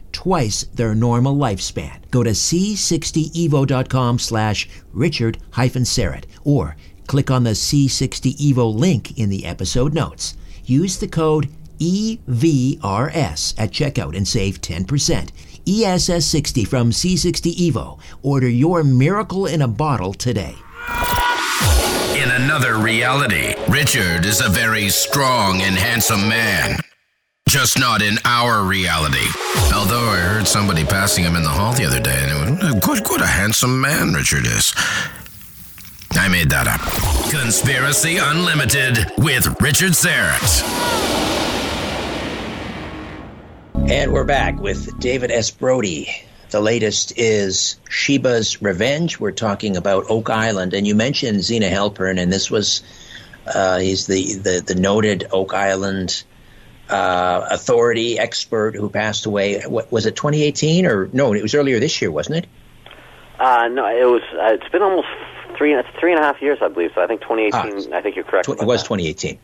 twice 0.11 0.63
their 0.73 0.95
normal 0.95 1.35
lifespan. 1.35 1.99
Go 2.11 2.23
to 2.23 2.31
c60evo.com 2.31 4.19
slash 4.19 4.69
richard 4.91 5.37
Syrett 5.51 6.25
or 6.43 6.75
click 7.07 7.29
on 7.29 7.43
the 7.43 7.51
C60 7.51 8.37
Evo 8.37 8.73
link 8.73 9.17
in 9.17 9.29
the 9.29 9.45
episode 9.45 9.93
notes. 9.93 10.35
Use 10.63 10.97
the 10.97 11.07
code 11.07 11.49
EVRS 11.79 13.55
at 13.57 13.71
checkout 13.71 14.15
and 14.15 14.27
save 14.27 14.61
10%. 14.61 15.31
ESS60 15.65 16.67
from 16.67 16.91
C60 16.91 17.53
Evo. 17.55 17.99
Order 18.21 18.49
your 18.49 18.83
miracle 18.83 19.45
in 19.45 19.61
a 19.61 19.67
bottle 19.67 20.13
today. 20.13 20.55
In 22.15 22.29
another 22.29 22.77
reality, 22.77 23.55
Richard 23.67 24.25
is 24.25 24.41
a 24.41 24.49
very 24.49 24.89
strong 24.89 25.61
and 25.61 25.75
handsome 25.75 26.27
man. 26.29 26.79
Just 27.47 27.77
not 27.77 28.01
in 28.01 28.17
our 28.23 28.63
reality. 28.63 29.27
Although 29.75 30.09
I 30.09 30.17
heard 30.17 30.47
somebody 30.47 30.85
passing 30.85 31.25
him 31.25 31.35
in 31.35 31.43
the 31.43 31.49
hall 31.49 31.73
the 31.73 31.85
other 31.85 31.99
day, 31.99 32.15
and 32.15 32.57
it 32.57 32.63
was, 32.63 32.73
good, 32.85 33.03
good, 33.03 33.21
a 33.21 33.25
handsome 33.25 33.81
man 33.81 34.13
Richard 34.13 34.45
is. 34.45 34.73
I 36.11 36.27
made 36.29 36.49
that 36.49 36.67
up. 36.67 36.81
Conspiracy 37.29 38.17
Unlimited 38.17 39.11
with 39.17 39.59
Richard 39.59 39.91
Syrett. 39.91 40.61
And 43.89 44.13
we're 44.13 44.23
back 44.23 44.59
with 44.59 44.97
David 44.99 45.31
S. 45.31 45.51
Brody. 45.51 46.09
The 46.51 46.61
latest 46.61 47.13
is 47.17 47.77
Sheba's 47.89 48.61
Revenge. 48.61 49.19
We're 49.19 49.31
talking 49.31 49.75
about 49.75 50.05
Oak 50.09 50.29
Island, 50.29 50.73
and 50.73 50.85
you 50.85 50.95
mentioned 50.95 51.43
Zena 51.43 51.69
Halpern, 51.69 52.19
and 52.19 52.31
this 52.31 52.51
was 52.51 52.83
uh, 53.47 53.79
he's 53.79 54.05
the, 54.07 54.35
the, 54.35 54.63
the 54.65 54.75
noted 54.75 55.25
Oak 55.31 55.53
Island 55.53 56.23
uh, 56.91 57.47
authority 57.49 58.19
expert 58.19 58.75
who 58.75 58.89
passed 58.89 59.25
away. 59.25 59.61
What, 59.61 59.91
was 59.91 60.05
it 60.05 60.15
2018 60.15 60.85
or 60.85 61.09
no? 61.13 61.33
It 61.33 61.41
was 61.41 61.55
earlier 61.55 61.79
this 61.79 62.01
year, 62.01 62.11
wasn't 62.11 62.37
it? 62.37 62.47
Uh, 63.39 63.69
no, 63.69 63.85
it 63.87 64.05
was. 64.05 64.21
Uh, 64.33 64.53
it's 64.53 64.69
been 64.71 64.81
almost 64.81 65.07
three 65.57 65.75
three 65.99 66.11
and 66.11 66.19
a 66.19 66.23
half 66.23 66.41
years, 66.41 66.59
I 66.61 66.67
believe. 66.67 66.91
So 66.93 67.01
I 67.01 67.07
think 67.07 67.21
2018. 67.21 67.93
Ah, 67.93 67.97
I 67.97 68.01
think 68.01 68.15
you're 68.15 68.25
correct. 68.25 68.47
Tw- 68.47 68.61
it 68.61 68.65
was 68.65 68.81
that. 68.81 68.89
2018, 68.89 69.39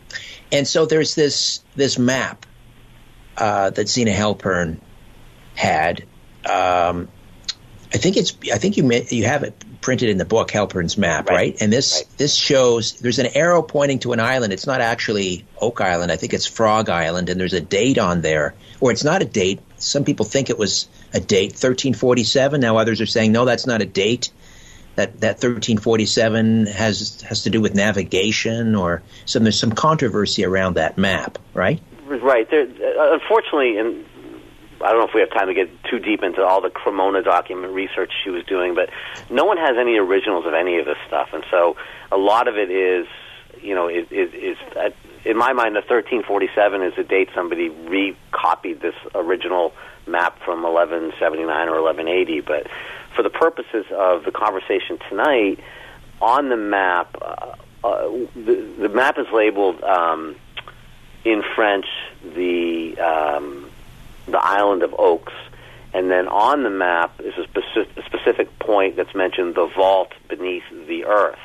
and 0.51 0.67
so 0.67 0.86
there's 0.86 1.15
this 1.15 1.63
this 1.75 1.97
map 1.97 2.45
uh, 3.38 3.69
that 3.71 3.88
Zena 3.88 4.12
Halpern 4.12 4.79
had. 5.55 6.03
Um, 6.45 7.07
I 7.93 7.97
think 7.97 8.17
it's. 8.17 8.36
I 8.53 8.57
think 8.57 8.77
you 8.77 8.91
you 9.10 9.25
have 9.25 9.43
it 9.43 9.63
printed 9.81 10.09
in 10.09 10.17
the 10.17 10.25
book 10.25 10.51
Halpern's 10.51 10.97
map, 10.97 11.29
right? 11.29 11.35
right? 11.35 11.61
And 11.61 11.71
this 11.71 12.03
right. 12.05 12.17
this 12.17 12.35
shows 12.35 12.93
there's 12.99 13.19
an 13.19 13.27
arrow 13.35 13.61
pointing 13.61 13.99
to 13.99 14.13
an 14.13 14.19
island. 14.19 14.53
It's 14.53 14.67
not 14.67 14.81
actually 14.81 15.45
Oak 15.59 15.81
Island. 15.81 16.11
I 16.11 16.15
think 16.15 16.33
it's 16.33 16.45
Frog 16.45 16.89
Island, 16.89 17.29
and 17.29 17.39
there's 17.39 17.53
a 17.53 17.61
date 17.61 17.97
on 17.97 18.21
there, 18.21 18.53
or 18.79 18.91
it's 18.91 19.03
not 19.03 19.21
a 19.21 19.25
date. 19.25 19.59
Some 19.77 20.03
people 20.03 20.25
think 20.25 20.49
it 20.49 20.57
was 20.57 20.87
a 21.13 21.19
date, 21.19 21.51
1347. 21.51 22.59
Now 22.61 22.77
others 22.77 23.01
are 23.01 23.05
saying 23.05 23.31
no, 23.31 23.45
that's 23.45 23.67
not 23.67 23.81
a 23.81 23.85
date. 23.85 24.31
That 24.95 25.19
that 25.21 25.35
1347 25.35 26.65
has 26.67 27.21
has 27.21 27.43
to 27.43 27.49
do 27.49 27.61
with 27.61 27.75
navigation, 27.75 28.75
or 28.75 29.03
some 29.25 29.43
there's 29.43 29.59
some 29.59 29.71
controversy 29.71 30.43
around 30.43 30.75
that 30.75 30.97
map, 30.97 31.37
right? 31.53 31.79
Right. 32.07 32.49
There, 32.49 32.63
uh, 32.63 33.13
unfortunately, 33.13 33.77
and 33.77 34.05
I 34.81 34.91
don't 34.91 34.99
know 34.99 35.07
if 35.07 35.13
we 35.13 35.21
have 35.21 35.31
time 35.31 35.47
to 35.47 35.53
get 35.53 35.69
too 35.85 35.99
deep 35.99 36.23
into 36.23 36.43
all 36.43 36.61
the 36.61 36.69
Cremona 36.69 37.23
document 37.23 37.73
research 37.73 38.11
she 38.23 38.29
was 38.29 38.43
doing, 38.45 38.75
but 38.75 38.89
no 39.29 39.45
one 39.45 39.57
has 39.57 39.77
any 39.77 39.97
originals 39.97 40.45
of 40.45 40.53
any 40.53 40.77
of 40.77 40.85
this 40.85 40.97
stuff, 41.07 41.29
and 41.33 41.43
so 41.49 41.75
a 42.11 42.17
lot 42.17 42.47
of 42.47 42.57
it 42.57 42.69
is, 42.69 43.07
you 43.61 43.73
know, 43.75 43.87
is, 43.89 44.57
uh, 44.75 44.89
in 45.25 45.37
my 45.37 45.51
mind, 45.53 45.75
the 45.75 45.81
1347 45.81 46.81
is 46.83 46.95
the 46.95 47.03
date 47.03 47.29
somebody 47.35 47.69
recopied 47.69 48.81
this 48.81 48.95
original 49.13 49.73
map 50.07 50.39
from 50.43 50.63
1179 50.63 51.67
or 51.67 51.81
1180. 51.81 52.41
But 52.41 52.67
for 53.15 53.23
the 53.23 53.29
purposes 53.29 53.85
of 53.91 54.23
the 54.23 54.31
conversation 54.31 54.97
tonight, 55.09 55.59
on 56.21 56.49
the 56.49 56.57
map, 56.57 57.15
uh, 57.21 57.55
uh, 57.83 58.09
the, 58.35 58.73
the 58.79 58.89
map 58.89 59.17
is 59.17 59.27
labeled 59.33 59.83
um, 59.83 60.35
in 61.25 61.43
French 61.55 61.85
the 62.23 62.97
um, 62.99 63.66
the 64.27 64.39
island 64.39 64.83
of 64.83 64.93
Oaks. 64.97 65.33
And 65.93 66.11
then 66.11 66.27
on 66.27 66.63
the 66.63 66.69
map 66.69 67.19
is 67.21 67.33
a 67.37 67.43
specific, 67.43 67.97
a 67.97 68.03
specific 68.05 68.60
point 68.60 68.95
that's 68.97 69.15
mentioned 69.15 69.56
the 69.56 69.67
vault 69.75 70.12
beneath 70.29 70.63
the 70.87 71.06
earth. 71.06 71.39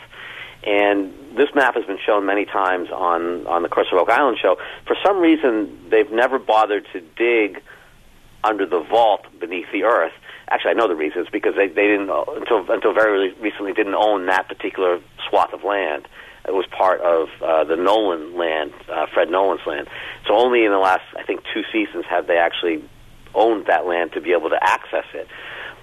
And 0.65 1.13
this 1.37 1.49
map 1.55 1.75
has 1.75 1.85
been 1.85 1.99
shown 2.05 2.27
many 2.27 2.45
times 2.45 2.91
on, 2.91 3.47
on 3.47 3.63
the 3.63 3.69
Curse 3.69 3.89
of 3.93 3.99
Oak 3.99 4.11
Island 4.11 4.39
show. 4.41 4.57
For 4.87 4.97
some 5.05 5.19
reason, 5.19 5.89
they've 5.91 6.11
never 6.11 6.39
bothered 6.39 6.87
to 6.93 7.01
dig 7.01 7.63
under 8.45 8.67
the 8.67 8.81
vault 8.81 9.27
beneath 9.41 9.67
the 9.73 9.85
earth. 9.85 10.13
Actually, 10.49 10.73
I 10.73 10.75
know 10.75 10.89
the 10.89 10.95
reason. 10.95 11.23
It's 11.23 11.31
because 11.31 11.55
they, 11.57 11.69
they 11.69 11.87
didn't, 11.87 12.11
until, 12.11 12.71
until 12.71 12.93
very 12.93 13.33
recently, 13.35 13.73
didn't 13.73 13.95
own 13.95 14.27
that 14.27 14.49
particular 14.49 15.01
swath 15.29 15.53
of 15.53 15.65
land. 15.65 16.07
It 16.47 16.53
was 16.53 16.67
part 16.77 17.01
of 17.01 17.29
uh, 17.41 17.65
the 17.65 17.77
Nolan 17.77 18.37
land, 18.37 18.73
uh, 18.89 19.07
Fred 19.13 19.31
Nolan's 19.31 19.67
land. 19.67 19.89
So 20.27 20.35
only 20.35 20.65
in 20.65 20.73
the 20.73 20.79
last, 20.79 21.05
I 21.17 21.23
think, 21.23 21.41
two 21.55 21.63
seasons 21.73 22.05
have 22.11 22.27
they 22.27 22.39
actually 22.39 22.85
owned 23.35 23.67
that 23.67 23.87
land 23.87 24.13
to 24.13 24.21
be 24.21 24.33
able 24.33 24.51
to 24.51 24.59
access 24.61 25.07
it. 25.15 25.29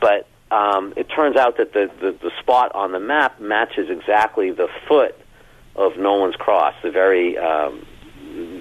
But 0.01 0.27
um, 0.51 0.93
it 0.97 1.07
turns 1.15 1.37
out 1.37 1.57
that 1.57 1.73
the, 1.73 1.89
the, 1.99 2.11
the 2.11 2.31
spot 2.39 2.73
on 2.75 2.91
the 2.91 2.99
map 2.99 3.39
matches 3.39 3.89
exactly 3.89 4.51
the 4.51 4.67
foot 4.87 5.15
of 5.75 5.97
Nolan's 5.97 6.35
Cross, 6.35 6.75
the 6.83 6.91
very 6.91 7.37
um, 7.37 7.85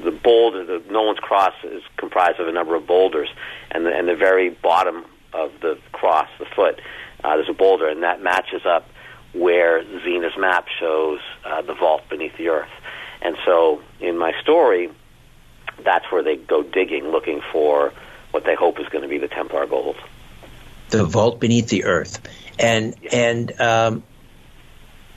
the 0.04 0.16
boulder. 0.22 0.64
The 0.64 0.82
Nolan's 0.90 1.18
Cross 1.18 1.54
is 1.64 1.82
comprised 1.96 2.38
of 2.38 2.48
a 2.48 2.52
number 2.52 2.74
of 2.74 2.86
boulders, 2.86 3.28
and 3.70 3.84
the, 3.84 3.90
and 3.90 4.08
the 4.08 4.14
very 4.14 4.50
bottom 4.50 5.04
of 5.32 5.52
the 5.60 5.78
cross, 5.92 6.28
the 6.38 6.46
foot, 6.56 6.80
uh, 7.24 7.36
there's 7.36 7.48
a 7.48 7.54
boulder, 7.54 7.88
and 7.88 8.02
that 8.02 8.22
matches 8.22 8.62
up 8.64 8.86
where 9.38 9.84
Zena's 10.02 10.36
map 10.38 10.66
shows 10.80 11.20
uh, 11.44 11.62
the 11.62 11.74
vault 11.74 12.02
beneath 12.08 12.36
the 12.36 12.48
earth. 12.48 12.70
And 13.20 13.36
so, 13.44 13.82
in 14.00 14.18
my 14.18 14.32
story, 14.42 14.90
that's 15.84 16.10
where 16.10 16.22
they 16.22 16.36
go 16.36 16.62
digging, 16.62 17.08
looking 17.08 17.40
for 17.52 17.92
what 18.30 18.44
they 18.44 18.54
hope 18.54 18.78
is 18.78 18.88
going 18.88 19.02
to 19.02 19.08
be 19.08 19.18
the 19.18 19.28
Templar 19.28 19.66
gold. 19.66 19.96
The 20.90 21.04
vault 21.04 21.40
beneath 21.40 21.68
the 21.68 21.84
earth, 21.84 22.20
and 22.58 22.94
yeah. 23.02 23.10
and 23.12 23.60
um, 23.60 24.02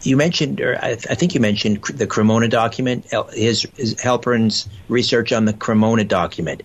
you 0.04 0.18
mentioned, 0.18 0.60
or 0.62 0.78
I, 0.78 0.96
th- 0.96 1.08
I, 1.10 1.16
think 1.16 1.34
you 1.34 1.40
mentioned 1.40 1.84
the 1.84 2.08
Cremona 2.08 2.48
document, 2.48 3.06
his, 3.34 3.66
his 3.76 4.02
Halpern's 4.02 4.68
research 4.90 5.32
on 5.32 5.46
the 5.46 5.54
Cremona 5.54 6.04
document, 6.04 6.64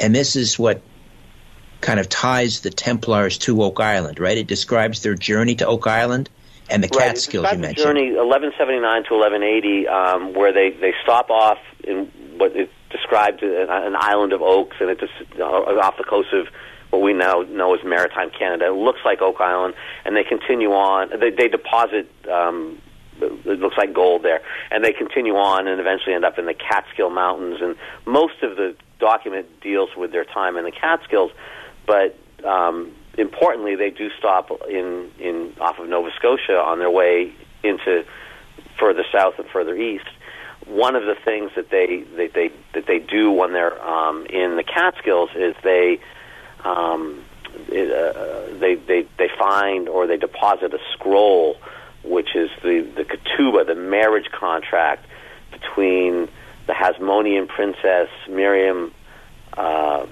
and 0.00 0.14
this 0.14 0.36
is 0.36 0.58
what 0.58 0.82
kind 1.80 2.00
of 2.00 2.08
ties 2.08 2.60
the 2.60 2.70
Templars 2.70 3.38
to 3.38 3.62
Oak 3.62 3.78
Island, 3.78 4.18
right? 4.18 4.36
It 4.36 4.48
describes 4.48 5.02
their 5.02 5.14
journey 5.14 5.54
to 5.56 5.66
Oak 5.66 5.86
Island 5.86 6.28
and 6.70 6.82
the 6.82 6.88
right. 6.94 7.08
Catskills 7.08 7.50
you 7.50 7.58
mentioned. 7.58 7.84
Journey 7.84 8.12
1179 8.12 9.04
to 9.04 9.14
1180, 9.14 9.88
um, 9.88 10.34
where 10.34 10.52
they 10.52 10.70
they 10.70 10.92
stop 11.02 11.30
off 11.30 11.58
in 11.84 12.06
what 12.36 12.56
is 12.56 12.68
described 12.90 13.42
as 13.42 13.68
an 13.68 13.96
island 13.96 14.32
of 14.32 14.42
oaks, 14.42 14.76
and 14.80 14.90
it's 14.90 15.00
just 15.00 15.12
uh, 15.38 15.44
off 15.44 15.96
the 15.98 16.04
coast 16.04 16.32
of 16.32 16.46
what 16.90 17.02
we 17.02 17.12
now 17.12 17.42
know 17.42 17.74
as 17.74 17.84
maritime 17.84 18.30
Canada. 18.30 18.66
It 18.66 18.74
looks 18.74 19.00
like 19.04 19.20
Oak 19.20 19.40
Island, 19.40 19.74
and 20.04 20.16
they 20.16 20.24
continue 20.24 20.70
on. 20.72 21.10
They, 21.20 21.30
they 21.30 21.48
deposit. 21.48 22.10
Um, 22.30 22.80
it 23.20 23.58
looks 23.58 23.76
like 23.76 23.92
gold 23.92 24.22
there, 24.22 24.40
and 24.70 24.84
they 24.84 24.92
continue 24.92 25.34
on 25.34 25.66
and 25.66 25.80
eventually 25.80 26.14
end 26.14 26.24
up 26.24 26.38
in 26.38 26.46
the 26.46 26.54
Catskill 26.54 27.10
Mountains. 27.10 27.58
And 27.60 27.74
most 28.06 28.42
of 28.42 28.56
the 28.56 28.76
document 29.00 29.60
deals 29.60 29.90
with 29.96 30.12
their 30.12 30.24
time 30.24 30.56
in 30.56 30.64
the 30.64 30.70
Catskills, 30.70 31.32
but 31.84 32.16
um, 32.44 32.92
importantly, 33.18 33.74
they 33.76 33.90
do 33.90 34.10
stop 34.18 34.50
in 34.68 35.10
in 35.18 35.54
off 35.60 35.78
of 35.78 35.88
Nova 35.88 36.10
Scotia 36.16 36.58
on 36.58 36.78
their 36.78 36.90
way 36.90 37.32
into 37.62 38.04
further 38.78 39.04
south 39.12 39.38
and 39.38 39.48
further 39.48 39.74
east. 39.74 40.06
One 40.66 40.96
of 40.96 41.04
the 41.04 41.16
things 41.24 41.50
that 41.56 41.70
they 41.70 42.04
that 42.16 42.32
they 42.34 42.50
that 42.74 42.86
they 42.86 42.98
do 42.98 43.30
when 43.30 43.52
they're 43.52 43.80
um, 43.82 44.26
in 44.26 44.56
the 44.56 44.62
Catskills 44.62 45.30
is 45.34 45.54
they 45.62 46.00
um, 46.64 47.24
it, 47.68 47.90
uh, 47.90 48.58
they 48.58 48.76
they 48.76 49.06
they 49.18 49.28
find 49.38 49.88
or 49.88 50.06
they 50.06 50.16
deposit 50.16 50.72
a 50.72 50.78
scroll, 50.92 51.56
which 52.04 52.34
is 52.34 52.50
the 52.62 52.80
the 52.80 53.04
ketubah, 53.04 53.66
the 53.66 53.74
marriage 53.74 54.30
contract 54.30 55.06
between 55.50 56.28
the 56.66 56.72
Hasmonean 56.72 57.48
princess 57.48 58.08
Miriam. 58.28 58.92
Uh, 59.56 60.06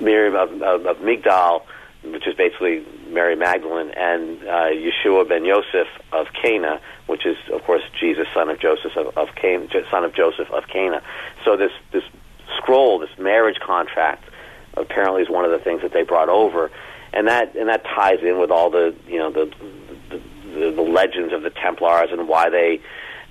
Miriam 0.00 0.34
of, 0.34 0.62
of, 0.62 0.86
of 0.86 0.96
Migdal, 0.98 1.62
which 2.04 2.26
is 2.26 2.34
basically 2.34 2.84
Mary 3.08 3.36
Magdalene, 3.36 3.90
and 3.90 4.42
uh, 4.42 4.70
Yeshua 4.70 5.28
ben 5.28 5.44
Yosef 5.44 5.88
of 6.12 6.26
Cana, 6.40 6.80
which 7.06 7.26
is, 7.26 7.36
of 7.52 7.62
course, 7.64 7.82
Jesus, 7.98 8.26
son 8.32 8.48
of 8.48 8.60
Joseph 8.60 8.96
of, 8.96 9.16
of 9.16 9.34
Cana, 9.34 9.66
son 9.90 10.04
of 10.04 10.14
Joseph 10.14 10.50
of 10.50 10.66
Cana. 10.68 11.02
So 11.44 11.56
this 11.56 11.72
this 11.92 12.04
scroll, 12.56 12.98
this 12.98 13.10
marriage 13.18 13.58
contract, 13.60 14.24
apparently 14.74 15.22
is 15.22 15.28
one 15.28 15.44
of 15.44 15.50
the 15.50 15.58
things 15.58 15.82
that 15.82 15.92
they 15.92 16.02
brought 16.02 16.28
over, 16.28 16.70
and 17.12 17.26
that 17.28 17.56
and 17.56 17.68
that 17.68 17.84
ties 17.84 18.20
in 18.22 18.38
with 18.38 18.50
all 18.50 18.70
the 18.70 18.94
you 19.06 19.18
know 19.18 19.30
the 19.30 19.52
the, 20.10 20.20
the, 20.58 20.70
the 20.70 20.82
legends 20.82 21.32
of 21.32 21.42
the 21.42 21.50
Templars 21.50 22.10
and 22.12 22.28
why 22.28 22.48
they 22.48 22.80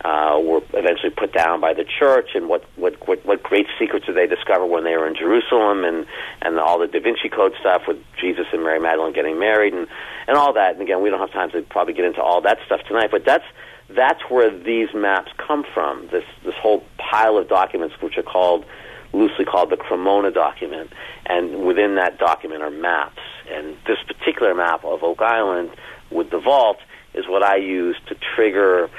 uh, 0.06 0.39
were 0.41 0.62
eventually 0.74 1.10
put 1.10 1.34
down 1.34 1.60
by 1.60 1.74
the 1.74 1.84
church, 1.84 2.30
and 2.36 2.48
what, 2.48 2.64
what 2.76 2.95
what 3.08 3.26
what 3.26 3.41
great 3.41 3.66
secrets 3.80 4.06
did 4.06 4.16
they 4.16 4.28
discover 4.28 4.66
when 4.66 4.84
they 4.84 4.95
were 4.95 5.08
in 5.08 5.16
Jerusalem, 5.16 5.84
and 5.84 6.06
and 6.41 6.60
all 6.60 6.80
the 6.80 6.88
Da 6.88 7.00
Vinci 7.00 7.30
Code 7.30 7.54
stuff 7.60 7.84
with 7.88 7.98
Jesus 8.22 8.45
and 8.54 8.64
Mary 8.64 8.80
Magdalene 8.80 9.14
getting 9.14 9.39
married, 9.39 9.74
and 9.74 9.88
and 10.28 10.38
all 10.38 10.54
that. 10.54 10.74
And 10.74 10.82
again, 10.82 11.02
we 11.02 11.10
don't 11.10 11.20
have 11.20 11.32
time 11.32 11.52
to 11.52 11.62
probably 11.64 11.93
get 11.93 12.06
into 12.06 12.22
all 12.22 12.41
that 12.41 12.60
stuff 12.66 12.82
tonight, 12.88 13.10
but 13.12 13.26
that's 13.26 13.45
that's 13.89 14.22
where 14.30 14.52
these 14.52 14.89
maps 14.93 15.32
come 15.38 15.66
from. 15.74 16.08
This 16.12 16.26
this 16.45 16.56
whole 16.62 16.84
pile 16.98 17.38
of 17.38 17.48
documents, 17.48 17.95
which 18.02 18.18
are 18.18 18.24
called 18.24 18.66
loosely 19.14 19.45
called 19.45 19.72
the 19.72 19.78
Cremona 19.78 20.32
document, 20.32 20.91
and 21.26 21.66
within 21.66 21.95
that 21.95 22.20
document 22.20 22.62
are 22.62 22.70
maps. 22.70 23.22
And 23.50 23.78
this 23.88 23.98
particular 24.06 24.54
map 24.54 24.84
of 24.84 25.04
Oak 25.04 25.22
Island 25.22 25.72
with 26.12 26.30
the 26.30 26.39
vault 26.39 26.78
is 27.14 27.26
what 27.28 27.43
I 27.43 27.56
use 27.56 27.98
to 28.08 28.16
trigger 28.36 28.89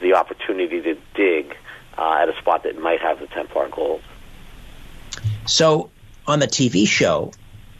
the 0.00 0.14
opportunity 0.14 0.80
to 0.82 0.96
dig 1.14 1.56
uh, 1.98 2.18
at 2.22 2.28
a 2.28 2.36
spot 2.38 2.64
that 2.64 2.78
might 2.78 3.00
have 3.00 3.20
the 3.20 3.26
Templar 3.26 3.68
gold. 3.68 4.02
So 5.46 5.90
on 6.26 6.40
the 6.40 6.46
TV 6.46 6.86
show, 6.86 7.32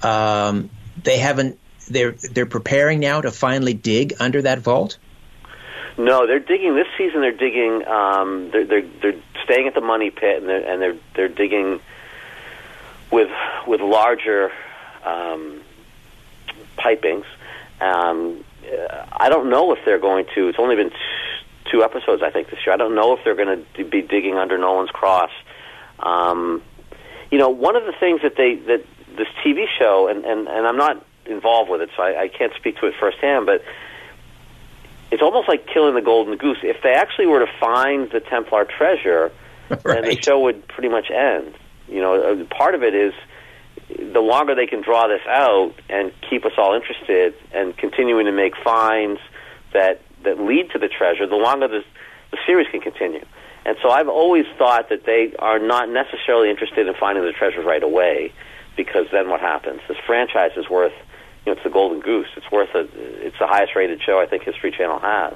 um, 0.02 0.70
they 1.02 1.18
haven't. 1.18 1.58
They're 1.88 2.12
they're 2.12 2.46
preparing 2.46 3.00
now 3.00 3.20
to 3.20 3.30
finally 3.30 3.74
dig 3.74 4.14
under 4.18 4.42
that 4.42 4.58
vault. 4.58 4.98
No, 5.98 6.26
they're 6.26 6.40
digging 6.40 6.74
this 6.74 6.88
season. 6.98 7.20
They're 7.20 7.32
digging. 7.32 7.86
Um, 7.86 8.50
they're, 8.50 8.64
they're 8.64 8.88
they're 9.02 9.20
staying 9.44 9.66
at 9.68 9.74
the 9.74 9.80
money 9.80 10.10
pit, 10.10 10.40
and 10.40 10.48
they're 10.48 10.68
and 10.68 10.82
they're 10.82 10.96
they're 11.14 11.28
digging 11.28 11.80
with 13.10 13.30
with 13.66 13.80
larger 13.80 14.50
um, 15.04 15.62
pipings. 16.76 17.24
Um, 17.80 18.44
I 19.12 19.28
don't 19.28 19.48
know 19.48 19.72
if 19.72 19.78
they're 19.84 19.98
going 19.98 20.26
to. 20.34 20.48
It's 20.48 20.58
only 20.58 20.76
been 20.76 20.90
two 21.70 21.82
episodes, 21.82 22.22
I 22.22 22.30
think, 22.30 22.50
this 22.50 22.60
year. 22.64 22.74
I 22.74 22.76
don't 22.76 22.94
know 22.94 23.16
if 23.16 23.24
they're 23.24 23.36
going 23.36 23.64
to 23.74 23.84
be 23.84 24.02
digging 24.02 24.36
under 24.36 24.58
Nolan's 24.58 24.90
Cross. 24.90 25.30
Um, 25.98 26.62
you 27.30 27.38
know, 27.38 27.48
one 27.50 27.76
of 27.76 27.84
the 27.84 27.92
things 27.98 28.22
that 28.22 28.36
they 28.36 28.56
that 28.66 28.84
this 29.16 29.28
TV 29.44 29.64
show, 29.78 30.08
and 30.08 30.24
and, 30.24 30.48
and 30.48 30.66
I'm 30.66 30.76
not 30.76 31.04
involved 31.26 31.70
with 31.70 31.80
it, 31.80 31.90
so 31.96 32.02
I, 32.02 32.22
I 32.22 32.28
can't 32.28 32.52
speak 32.54 32.78
to 32.78 32.86
it 32.86 32.94
firsthand, 32.98 33.46
but 33.46 33.62
it's 35.10 35.22
almost 35.22 35.48
like 35.48 35.66
killing 35.66 35.94
the 35.94 36.02
golden 36.02 36.36
goose. 36.36 36.58
If 36.62 36.82
they 36.82 36.92
actually 36.92 37.26
were 37.26 37.40
to 37.40 37.52
find 37.58 38.10
the 38.10 38.20
Templar 38.20 38.64
treasure, 38.64 39.32
right. 39.70 39.82
then 39.84 40.04
the 40.04 40.20
show 40.20 40.40
would 40.40 40.66
pretty 40.68 40.88
much 40.88 41.10
end. 41.10 41.54
You 41.88 42.00
know, 42.00 42.14
uh, 42.14 42.44
part 42.44 42.74
of 42.74 42.82
it 42.82 42.94
is 42.94 43.14
the 43.88 44.20
longer 44.20 44.54
they 44.54 44.66
can 44.66 44.82
draw 44.82 45.06
this 45.06 45.20
out 45.28 45.74
and 45.88 46.12
keep 46.28 46.44
us 46.44 46.52
all 46.58 46.74
interested 46.74 47.34
and 47.52 47.76
continuing 47.76 48.26
to 48.26 48.32
make 48.32 48.56
finds 48.56 49.20
that 49.72 50.02
that 50.26 50.38
lead 50.38 50.70
to 50.72 50.78
the 50.78 50.88
treasure, 50.88 51.26
the 51.26 51.36
longer 51.36 51.68
the, 51.68 51.82
the 52.30 52.38
series 52.46 52.68
can 52.70 52.82
continue. 52.82 53.24
And 53.64 53.76
so 53.82 53.90
I've 53.90 54.08
always 54.08 54.44
thought 54.58 54.90
that 54.90 55.04
they 55.06 55.34
are 55.38 55.58
not 55.58 55.88
necessarily 55.88 56.50
interested 56.50 56.86
in 56.86 56.94
finding 56.94 57.24
the 57.24 57.32
treasure 57.32 57.62
right 57.62 57.82
away, 57.82 58.32
because 58.76 59.06
then 59.10 59.30
what 59.30 59.40
happens? 59.40 59.80
This 59.88 59.96
franchise 60.06 60.52
is 60.56 60.68
worth, 60.68 60.92
you 61.44 61.46
know, 61.46 61.52
it's 61.52 61.64
the 61.64 61.70
golden 61.70 62.00
goose. 62.00 62.28
It's 62.36 62.50
worth 62.52 62.74
a, 62.74 62.86
it's 63.26 63.38
the 63.40 63.46
highest 63.46 63.74
rated 63.74 64.02
show 64.02 64.20
I 64.20 64.26
think 64.26 64.44
History 64.44 64.70
Channel 64.70 65.00
has. 65.00 65.34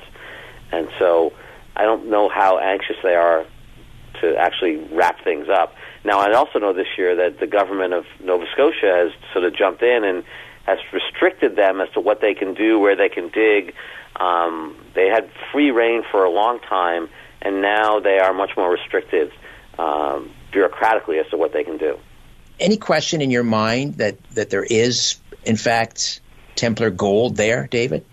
And 0.70 0.88
so 0.98 1.32
I 1.74 1.82
don't 1.84 2.10
know 2.10 2.28
how 2.28 2.58
anxious 2.58 2.96
they 3.02 3.14
are 3.14 3.46
to 4.20 4.36
actually 4.36 4.76
wrap 4.92 5.24
things 5.24 5.48
up. 5.48 5.74
Now, 6.04 6.20
I 6.20 6.32
also 6.34 6.58
know 6.58 6.72
this 6.72 6.98
year 6.98 7.16
that 7.16 7.40
the 7.40 7.46
government 7.46 7.94
of 7.94 8.04
Nova 8.22 8.44
Scotia 8.52 8.92
has 8.92 9.12
sort 9.32 9.44
of 9.44 9.56
jumped 9.56 9.82
in 9.82 10.04
and 10.04 10.24
has 10.70 10.78
restricted 10.92 11.56
them 11.56 11.80
as 11.80 11.88
to 11.94 12.00
what 12.00 12.20
they 12.20 12.34
can 12.34 12.54
do, 12.54 12.78
where 12.78 12.96
they 12.96 13.08
can 13.08 13.28
dig, 13.28 13.74
um, 14.16 14.76
they 14.94 15.08
had 15.08 15.30
free 15.52 15.70
reign 15.70 16.02
for 16.10 16.24
a 16.24 16.30
long 16.30 16.60
time, 16.60 17.08
and 17.42 17.62
now 17.62 18.00
they 18.00 18.18
are 18.18 18.32
much 18.32 18.50
more 18.56 18.70
restricted 18.70 19.32
um, 19.78 20.30
bureaucratically 20.52 21.20
as 21.20 21.28
to 21.30 21.36
what 21.36 21.52
they 21.52 21.64
can 21.64 21.78
do. 21.78 21.98
Any 22.58 22.76
question 22.76 23.22
in 23.22 23.30
your 23.30 23.44
mind 23.44 23.94
that, 23.96 24.22
that 24.34 24.50
there 24.50 24.64
is, 24.64 25.16
in 25.44 25.56
fact, 25.56 26.20
Templar 26.54 26.90
gold 26.90 27.36
there, 27.36 27.66
David? 27.66 28.04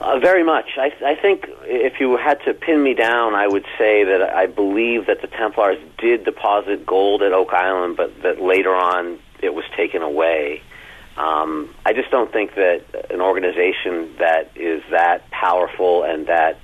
Uh, 0.00 0.18
very 0.18 0.42
much. 0.42 0.64
I, 0.78 0.92
I 1.04 1.14
think 1.14 1.44
if 1.64 2.00
you 2.00 2.16
had 2.16 2.38
to 2.46 2.54
pin 2.54 2.82
me 2.82 2.94
down, 2.94 3.34
I 3.34 3.46
would 3.46 3.66
say 3.76 4.04
that 4.04 4.22
I 4.34 4.46
believe 4.46 5.06
that 5.06 5.20
the 5.20 5.26
Templars 5.26 5.76
did 5.98 6.24
deposit 6.24 6.86
gold 6.86 7.22
at 7.22 7.34
Oak 7.34 7.52
Island, 7.52 7.98
but 7.98 8.22
that 8.22 8.40
later 8.40 8.74
on 8.74 9.18
it 9.42 9.52
was 9.52 9.64
taken 9.76 10.00
away. 10.00 10.62
Um, 11.16 11.74
I 11.84 11.92
just 11.92 12.10
don't 12.10 12.32
think 12.32 12.54
that 12.54 12.82
an 13.10 13.20
organization 13.20 14.16
that 14.18 14.52
is 14.56 14.82
that 14.90 15.30
powerful 15.30 16.04
and 16.04 16.26
that 16.28 16.58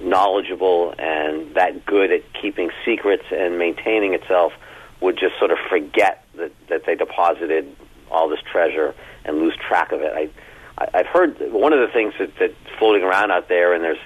knowledgeable 0.00 0.94
and 0.98 1.54
that 1.54 1.84
good 1.84 2.12
at 2.12 2.22
keeping 2.40 2.70
secrets 2.84 3.24
and 3.30 3.58
maintaining 3.58 4.14
itself 4.14 4.52
would 5.00 5.18
just 5.18 5.38
sort 5.38 5.50
of 5.50 5.58
forget 5.68 6.24
that, 6.36 6.52
that 6.68 6.84
they 6.86 6.94
deposited 6.94 7.74
all 8.10 8.28
this 8.28 8.40
treasure 8.50 8.94
and 9.24 9.38
lose 9.38 9.56
track 9.56 9.92
of 9.92 10.00
it. 10.00 10.12
I, 10.14 10.88
I've 10.94 11.06
heard 11.06 11.36
one 11.52 11.72
of 11.72 11.80
the 11.80 11.92
things 11.92 12.14
that, 12.18 12.32
that's 12.38 12.54
floating 12.78 13.02
around 13.02 13.30
out 13.30 13.48
there, 13.48 13.74
and 13.74 13.84
there's 13.84 13.98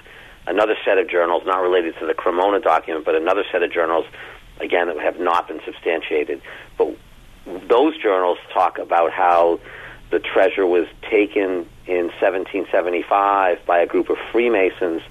another 0.47 0.75
set 0.85 0.97
of 0.97 1.09
journals, 1.09 1.43
not 1.45 1.61
related 1.61 1.95
to 1.99 2.05
the 2.05 2.13
Cremona 2.13 2.59
document, 2.59 3.05
but 3.05 3.15
another 3.15 3.43
set 3.51 3.63
of 3.63 3.71
journals, 3.71 4.05
again, 4.59 4.87
that 4.87 4.97
have 4.99 5.19
not 5.19 5.47
been 5.47 5.59
substantiated. 5.65 6.41
But 6.77 6.94
those 7.67 7.97
journals 8.01 8.37
talk 8.53 8.77
about 8.77 9.11
how 9.11 9.59
the 10.11 10.19
treasure 10.19 10.65
was 10.65 10.87
taken 11.09 11.67
in 11.87 12.07
1775 12.19 13.65
by 13.65 13.79
a 13.79 13.87
group 13.87 14.09
of 14.09 14.17
Freemasons 14.31 15.01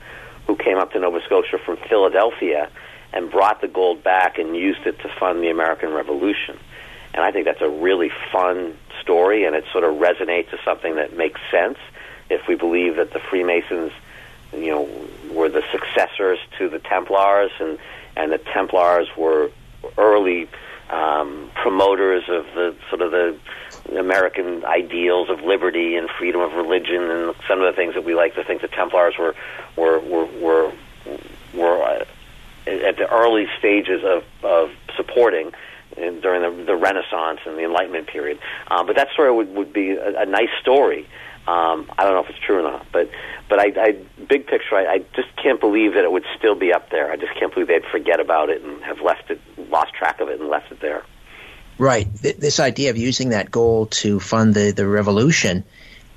who 0.46 0.56
came 0.56 0.78
up 0.78 0.92
to 0.92 0.98
Nova 0.98 1.20
Scotia 1.24 1.58
from 1.58 1.76
Philadelphia 1.88 2.70
and 3.12 3.30
brought 3.30 3.60
the 3.60 3.68
gold 3.68 4.02
back 4.02 4.38
and 4.38 4.56
used 4.56 4.86
it 4.86 4.98
to 5.00 5.08
fund 5.08 5.42
the 5.42 5.48
American 5.48 5.92
Revolution. 5.92 6.58
And 7.14 7.22
I 7.22 7.30
think 7.30 7.44
that's 7.44 7.62
a 7.62 7.68
really 7.68 8.10
fun 8.32 8.76
story, 9.00 9.44
and 9.44 9.54
it 9.54 9.64
sort 9.72 9.84
of 9.84 9.94
resonates 9.94 10.52
as 10.52 10.58
something 10.64 10.96
that 10.96 11.16
makes 11.16 11.40
sense 11.50 11.78
if 12.28 12.48
we 12.48 12.56
believe 12.56 12.96
that 12.96 13.12
the 13.12 13.20
Freemasons, 13.20 13.92
you 14.52 14.66
know, 14.66 14.88
were 15.30 15.48
the 15.48 15.62
successors 15.70 16.38
to 16.58 16.68
the 16.68 16.78
Templars, 16.78 17.52
and 17.60 17.78
and 18.16 18.32
the 18.32 18.38
Templars 18.38 19.08
were 19.16 19.50
early 19.96 20.48
um, 20.90 21.50
promoters 21.54 22.24
of 22.28 22.46
the 22.54 22.76
sort 22.88 23.02
of 23.02 23.10
the 23.10 23.38
American 23.98 24.64
ideals 24.64 25.28
of 25.30 25.40
liberty 25.40 25.96
and 25.96 26.08
freedom 26.18 26.40
of 26.40 26.52
religion, 26.52 27.02
and 27.10 27.34
some 27.48 27.60
of 27.60 27.66
the 27.66 27.76
things 27.76 27.94
that 27.94 28.04
we 28.04 28.14
like 28.14 28.34
to 28.34 28.44
think 28.44 28.62
the 28.62 28.68
Templars 28.68 29.14
were 29.18 29.34
were 29.76 29.98
were 30.00 30.26
were, 30.40 30.72
were 31.54 31.82
uh, 31.82 32.04
at 32.66 32.96
the 32.96 33.08
early 33.10 33.46
stages 33.58 34.02
of 34.04 34.24
of 34.42 34.70
supporting 34.96 35.52
during 35.96 36.42
the, 36.42 36.64
the 36.64 36.76
Renaissance 36.76 37.40
and 37.46 37.56
the 37.56 37.64
Enlightenment 37.64 38.08
period. 38.08 38.38
Um, 38.68 38.86
but 38.86 38.96
that 38.96 39.08
story 39.12 39.32
would 39.32 39.54
would 39.54 39.72
be 39.72 39.90
a, 39.90 40.22
a 40.22 40.26
nice 40.26 40.48
story. 40.60 41.06
Um, 41.46 41.90
I 41.98 42.04
don't 42.04 42.14
know 42.14 42.24
if 42.24 42.30
it's 42.30 42.38
true 42.38 42.60
or 42.60 42.62
not, 42.62 42.86
but 42.90 43.10
but 43.48 43.58
I, 43.58 43.72
I 43.76 43.92
big 44.26 44.46
picture, 44.46 44.76
I, 44.76 44.86
I 44.86 44.98
just 45.14 45.28
can't 45.36 45.60
believe 45.60 45.94
that 45.94 46.04
it 46.04 46.10
would 46.10 46.24
still 46.38 46.54
be 46.54 46.72
up 46.72 46.90
there. 46.90 47.12
I 47.12 47.16
just 47.16 47.34
can't 47.38 47.52
believe 47.52 47.68
they'd 47.68 47.84
forget 47.84 48.18
about 48.18 48.48
it 48.48 48.62
and 48.62 48.82
have 48.82 49.00
left 49.00 49.30
it, 49.30 49.40
lost 49.70 49.92
track 49.92 50.20
of 50.20 50.28
it, 50.28 50.40
and 50.40 50.48
left 50.48 50.72
it 50.72 50.80
there. 50.80 51.04
Right. 51.76 52.12
This 52.14 52.60
idea 52.60 52.90
of 52.90 52.96
using 52.96 53.30
that 53.30 53.50
goal 53.50 53.86
to 53.86 54.20
fund 54.20 54.54
the, 54.54 54.70
the 54.70 54.86
revolution, 54.86 55.64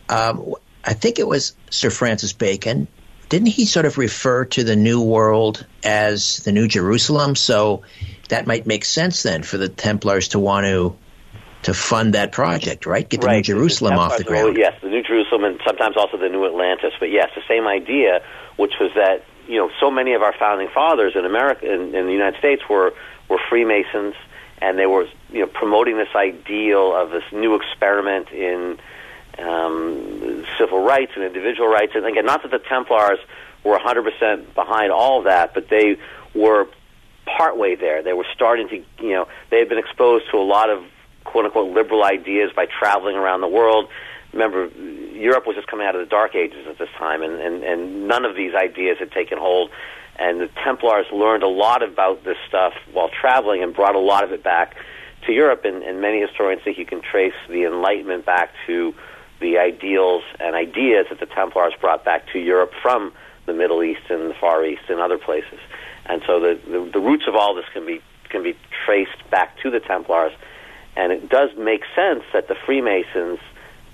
um, 0.07 0.53
I 0.86 0.93
think 0.93 1.19
it 1.19 1.28
was 1.28 1.53
Sir 1.69 1.89
Francis 1.89 2.32
Bacon. 2.32 2.88
Didn't 3.28 3.47
he 3.47 3.65
sort 3.65 3.86
of 3.86 3.97
refer 3.97 4.45
to 4.45 4.63
the 4.63 4.78
New 4.78 5.01
World 5.01 5.65
as 5.84 6.39
the 6.39 6.53
New 6.53 6.67
Jerusalem? 6.67 7.36
So 7.36 7.82
that 8.30 8.47
might 8.47 8.65
make 8.65 8.86
sense 8.86 9.23
then 9.23 9.43
for 9.43 9.57
the 9.57 9.67
Templars 9.67 10.30
to 10.30 10.39
want 10.39 10.65
to 10.67 10.95
to 11.68 11.74
fund 11.74 12.13
that 12.13 12.32
project, 12.32 12.86
right? 12.86 13.09
Get 13.09 13.20
the 13.20 13.28
right. 13.28 13.36
New 13.36 13.43
Jerusalem 13.43 13.99
off 13.99 14.18
the 14.18 14.24
ground. 14.24 14.55
Yes, 14.57 14.74
the 14.82 14.88
New 14.88 15.03
Jerusalem, 15.03 15.43
and 15.43 15.59
sometimes 15.65 15.97
also 15.97 16.15
the 16.15 16.30
New 16.30 16.45
Atlantis. 16.45 16.93
But 16.97 17.11
yes, 17.11 17.30
the 17.36 17.41
same 17.45 17.68
idea, 17.68 18.24
which 18.55 18.76
was 18.80 18.91
that 18.95 19.26
you 19.49 19.57
know 19.57 19.70
so 19.78 19.91
many 19.91 20.13
of 20.13 20.22
our 20.22 20.34
founding 20.39 20.70
fathers 20.74 21.13
in 21.15 21.26
America, 21.26 21.70
in, 21.70 21.93
in 21.93 22.05
the 22.05 22.13
United 22.13 22.39
States, 22.39 22.63
were 22.70 22.93
were 23.28 23.39
Freemasons 23.49 24.15
and 24.59 24.80
they 24.80 24.86
were 24.86 25.07
you 25.30 25.41
know 25.41 25.47
promoting 25.47 25.97
this 25.97 26.15
ideal 26.15 26.95
of 26.95 27.11
this 27.11 27.24
new 27.34 27.55
experiment 27.55 28.32
in 28.32 28.80
um, 29.39 30.45
civil 30.57 30.82
rights 30.82 31.11
and 31.15 31.26
individual 31.26 31.68
rights. 31.68 31.91
And 31.95 32.05
again, 32.05 32.26
not 32.26 32.43
that 32.43 32.51
the 32.51 32.59
Templars 32.59 33.20
were 33.65 33.78
100% 33.78 34.53
behind 34.55 34.93
all 34.93 35.20
of 35.20 35.26
that, 35.26 35.53
but 35.53 35.68
they 35.68 35.97
were 36.34 36.68
partway 37.26 37.76
there. 37.76 38.01
They 38.01 38.13
were 38.13 38.26
starting 38.34 38.70
to 38.70 38.76
you 39.03 39.11
know 39.11 39.28
they 39.49 39.59
had 39.59 39.68
been 39.68 39.80
exposed 39.80 40.32
to 40.32 40.38
a 40.38 40.47
lot 40.47 40.70
of 40.70 40.86
quote 41.28 41.45
unquote 41.45 41.73
liberal 41.73 42.03
ideas 42.03 42.51
by 42.55 42.65
traveling 42.65 43.15
around 43.15 43.41
the 43.41 43.47
world. 43.47 43.88
Remember, 44.34 44.67
Europe 45.13 45.45
was 45.47 45.55
just 45.55 45.67
coming 45.67 45.86
out 45.86 45.95
of 45.95 46.01
the 46.01 46.09
Dark 46.09 46.36
Ages 46.36 46.67
at 46.67 46.78
this 46.78 46.89
time, 46.97 47.21
and, 47.21 47.39
and, 47.39 47.63
and 47.63 48.07
none 48.07 48.25
of 48.25 48.36
these 48.36 48.53
ideas 48.55 48.97
had 48.99 49.11
taken 49.11 49.38
hold 49.38 49.69
and 50.19 50.41
the 50.41 50.49
Templars 50.63 51.05
learned 51.11 51.43
a 51.43 51.47
lot 51.47 51.84
about 51.84 52.23
this 52.23 52.38
stuff 52.47 52.73
while 52.91 53.09
traveling 53.09 53.61
and 53.61 53.73
brought 53.73 53.95
a 53.95 53.99
lot 53.99 54.23
of 54.23 54.32
it 54.32 54.43
back 54.43 54.75
to 55.25 55.32
Europe. 55.32 55.61
And, 55.63 55.84
and 55.84 56.01
many 56.01 56.19
historians 56.19 56.63
think 56.63 56.78
you 56.78 56.86
can 56.86 57.01
trace 57.01 57.36
the 57.47 57.65
Enlightenment 57.65 58.25
back 58.25 58.51
to 58.65 58.95
the 59.39 59.59
ideals 59.59 60.23
and 60.39 60.55
ideas 60.55 61.05
that 61.09 61.19
the 61.19 61.28
Templars 61.28 61.73
brought 61.80 62.03
back 62.03 62.32
to 62.34 62.39
Europe 62.39 62.71
from 62.82 63.13
the 63.45 63.53
Middle 63.53 63.84
East 63.84 64.01
and 64.09 64.30
the 64.30 64.34
Far 64.34 64.65
East 64.65 64.84
and 64.89 64.99
other 64.99 65.19
places. 65.19 65.59
And 66.07 66.23
so 66.25 66.39
the, 66.39 66.59
the, 66.65 66.89
the 66.93 66.99
roots 66.99 67.25
of 67.28 67.36
all 67.36 67.53
this 67.53 67.65
can 67.73 67.86
be 67.86 68.01
can 68.30 68.43
be 68.43 68.57
traced 68.86 69.30
back 69.30 69.57
to 69.61 69.69
the 69.69 69.80
Templars. 69.80 70.34
And 70.97 71.11
it 71.11 71.29
does 71.29 71.51
make 71.55 71.83
sense 71.95 72.23
that 72.33 72.47
the 72.47 72.55
Freemasons, 72.65 73.39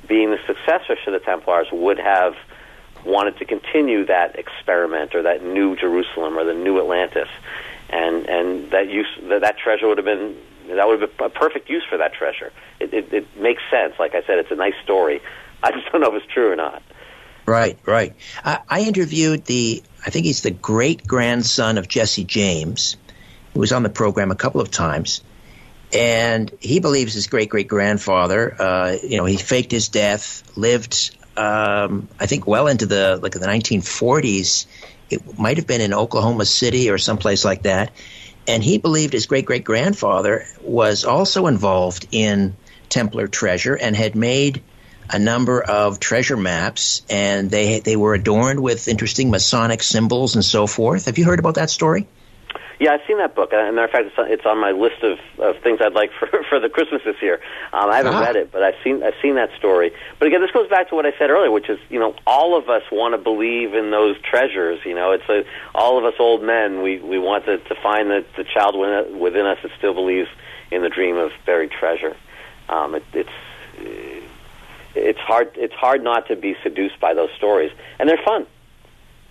being 0.07 0.31
the 0.31 0.39
successors 0.47 0.97
to 1.03 1.11
the 1.11 1.19
Templars, 1.19 1.67
would 1.71 1.99
have 1.99 2.33
wanted 3.05 3.37
to 3.39 3.45
continue 3.45 4.05
that 4.05 4.39
experiment 4.39 5.13
or 5.13 5.23
that 5.23 5.43
new 5.43 5.75
Jerusalem 5.75 6.37
or 6.39 6.45
the 6.45 6.53
new 6.53 6.79
Atlantis, 6.79 7.27
and 7.89 8.25
and 8.29 8.71
that 8.71 8.89
use 8.89 9.07
that, 9.23 9.41
that 9.41 9.57
treasure 9.57 9.89
would 9.89 9.97
have 9.97 10.05
been 10.05 10.37
that 10.69 10.87
would 10.87 11.01
have 11.01 11.17
been 11.17 11.25
a 11.25 11.29
perfect 11.29 11.69
use 11.69 11.83
for 11.89 11.97
that 11.97 12.13
treasure. 12.13 12.53
It, 12.79 12.93
it, 12.93 13.13
it 13.13 13.37
makes 13.37 13.61
sense. 13.69 13.95
Like 13.99 14.15
I 14.15 14.21
said, 14.25 14.37
it's 14.39 14.51
a 14.51 14.55
nice 14.55 14.75
story. 14.81 15.21
I 15.61 15.71
just 15.71 15.91
don't 15.91 15.99
know 15.99 16.15
if 16.15 16.23
it's 16.23 16.33
true 16.33 16.53
or 16.53 16.55
not. 16.55 16.81
Right, 17.45 17.77
right. 17.85 18.13
I, 18.45 18.59
I 18.69 18.81
interviewed 18.83 19.43
the 19.43 19.83
I 20.05 20.09
think 20.09 20.25
he's 20.25 20.41
the 20.41 20.51
great 20.51 21.05
grandson 21.05 21.77
of 21.77 21.89
Jesse 21.89 22.23
James, 22.23 22.95
who 23.53 23.59
was 23.59 23.73
on 23.73 23.83
the 23.83 23.89
program 23.89 24.31
a 24.31 24.35
couple 24.35 24.61
of 24.61 24.71
times. 24.71 25.21
And 25.93 26.51
he 26.59 26.79
believes 26.79 27.13
his 27.13 27.27
great 27.27 27.49
great 27.49 27.67
grandfather, 27.67 28.55
uh, 28.59 28.97
you 29.03 29.17
know, 29.17 29.25
he 29.25 29.37
faked 29.37 29.71
his 29.71 29.89
death, 29.89 30.43
lived 30.57 31.15
um, 31.35 32.07
I 32.19 32.25
think 32.25 32.45
well 32.45 32.67
into 32.67 32.85
the 32.85 33.19
like 33.21 33.33
the 33.33 33.39
1940s. 33.39 34.65
It 35.09 35.37
might 35.37 35.57
have 35.57 35.67
been 35.67 35.81
in 35.81 35.93
Oklahoma 35.93 36.45
City 36.45 36.89
or 36.89 36.97
someplace 36.97 37.43
like 37.45 37.63
that. 37.63 37.91
And 38.47 38.63
he 38.63 38.77
believed 38.77 39.13
his 39.13 39.25
great 39.25 39.45
great 39.45 39.63
grandfather 39.63 40.45
was 40.61 41.05
also 41.05 41.47
involved 41.47 42.07
in 42.11 42.55
Templar 42.89 43.27
treasure 43.27 43.75
and 43.75 43.95
had 43.95 44.15
made 44.15 44.61
a 45.09 45.19
number 45.19 45.61
of 45.61 45.99
treasure 45.99 46.37
maps, 46.37 47.01
and 47.09 47.49
they 47.49 47.79
they 47.79 47.95
were 47.95 48.13
adorned 48.13 48.59
with 48.59 48.87
interesting 48.87 49.31
Masonic 49.31 49.83
symbols 49.83 50.35
and 50.35 50.45
so 50.45 50.67
forth. 50.67 51.05
Have 51.05 51.17
you 51.17 51.25
heard 51.25 51.39
about 51.39 51.55
that 51.55 51.69
story? 51.69 52.07
Yeah, 52.83 52.95
I've 52.95 53.07
seen 53.07 53.17
that 53.19 53.33
book. 53.33 53.53
As 53.53 53.69
a 53.69 53.71
matter 53.71 53.85
of 53.85 53.91
fact, 53.91 54.07
it's 54.07 54.17
on, 54.17 54.29
it's 54.29 54.45
on 54.45 54.59
my 54.59 54.71
list 54.71 55.03
of, 55.03 55.17
of 55.39 55.63
things 55.63 55.79
I'd 55.79 55.93
like 55.93 56.11
for 56.19 56.27
for 56.49 56.59
the 56.59 56.67
Christmas 56.67 57.01
this 57.05 57.15
year. 57.21 57.39
Um, 57.71 57.89
I 57.89 57.95
haven't 57.95 58.15
ah. 58.15 58.19
read 58.19 58.35
it, 58.35 58.51
but 58.51 58.61
I've 58.61 58.75
seen 58.83 59.01
I've 59.01 59.13
seen 59.21 59.35
that 59.35 59.51
story. 59.57 59.93
But 60.19 60.27
again, 60.27 60.41
this 60.41 60.51
goes 60.51 60.67
back 60.67 60.89
to 60.89 60.95
what 60.95 61.05
I 61.05 61.13
said 61.17 61.29
earlier, 61.29 61.49
which 61.49 61.69
is 61.69 61.79
you 61.89 61.97
know 61.97 62.13
all 62.27 62.57
of 62.57 62.67
us 62.67 62.81
want 62.91 63.13
to 63.13 63.17
believe 63.17 63.73
in 63.73 63.91
those 63.91 64.17
treasures. 64.19 64.81
You 64.83 64.95
know, 64.95 65.11
it's 65.11 65.23
a, 65.29 65.45
all 65.73 65.97
of 65.97 66.03
us 66.03 66.15
old 66.19 66.43
men. 66.43 66.81
We 66.81 66.99
we 66.99 67.19
want 67.19 67.45
to, 67.45 67.57
to 67.57 67.75
find 67.81 68.09
the 68.09 68.25
the 68.35 68.43
child 68.43 68.75
within 68.75 69.45
us 69.45 69.59
that 69.63 69.71
still 69.77 69.93
believes 69.93 70.27
in 70.69 70.81
the 70.81 70.89
dream 70.89 71.15
of 71.15 71.31
buried 71.45 71.71
treasure. 71.71 72.17
Um, 72.67 72.95
it, 72.95 73.03
it's 73.13 74.25
it's 74.93 75.19
hard 75.19 75.51
it's 75.55 75.73
hard 75.73 76.03
not 76.03 76.27
to 76.27 76.35
be 76.35 76.57
seduced 76.63 76.99
by 76.99 77.13
those 77.13 77.29
stories, 77.37 77.71
and 77.97 78.09
they're 78.09 78.25
fun. 78.25 78.45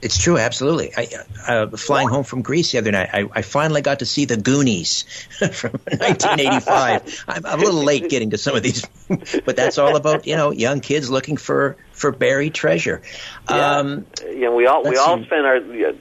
It's 0.03 0.19
true, 0.19 0.37
absolutely. 0.37 0.93
I, 0.97 1.09
uh, 1.47 1.69
flying 1.69 2.09
home 2.09 2.25
from 2.25 2.43
Greece 2.43 2.73
the 2.73 2.79
other 2.79 2.91
night, 2.91 3.11
I, 3.13 3.29
I 3.33 3.43
finally 3.43 3.83
got 3.83 4.01
to 4.01 4.07
see 4.07 4.25
the 4.25 4.37
Goonies 4.37 5.05
from 5.53 5.73
1985. 5.73 7.25
I'm, 7.29 7.47
I'm, 7.47 7.61
a 7.61 7.63
little 7.63 7.85
late 7.85 8.09
getting 8.11 8.31
to 8.31 8.39
some 8.39 8.57
of 8.57 8.65
these, 8.65 8.85
but 9.45 9.55
that's 9.55 9.79
all 9.79 9.95
about 9.95 10.27
you 10.27 10.35
know 10.35 10.51
young 10.51 10.81
kids 10.81 11.09
looking 11.09 11.37
for 11.37 11.77
for 11.93 12.11
buried 12.11 12.53
treasure. 12.53 13.01
Yeah, 13.49 13.77
um, 13.77 14.07
you 14.25 14.41
know, 14.41 14.55
we 14.57 14.67
all 14.67 14.83
we 14.83 14.97
all 14.97 15.23
spent 15.23 15.47
our 15.47 15.59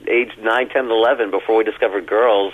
age 0.08 0.32
nine, 0.40 0.68
ten, 0.68 0.90
eleven 0.90 1.30
before 1.30 1.56
we 1.56 1.62
discovered 1.62 2.08
girls 2.08 2.52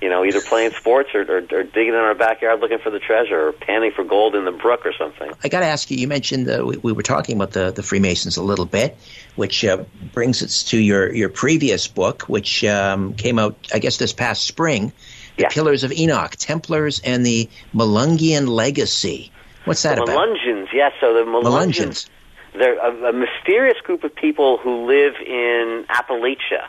you 0.00 0.08
know, 0.08 0.24
either 0.24 0.40
playing 0.40 0.70
sports 0.72 1.10
or, 1.14 1.22
or, 1.22 1.38
or 1.38 1.62
digging 1.62 1.88
in 1.88 1.94
our 1.94 2.14
backyard 2.14 2.60
looking 2.60 2.78
for 2.78 2.90
the 2.90 2.98
treasure 2.98 3.48
or 3.48 3.52
panning 3.52 3.92
for 3.92 4.02
gold 4.02 4.34
in 4.34 4.44
the 4.44 4.52
brook 4.52 4.86
or 4.86 4.92
something. 4.94 5.30
I 5.44 5.48
got 5.48 5.60
to 5.60 5.66
ask 5.66 5.90
you, 5.90 5.98
you 5.98 6.08
mentioned 6.08 6.48
uh, 6.48 6.64
we, 6.64 6.78
we, 6.78 6.92
were 6.92 7.02
talking 7.02 7.36
about 7.36 7.52
the, 7.52 7.70
the 7.70 7.82
Freemasons 7.82 8.36
a 8.36 8.42
little 8.42 8.64
bit, 8.64 8.96
which 9.36 9.64
uh, 9.64 9.84
brings 10.12 10.42
us 10.42 10.64
to 10.64 10.78
your, 10.78 11.12
your 11.14 11.28
previous 11.28 11.86
book, 11.86 12.22
which 12.22 12.64
um, 12.64 13.14
came 13.14 13.38
out, 13.38 13.56
I 13.74 13.78
guess, 13.78 13.98
this 13.98 14.12
past 14.12 14.44
spring 14.44 14.92
The 15.36 15.48
Pillars 15.50 15.84
of 15.84 15.92
Enoch, 15.92 16.34
Templars 16.36 17.00
and 17.00 17.24
the 17.24 17.50
Melungeon 17.74 18.48
Legacy. 18.48 19.30
What's 19.66 19.82
that 19.82 19.96
the 19.96 20.02
about? 20.04 20.16
Melungeons, 20.16 20.68
yes. 20.72 20.92
So 21.00 21.12
the 21.12 21.30
Melungeons. 21.30 22.08
They're 22.52 22.78
a, 22.78 23.10
a 23.10 23.12
mysterious 23.12 23.78
group 23.82 24.02
of 24.02 24.14
people 24.14 24.58
who 24.58 24.86
live 24.86 25.14
in 25.24 25.84
Appalachia 25.88 26.66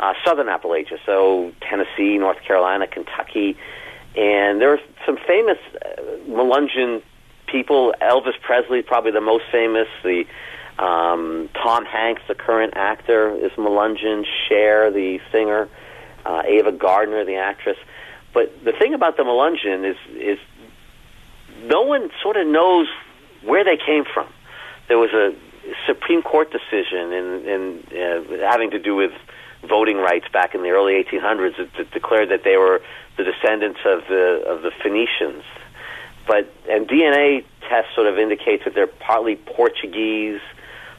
uh, 0.00 0.14
southern 0.24 0.46
Appalachia, 0.46 0.98
so 1.04 1.52
Tennessee, 1.60 2.18
North 2.18 2.40
Carolina, 2.42 2.86
Kentucky, 2.86 3.56
and 4.16 4.60
there 4.60 4.72
are 4.72 4.80
some 5.06 5.18
famous 5.26 5.58
uh, 5.74 6.00
Melungeon 6.28 7.02
people. 7.46 7.94
Elvis 8.00 8.40
Presley, 8.40 8.82
probably 8.82 9.12
the 9.12 9.20
most 9.20 9.44
famous. 9.50 9.88
The 10.02 10.24
um, 10.78 11.48
Tom 11.54 11.84
Hanks, 11.84 12.22
the 12.28 12.34
current 12.34 12.74
actor, 12.76 13.34
is 13.34 13.52
Melungeon. 13.52 14.24
Cher, 14.48 14.90
the 14.90 15.20
singer. 15.32 15.68
Uh, 16.26 16.42
Ava 16.44 16.72
Gardner, 16.72 17.24
the 17.24 17.36
actress. 17.36 17.78
But 18.34 18.64
the 18.64 18.72
thing 18.72 18.92
about 18.92 19.16
the 19.16 19.22
Melungeon 19.22 19.88
is 19.88 19.96
is 20.14 20.38
no 21.62 21.82
one 21.82 22.10
sort 22.22 22.36
of 22.36 22.46
knows 22.46 22.86
where 23.42 23.64
they 23.64 23.76
came 23.76 24.04
from. 24.04 24.26
There 24.88 24.98
was 24.98 25.10
a 25.10 25.34
Supreme 25.86 26.22
Court 26.22 26.50
decision 26.50 27.12
in, 27.12 27.46
in 27.46 27.82
uh, 27.92 28.50
having 28.50 28.70
to 28.70 28.78
do 28.78 28.94
with 28.94 29.12
voting 29.68 29.98
rights 29.98 30.26
back 30.32 30.54
in 30.54 30.62
the 30.62 30.70
early 30.70 30.94
1800s. 31.02 31.58
It, 31.58 31.70
it 31.78 31.90
declared 31.90 32.30
that 32.30 32.44
they 32.44 32.56
were 32.56 32.80
the 33.16 33.24
descendants 33.24 33.80
of 33.84 34.02
the 34.08 34.42
of 34.46 34.62
the 34.62 34.70
Phoenicians. 34.82 35.44
But 36.26 36.52
and 36.68 36.88
DNA 36.88 37.44
tests 37.68 37.94
sort 37.94 38.06
of 38.06 38.18
indicates 38.18 38.64
that 38.64 38.74
they're 38.74 38.86
partly 38.86 39.36
Portuguese, 39.36 40.40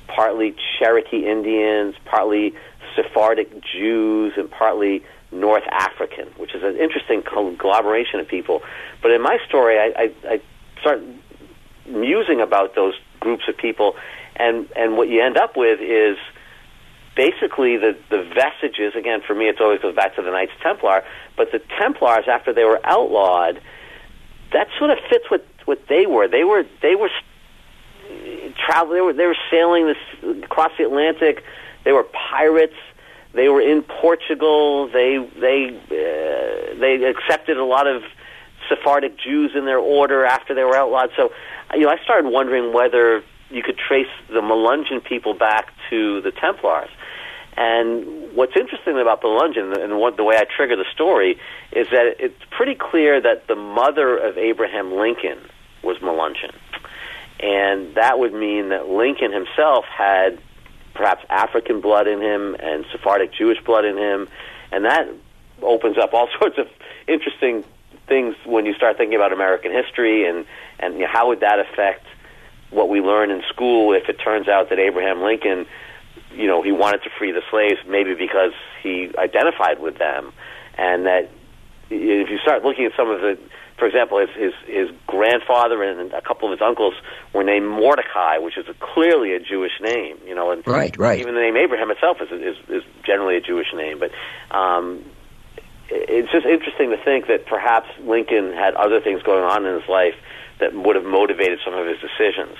partly 0.07 0.55
Cherokee 0.77 1.25
Indians, 1.25 1.95
partly 2.05 2.53
Sephardic 2.95 3.49
Jews, 3.63 4.33
and 4.37 4.49
partly 4.49 5.03
North 5.31 5.67
African, 5.69 6.27
which 6.37 6.55
is 6.55 6.63
an 6.63 6.75
interesting 6.77 7.21
conglomeration 7.21 8.19
of 8.19 8.27
people. 8.27 8.61
But 9.01 9.11
in 9.11 9.21
my 9.21 9.37
story, 9.47 9.77
I, 9.77 9.93
I, 9.95 10.13
I 10.27 10.41
start 10.81 11.01
musing 11.87 12.41
about 12.41 12.75
those 12.75 12.95
groups 13.19 13.43
of 13.47 13.57
people, 13.57 13.95
and 14.35 14.67
and 14.75 14.97
what 14.97 15.09
you 15.09 15.21
end 15.21 15.37
up 15.37 15.55
with 15.55 15.79
is 15.79 16.17
basically 17.19 17.75
the 17.75 17.97
the 18.09 18.23
vestiges. 18.33 18.95
Again, 18.95 19.19
for 19.27 19.35
me, 19.35 19.49
it 19.49 19.59
always 19.59 19.81
goes 19.81 19.93
back 19.93 20.15
to 20.15 20.21
the 20.21 20.31
Knights 20.31 20.53
Templar, 20.63 21.03
but 21.35 21.51
the 21.51 21.61
Templars 21.77 22.25
after 22.31 22.53
they 22.53 22.63
were 22.63 22.79
outlawed, 22.85 23.61
that 24.53 24.67
sort 24.77 24.89
of 24.91 24.99
fits 25.09 25.25
what 25.29 25.45
what 25.65 25.85
they 25.89 26.05
were. 26.05 26.29
They 26.29 26.45
were 26.45 26.63
they 26.81 26.95
were 26.95 27.09
travel. 28.65 28.93
They 28.93 29.01
were 29.01 29.11
they 29.11 29.25
were 29.25 29.41
sailing 29.51 29.87
this 29.87 30.43
across 30.45 30.71
the 30.77 30.85
Atlantic. 30.85 31.43
They 31.83 31.91
were 31.91 32.05
pirates. 32.05 32.79
They 33.33 33.49
were 33.49 33.61
in 33.61 33.81
Portugal. 33.81 34.87
They 34.87 35.17
they 35.35 35.75
uh, 35.91 36.79
they 36.79 37.03
accepted 37.03 37.57
a 37.57 37.65
lot 37.65 37.85
of 37.85 38.01
Sephardic 38.69 39.17
Jews 39.19 39.51
in 39.55 39.65
their 39.65 39.79
order 39.79 40.23
after 40.23 40.55
they 40.55 40.63
were 40.63 40.77
outlawed. 40.77 41.09
So, 41.17 41.33
you 41.73 41.81
know, 41.81 41.89
I 41.89 42.01
started 42.01 42.29
wondering 42.29 42.71
whether 42.71 43.23
you 43.49 43.63
could 43.63 43.77
trace 43.77 44.07
the 44.27 44.41
Melungeon 44.41 45.03
people 45.03 45.33
back 45.33 45.73
to 45.89 46.21
the 46.21 46.31
Templars. 46.31 46.89
And 47.57 48.33
what's 48.35 48.55
interesting 48.55 48.99
about 48.99 49.21
the 49.21 49.27
Melungeon 49.27 49.83
and 49.83 49.99
what, 49.99 50.17
the 50.17 50.23
way 50.23 50.37
I 50.37 50.45
trigger 50.45 50.75
the 50.75 50.85
story 50.93 51.39
is 51.71 51.89
that 51.89 52.15
it's 52.19 52.41
pretty 52.51 52.75
clear 52.75 53.19
that 53.19 53.47
the 53.47 53.55
mother 53.55 54.17
of 54.17 54.37
Abraham 54.37 54.93
Lincoln 54.93 55.39
was 55.83 55.97
Melungeon. 55.97 56.53
And 57.39 57.95
that 57.95 58.19
would 58.19 58.33
mean 58.33 58.69
that 58.69 58.87
Lincoln 58.89 59.31
himself 59.31 59.85
had 59.85 60.39
perhaps 60.93 61.25
African 61.29 61.81
blood 61.81 62.07
in 62.07 62.21
him 62.21 62.55
and 62.59 62.85
Sephardic 62.91 63.33
Jewish 63.33 63.61
blood 63.63 63.85
in 63.85 63.97
him. 63.97 64.27
And 64.71 64.85
that 64.85 65.07
opens 65.61 65.97
up 65.97 66.13
all 66.13 66.27
sorts 66.39 66.57
of 66.57 66.67
interesting 67.07 67.63
things 68.07 68.35
when 68.45 68.65
you 68.65 68.73
start 68.73 68.97
thinking 68.97 69.15
about 69.15 69.33
American 69.33 69.71
history 69.71 70.27
and, 70.27 70.45
and 70.79 70.95
you 70.95 71.01
know, 71.01 71.07
how 71.11 71.29
would 71.29 71.41
that 71.41 71.59
affect 71.59 72.05
what 72.71 72.89
we 72.89 73.01
learn 73.01 73.31
in 73.31 73.41
school 73.49 73.93
if 73.93 74.09
it 74.09 74.19
turns 74.23 74.47
out 74.47 74.69
that 74.69 74.79
Abraham 74.79 75.21
Lincoln, 75.21 75.65
you 76.31 76.47
know, 76.47 76.61
he 76.61 76.71
wanted 76.71 77.03
to 77.03 77.09
free 77.17 77.31
the 77.31 77.41
slaves 77.49 77.79
maybe 77.87 78.13
because 78.13 78.53
he 78.83 79.11
identified 79.17 79.79
with 79.79 79.97
them, 79.97 80.31
and 80.77 81.05
that 81.05 81.29
if 81.89 82.29
you 82.29 82.37
start 82.39 82.63
looking 82.63 82.85
at 82.85 82.91
some 82.95 83.09
of 83.09 83.21
the, 83.21 83.37
for 83.77 83.87
example, 83.87 84.19
his 84.19 84.29
his, 84.35 84.53
his 84.67 84.89
grandfather 85.07 85.81
and 85.81 86.13
a 86.13 86.21
couple 86.21 86.51
of 86.51 86.59
his 86.59 86.61
uncles 86.61 86.93
were 87.33 87.43
named 87.43 87.67
Mordecai, 87.67 88.37
which 88.37 88.57
is 88.57 88.67
a, 88.67 88.75
clearly 88.75 89.33
a 89.33 89.39
Jewish 89.39 89.73
name, 89.81 90.17
you 90.25 90.35
know, 90.35 90.51
and 90.51 90.65
right, 90.67 90.95
right. 90.97 91.19
Even 91.19 91.33
the 91.33 91.41
name 91.41 91.57
Abraham 91.57 91.89
itself 91.89 92.17
is 92.21 92.29
is, 92.31 92.57
is 92.69 92.83
generally 93.03 93.37
a 93.37 93.41
Jewish 93.41 93.73
name, 93.73 93.99
but. 93.99 94.11
Um, 94.55 95.03
it's 95.91 96.31
just 96.31 96.45
interesting 96.45 96.91
to 96.91 96.97
think 96.97 97.27
that 97.27 97.45
perhaps 97.45 97.87
Lincoln 98.01 98.53
had 98.53 98.73
other 98.75 99.01
things 99.01 99.23
going 99.23 99.43
on 99.43 99.65
in 99.65 99.79
his 99.79 99.89
life 99.89 100.15
that 100.59 100.73
would 100.73 100.95
have 100.95 101.05
motivated 101.05 101.59
some 101.63 101.73
of 101.73 101.87
his 101.87 101.97
decisions. 101.99 102.57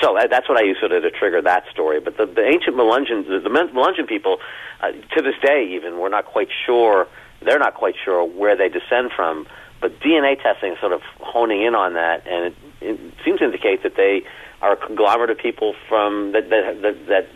So 0.00 0.18
that's 0.30 0.48
what 0.48 0.58
I 0.58 0.62
use 0.62 0.78
sort 0.80 0.92
of 0.92 1.02
to 1.02 1.10
trigger 1.10 1.40
that 1.42 1.64
story. 1.70 2.00
But 2.00 2.16
the, 2.16 2.26
the 2.26 2.44
ancient 2.44 2.76
Melungeon, 2.76 3.26
the, 3.26 3.40
the 3.40 3.48
Melungeon 3.48 4.06
people, 4.06 4.38
uh, 4.80 4.92
to 4.92 5.22
this 5.22 5.34
day 5.42 5.72
even, 5.74 5.98
we're 5.98 6.10
not 6.10 6.26
quite 6.26 6.48
sure. 6.66 7.06
They're 7.40 7.58
not 7.58 7.74
quite 7.74 7.94
sure 8.04 8.24
where 8.24 8.56
they 8.56 8.68
descend 8.68 9.12
from. 9.14 9.46
But 9.80 9.98
DNA 10.00 10.40
testing 10.42 10.72
is 10.72 10.80
sort 10.80 10.92
of 10.92 11.02
honing 11.20 11.62
in 11.62 11.74
on 11.74 11.94
that, 11.94 12.26
and 12.26 12.46
it, 12.46 12.56
it 12.80 13.14
seems 13.24 13.40
to 13.40 13.46
indicate 13.46 13.82
that 13.82 13.96
they 13.96 14.22
are 14.60 14.74
a 14.74 14.76
conglomerate 14.76 15.30
of 15.30 15.38
people 15.38 15.74
from 15.88 16.32
that 16.32 16.50
that, 16.50 16.82
that, 16.82 17.06
that 17.08 17.28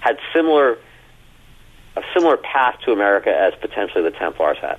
had 0.00 0.18
similar 0.34 0.76
a 1.98 2.02
similar 2.14 2.36
path 2.36 2.76
to 2.84 2.92
America 2.92 3.30
as 3.30 3.54
potentially 3.60 4.02
the 4.02 4.10
Templars 4.10 4.58
had. 4.60 4.78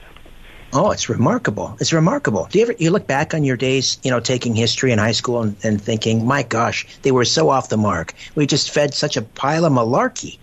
Oh, 0.71 0.91
it's 0.91 1.09
remarkable. 1.09 1.75
It's 1.79 1.93
remarkable. 1.93 2.47
Do 2.51 2.59
you 2.59 2.65
ever 2.65 2.75
you 2.77 2.91
look 2.91 3.07
back 3.07 3.33
on 3.33 3.43
your 3.43 3.57
days, 3.57 3.97
you 4.03 4.11
know, 4.11 4.19
taking 4.19 4.53
history 4.55 4.91
in 4.91 4.99
high 4.99 5.13
school 5.13 5.41
and, 5.41 5.55
and 5.63 5.81
thinking, 5.81 6.27
my 6.27 6.43
gosh, 6.43 6.85
they 7.01 7.11
were 7.11 7.25
so 7.25 7.49
off 7.49 7.69
the 7.69 7.77
mark. 7.77 8.13
We 8.35 8.45
just 8.45 8.69
fed 8.71 8.93
such 8.93 9.17
a 9.17 9.23
pile 9.23 9.65
of 9.65 9.73
malarkey. 9.73 10.37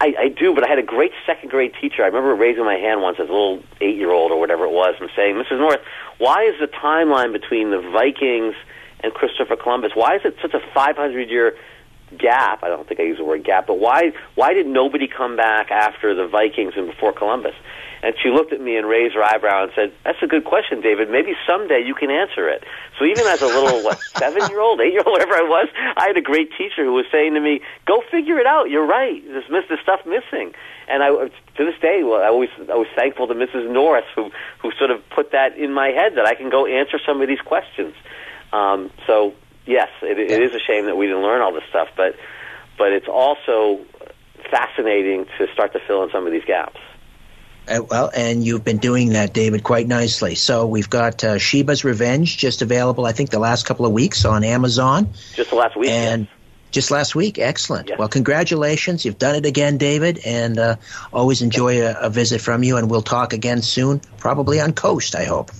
I, 0.00 0.14
I 0.18 0.28
do, 0.28 0.54
but 0.54 0.64
I 0.64 0.68
had 0.68 0.78
a 0.78 0.82
great 0.84 1.12
second 1.24 1.50
grade 1.50 1.72
teacher. 1.80 2.02
I 2.02 2.06
remember 2.06 2.34
raising 2.34 2.64
my 2.64 2.74
hand 2.74 3.00
once 3.00 3.18
as 3.20 3.28
a 3.28 3.32
little 3.32 3.62
eight 3.80 3.96
year 3.96 4.10
old 4.10 4.32
or 4.32 4.40
whatever 4.40 4.64
it 4.64 4.72
was 4.72 4.96
and 5.00 5.08
saying, 5.14 5.36
Mrs. 5.36 5.58
North, 5.58 5.80
why 6.18 6.44
is 6.44 6.54
the 6.60 6.66
timeline 6.66 7.32
between 7.32 7.70
the 7.70 7.80
Vikings 7.80 8.54
and 9.00 9.14
Christopher 9.14 9.56
Columbus, 9.56 9.92
why 9.94 10.16
is 10.16 10.22
it 10.24 10.36
such 10.42 10.54
a 10.54 10.60
500 10.74 11.28
year 11.30 11.56
gap? 12.16 12.62
I 12.62 12.68
don't 12.68 12.86
think 12.86 13.00
I 13.00 13.04
use 13.04 13.18
the 13.18 13.24
word 13.24 13.44
gap, 13.44 13.66
but 13.66 13.78
why, 13.78 14.12
why 14.34 14.54
did 14.54 14.66
nobody 14.66 15.08
come 15.08 15.36
back 15.36 15.70
after 15.70 16.14
the 16.14 16.26
Vikings 16.26 16.74
and 16.76 16.86
before 16.86 17.12
Columbus? 17.12 17.54
And 18.02 18.14
she 18.22 18.30
looked 18.30 18.52
at 18.52 18.60
me 18.60 18.76
and 18.76 18.86
raised 18.86 19.14
her 19.14 19.22
eyebrow 19.22 19.64
and 19.64 19.72
said, 19.74 19.92
"That's 20.04 20.22
a 20.22 20.26
good 20.26 20.44
question, 20.44 20.80
David. 20.80 21.10
Maybe 21.10 21.34
someday 21.46 21.80
you 21.84 21.94
can 21.94 22.10
answer 22.10 22.48
it." 22.48 22.62
So 22.98 23.04
even 23.04 23.26
as 23.26 23.42
a 23.42 23.46
little 23.46 23.82
what 23.82 23.98
seven 24.16 24.48
year 24.48 24.60
old, 24.60 24.80
eight 24.80 24.92
year 24.92 25.02
old, 25.04 25.12
whatever 25.12 25.34
I 25.34 25.42
was, 25.42 25.68
I 25.96 26.06
had 26.06 26.16
a 26.16 26.22
great 26.22 26.50
teacher 26.56 26.84
who 26.84 26.92
was 26.92 27.06
saying 27.10 27.34
to 27.34 27.40
me, 27.40 27.60
"Go 27.86 28.02
figure 28.10 28.38
it 28.38 28.46
out. 28.46 28.70
You're 28.70 28.86
right. 28.86 29.22
There's 29.26 29.48
miss 29.50 29.64
this 29.68 29.80
stuff 29.80 30.06
missing." 30.06 30.54
And 30.86 31.02
I, 31.02 31.08
to 31.08 31.30
this 31.56 31.78
day, 31.80 32.02
well, 32.04 32.22
I 32.22 32.28
always 32.28 32.50
I 32.70 32.76
was 32.76 32.88
thankful 32.94 33.26
to 33.26 33.34
Mrs. 33.34 33.68
Norris 33.68 34.06
who 34.14 34.30
who 34.58 34.70
sort 34.78 34.92
of 34.92 35.02
put 35.10 35.32
that 35.32 35.58
in 35.58 35.72
my 35.72 35.88
head 35.88 36.14
that 36.14 36.26
I 36.26 36.34
can 36.34 36.50
go 36.50 36.66
answer 36.66 37.00
some 37.04 37.20
of 37.20 37.26
these 37.26 37.40
questions. 37.40 37.94
Um, 38.52 38.90
so 39.06 39.34
yes, 39.68 39.90
it, 40.02 40.18
it 40.18 40.42
is 40.42 40.54
a 40.54 40.58
shame 40.58 40.86
that 40.86 40.96
we 40.96 41.06
didn't 41.06 41.22
learn 41.22 41.42
all 41.42 41.52
this 41.52 41.64
stuff, 41.68 41.88
but 41.96 42.16
but 42.76 42.92
it's 42.92 43.08
also 43.08 43.84
fascinating 44.50 45.26
to 45.36 45.46
start 45.52 45.72
to 45.74 45.80
fill 45.86 46.02
in 46.04 46.10
some 46.10 46.26
of 46.26 46.32
these 46.32 46.44
gaps. 46.44 46.80
Uh, 47.68 47.82
well, 47.82 48.10
and 48.16 48.44
you've 48.44 48.64
been 48.64 48.78
doing 48.78 49.10
that, 49.10 49.34
David, 49.34 49.62
quite 49.62 49.86
nicely. 49.86 50.34
So 50.34 50.66
we've 50.66 50.88
got 50.88 51.22
uh, 51.22 51.34
Sheba's 51.34 51.84
Revenge 51.84 52.38
just 52.38 52.62
available, 52.62 53.04
I 53.04 53.12
think, 53.12 53.30
the 53.30 53.38
last 53.38 53.66
couple 53.66 53.84
of 53.84 53.92
weeks 53.92 54.24
on 54.24 54.42
Amazon. 54.42 55.12
Just 55.34 55.50
the 55.50 55.56
last 55.56 55.76
week. 55.76 55.90
And 55.90 56.22
yes. 56.22 56.30
just 56.70 56.90
last 56.90 57.14
week, 57.14 57.38
excellent. 57.38 57.90
Yes. 57.90 57.98
Well, 57.98 58.08
congratulations, 58.08 59.04
you've 59.04 59.18
done 59.18 59.34
it 59.34 59.44
again, 59.44 59.76
David, 59.76 60.20
and 60.24 60.58
uh, 60.58 60.76
always 61.12 61.42
enjoy 61.42 61.82
a, 61.82 61.92
a 62.00 62.08
visit 62.08 62.40
from 62.40 62.62
you. 62.62 62.78
And 62.78 62.90
we'll 62.90 63.02
talk 63.02 63.34
again 63.34 63.60
soon, 63.60 64.00
probably 64.16 64.60
on 64.60 64.72
Coast, 64.72 65.14
I 65.14 65.24
hope. 65.24 65.50